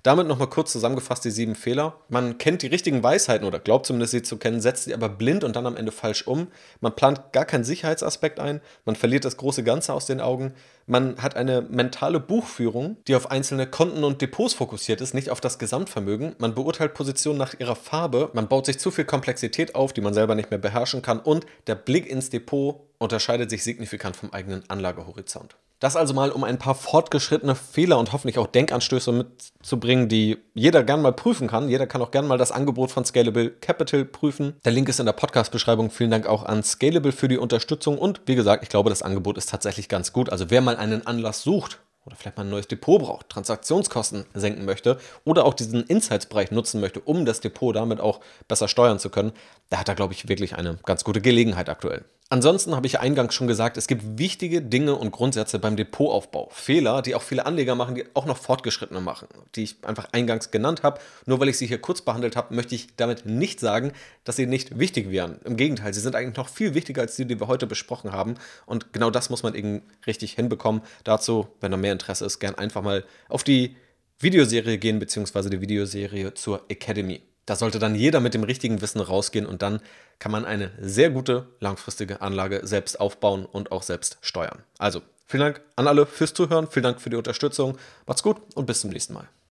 Damit 0.05 0.29
nochmal 0.29 0.51
kurz 0.51 0.71
zusammengefasst 0.71 1.25
die 1.25 1.31
sieben 1.31 1.55
Fehler. 1.55 1.97
Man 2.11 2.37
kennt 2.37 2.61
die 2.61 2.67
richtigen 2.67 3.03
Weisheiten 3.03 3.47
oder 3.47 3.59
glaubt 3.59 3.87
zumindest 3.87 4.11
sie 4.11 4.23
zu 4.23 4.37
kennen, 4.37 4.61
setzt 4.61 4.85
sie 4.85 4.93
aber 4.93 5.09
blind 5.09 5.45
und 5.45 5.57
dann 5.57 5.67
am 5.67 5.79
Ende 5.79 5.93
falsch 5.93 6.27
um. 6.27 6.49
Man 6.83 6.95
plant 6.95 7.33
gar 7.33 7.47
keinen 7.47 7.65
Sicherheitsaspekt 7.65 8.39
ein, 8.39 8.61
man 8.85 8.97
verliert 8.97 9.25
das 9.25 9.39
große 9.39 9.65
Ganze 9.65 9.95
aus 9.95 10.05
den 10.05 10.21
Augen. 10.21 10.53
Man 10.87 11.23
hat 11.23 11.37
eine 11.37 11.63
mentale 11.63 12.21
Buchführung, 12.21 12.99
die 13.09 13.17
auf 13.17 13.31
einzelne 13.31 13.67
Konten 13.67 14.05
und 14.05 14.21
Depots 14.21 14.53
fokussiert 14.53 15.01
ist, 15.01 15.15
nicht 15.15 15.31
auf 15.31 15.41
das 15.41 15.59
Gesamtvermögen. 15.59 16.37
Man 16.37 16.55
beurteilt 16.55 16.93
Positionen 16.93 17.39
nach 17.39 17.59
ihrer 17.59 17.75
Farbe, 17.75 18.29
man 18.35 18.47
baut 18.47 18.67
sich 18.67 18.79
zu 18.79 18.91
viel 18.91 19.07
Komplexität 19.07 19.75
auf, 19.75 19.95
die 19.95 20.03
man 20.03 20.13
selber 20.13 20.35
nicht 20.35 20.51
mehr 20.51 20.61
beherrschen 20.61 21.01
kann 21.01 21.19
und 21.19 21.47
der 21.67 21.77
Blick 21.77 22.07
ins 22.07 22.29
Depot 22.29 22.83
unterscheidet 22.99 23.49
sich 23.49 23.65
signifikant 23.65 24.17
vom 24.17 24.35
eigenen 24.35 24.69
Anlagehorizont. 24.69 25.57
Das 25.81 25.97
also 25.97 26.15
mal, 26.15 26.31
um 26.31 26.45
ein 26.45 26.59
paar 26.59 26.75
fortgeschrittene 26.75 27.55
Fehler 27.55 27.99
und 27.99 28.13
hoffentlich 28.13 28.39
auch 28.39 28.47
Denkanstöße 28.47 29.13
mitzubringen, 29.13 30.09
die 30.09 30.39
jeder 30.55 30.83
gern 30.83 31.03
mal 31.03 31.13
prüfen 31.13 31.49
kann. 31.49 31.69
Jeder 31.69 31.87
kann 31.87 32.01
auch 32.01 32.11
gern 32.11 32.27
mal 32.27 32.39
das 32.39 32.53
Angebot 32.53 32.91
von 32.91 33.05
Scalable 33.05 33.51
Capital 33.51 34.05
prüfen. 34.05 34.57
Der 34.65 34.73
Link 34.73 34.89
ist 34.89 35.01
in 35.01 35.07
der 35.07 35.13
Podcast-Beschreibung. 35.13 35.91
Vielen 35.91 36.11
Dank 36.11 36.27
auch 36.27 36.45
an 36.45 36.63
Scalable 36.63 37.13
für 37.13 37.29
die 37.29 37.39
Unterstützung. 37.39 37.99
Und 37.99 38.23
wie 38.27 38.35
gesagt, 38.35 38.63
ich 38.63 38.69
glaube, 38.69 38.89
das 38.89 39.03
Angebot 39.03 39.37
ist 39.37 39.51
tatsächlich 39.51 39.89
ganz 39.89 40.13
gut. 40.13 40.31
Also 40.31 40.49
wer 40.49 40.61
mal 40.61 40.77
einen 40.77 41.07
Anlass 41.07 41.43
sucht, 41.43 41.81
oder 42.07 42.17
vielleicht 42.17 42.37
mal 42.37 42.45
ein 42.45 42.51
neues 42.51 42.69
Depot 42.69 43.01
braucht, 43.01 43.29
Transaktionskosten 43.31 44.27
senken 44.35 44.65
möchte 44.65 44.99
oder 45.25 45.45
auch 45.45 45.55
diesen 45.55 45.85
Insights-Bereich 45.85 46.51
nutzen 46.51 46.81
möchte, 46.81 47.01
um 47.01 47.25
das 47.25 47.41
Depot 47.41 47.75
damit 47.75 48.01
auch 48.01 48.21
besser 48.47 48.69
steuern 48.69 48.99
zu 48.99 49.11
können, 49.11 49.33
da 49.71 49.79
hat 49.79 49.89
er, 49.89 49.95
glaube 49.95 50.13
ich, 50.13 50.29
wirklich 50.29 50.55
eine 50.55 50.79
ganz 50.85 51.05
gute 51.05 51.21
Gelegenheit 51.21 51.69
aktuell. 51.69 52.05
Ansonsten 52.31 52.75
habe 52.75 52.87
ich 52.87 52.99
eingangs 53.01 53.35
schon 53.35 53.47
gesagt, 53.47 53.77
es 53.77 53.87
gibt 53.87 54.19
wichtige 54.19 54.63
Dinge 54.63 54.97
und 54.97 55.11
Grundsätze 55.11 55.59
beim 55.59 55.77
Depotaufbau. 55.77 56.49
Fehler, 56.51 57.03
die 57.03 57.15
auch 57.15 57.23
viele 57.23 57.45
Anleger 57.45 57.75
machen, 57.75 57.95
die 57.95 58.07
auch 58.15 58.25
noch 58.25 58.39
fortgeschrittene 58.39 59.01
machen, 59.03 59.29
die 59.55 59.65
ich 59.65 59.77
einfach 59.85 60.09
eingangs 60.13 60.51
genannt 60.51 60.83
habe. 60.83 61.01
Nur 61.27 61.39
weil 61.39 61.51
ich 61.51 61.59
sie 61.59 61.67
hier 61.67 61.81
kurz 61.81 62.01
behandelt 62.01 62.35
habe, 62.35 62.55
möchte 62.55 62.75
ich 62.75 62.97
damit 62.97 63.27
nicht 63.27 63.61
sagen, 63.61 63.93
dass 64.25 64.37
sie 64.37 64.47
nicht 64.47 64.79
wichtig 64.79 65.11
wären. 65.11 65.39
Im 65.45 65.57
Gegenteil, 65.57 65.93
sie 65.93 66.01
sind 66.01 66.17
eigentlich 66.17 66.37
noch 66.39 66.49
viel 66.49 66.75
wichtiger 66.75 67.03
als 67.03 67.15
die, 67.15 67.27
die 67.27 67.39
wir 67.39 67.47
heute 67.47 67.67
besprochen 67.67 68.13
haben. 68.13 68.37
Und 68.65 68.95
genau 68.95 69.11
das 69.11 69.29
muss 69.29 69.43
man 69.43 69.55
eben 69.55 69.83
richtig 70.07 70.33
hinbekommen. 70.33 70.81
Dazu, 71.05 71.49
wenn 71.61 71.73
da 71.73 71.77
mehr 71.77 71.93
Interesse 71.93 72.25
ist, 72.25 72.39
gern 72.39 72.55
einfach 72.55 72.83
mal 72.83 73.05
auf 73.29 73.45
die 73.45 73.77
Videoserie 74.19 74.79
gehen, 74.79 74.99
beziehungsweise 74.99 75.51
die 75.51 75.61
Videoserie 75.61 76.33
zur 76.33 76.63
Academy. 76.69 77.21
Da 77.47 77.57
sollte 77.57 77.79
dann 77.79 77.95
jeder 77.95 78.21
mit 78.21 78.35
dem 78.35 78.45
richtigen 78.45 78.81
Wissen 78.81 79.01
rausgehen 79.01 79.47
und 79.47 79.63
dann 79.63 79.81
kann 80.19 80.33
man 80.33 80.45
eine 80.45 80.71
sehr 80.81 81.11
gute 81.11 81.49
langfristige 81.61 82.21
Anlage 82.23 82.61
selbst 82.67 83.01
aufbauen 83.01 83.45
und 83.45 83.73
auch 83.73 83.83
selbst 83.83 84.19
steuern. 84.23 84.63
Also, 84.79 85.03
vielen 85.27 85.43
Dank 85.43 85.61
an 85.77 85.87
alle 85.87 86.07
fürs 86.07 86.35
Zuhören, 86.35 86.69
vielen 86.69 86.85
Dank 86.85 87.01
für 87.01 87.11
die 87.11 87.17
Unterstützung. 87.17 87.79
Macht's 88.07 88.23
gut 88.23 88.39
und 88.55 88.67
bis 88.67 88.81
zum 88.81 88.91
nächsten 88.91 89.15
Mal. 89.15 89.29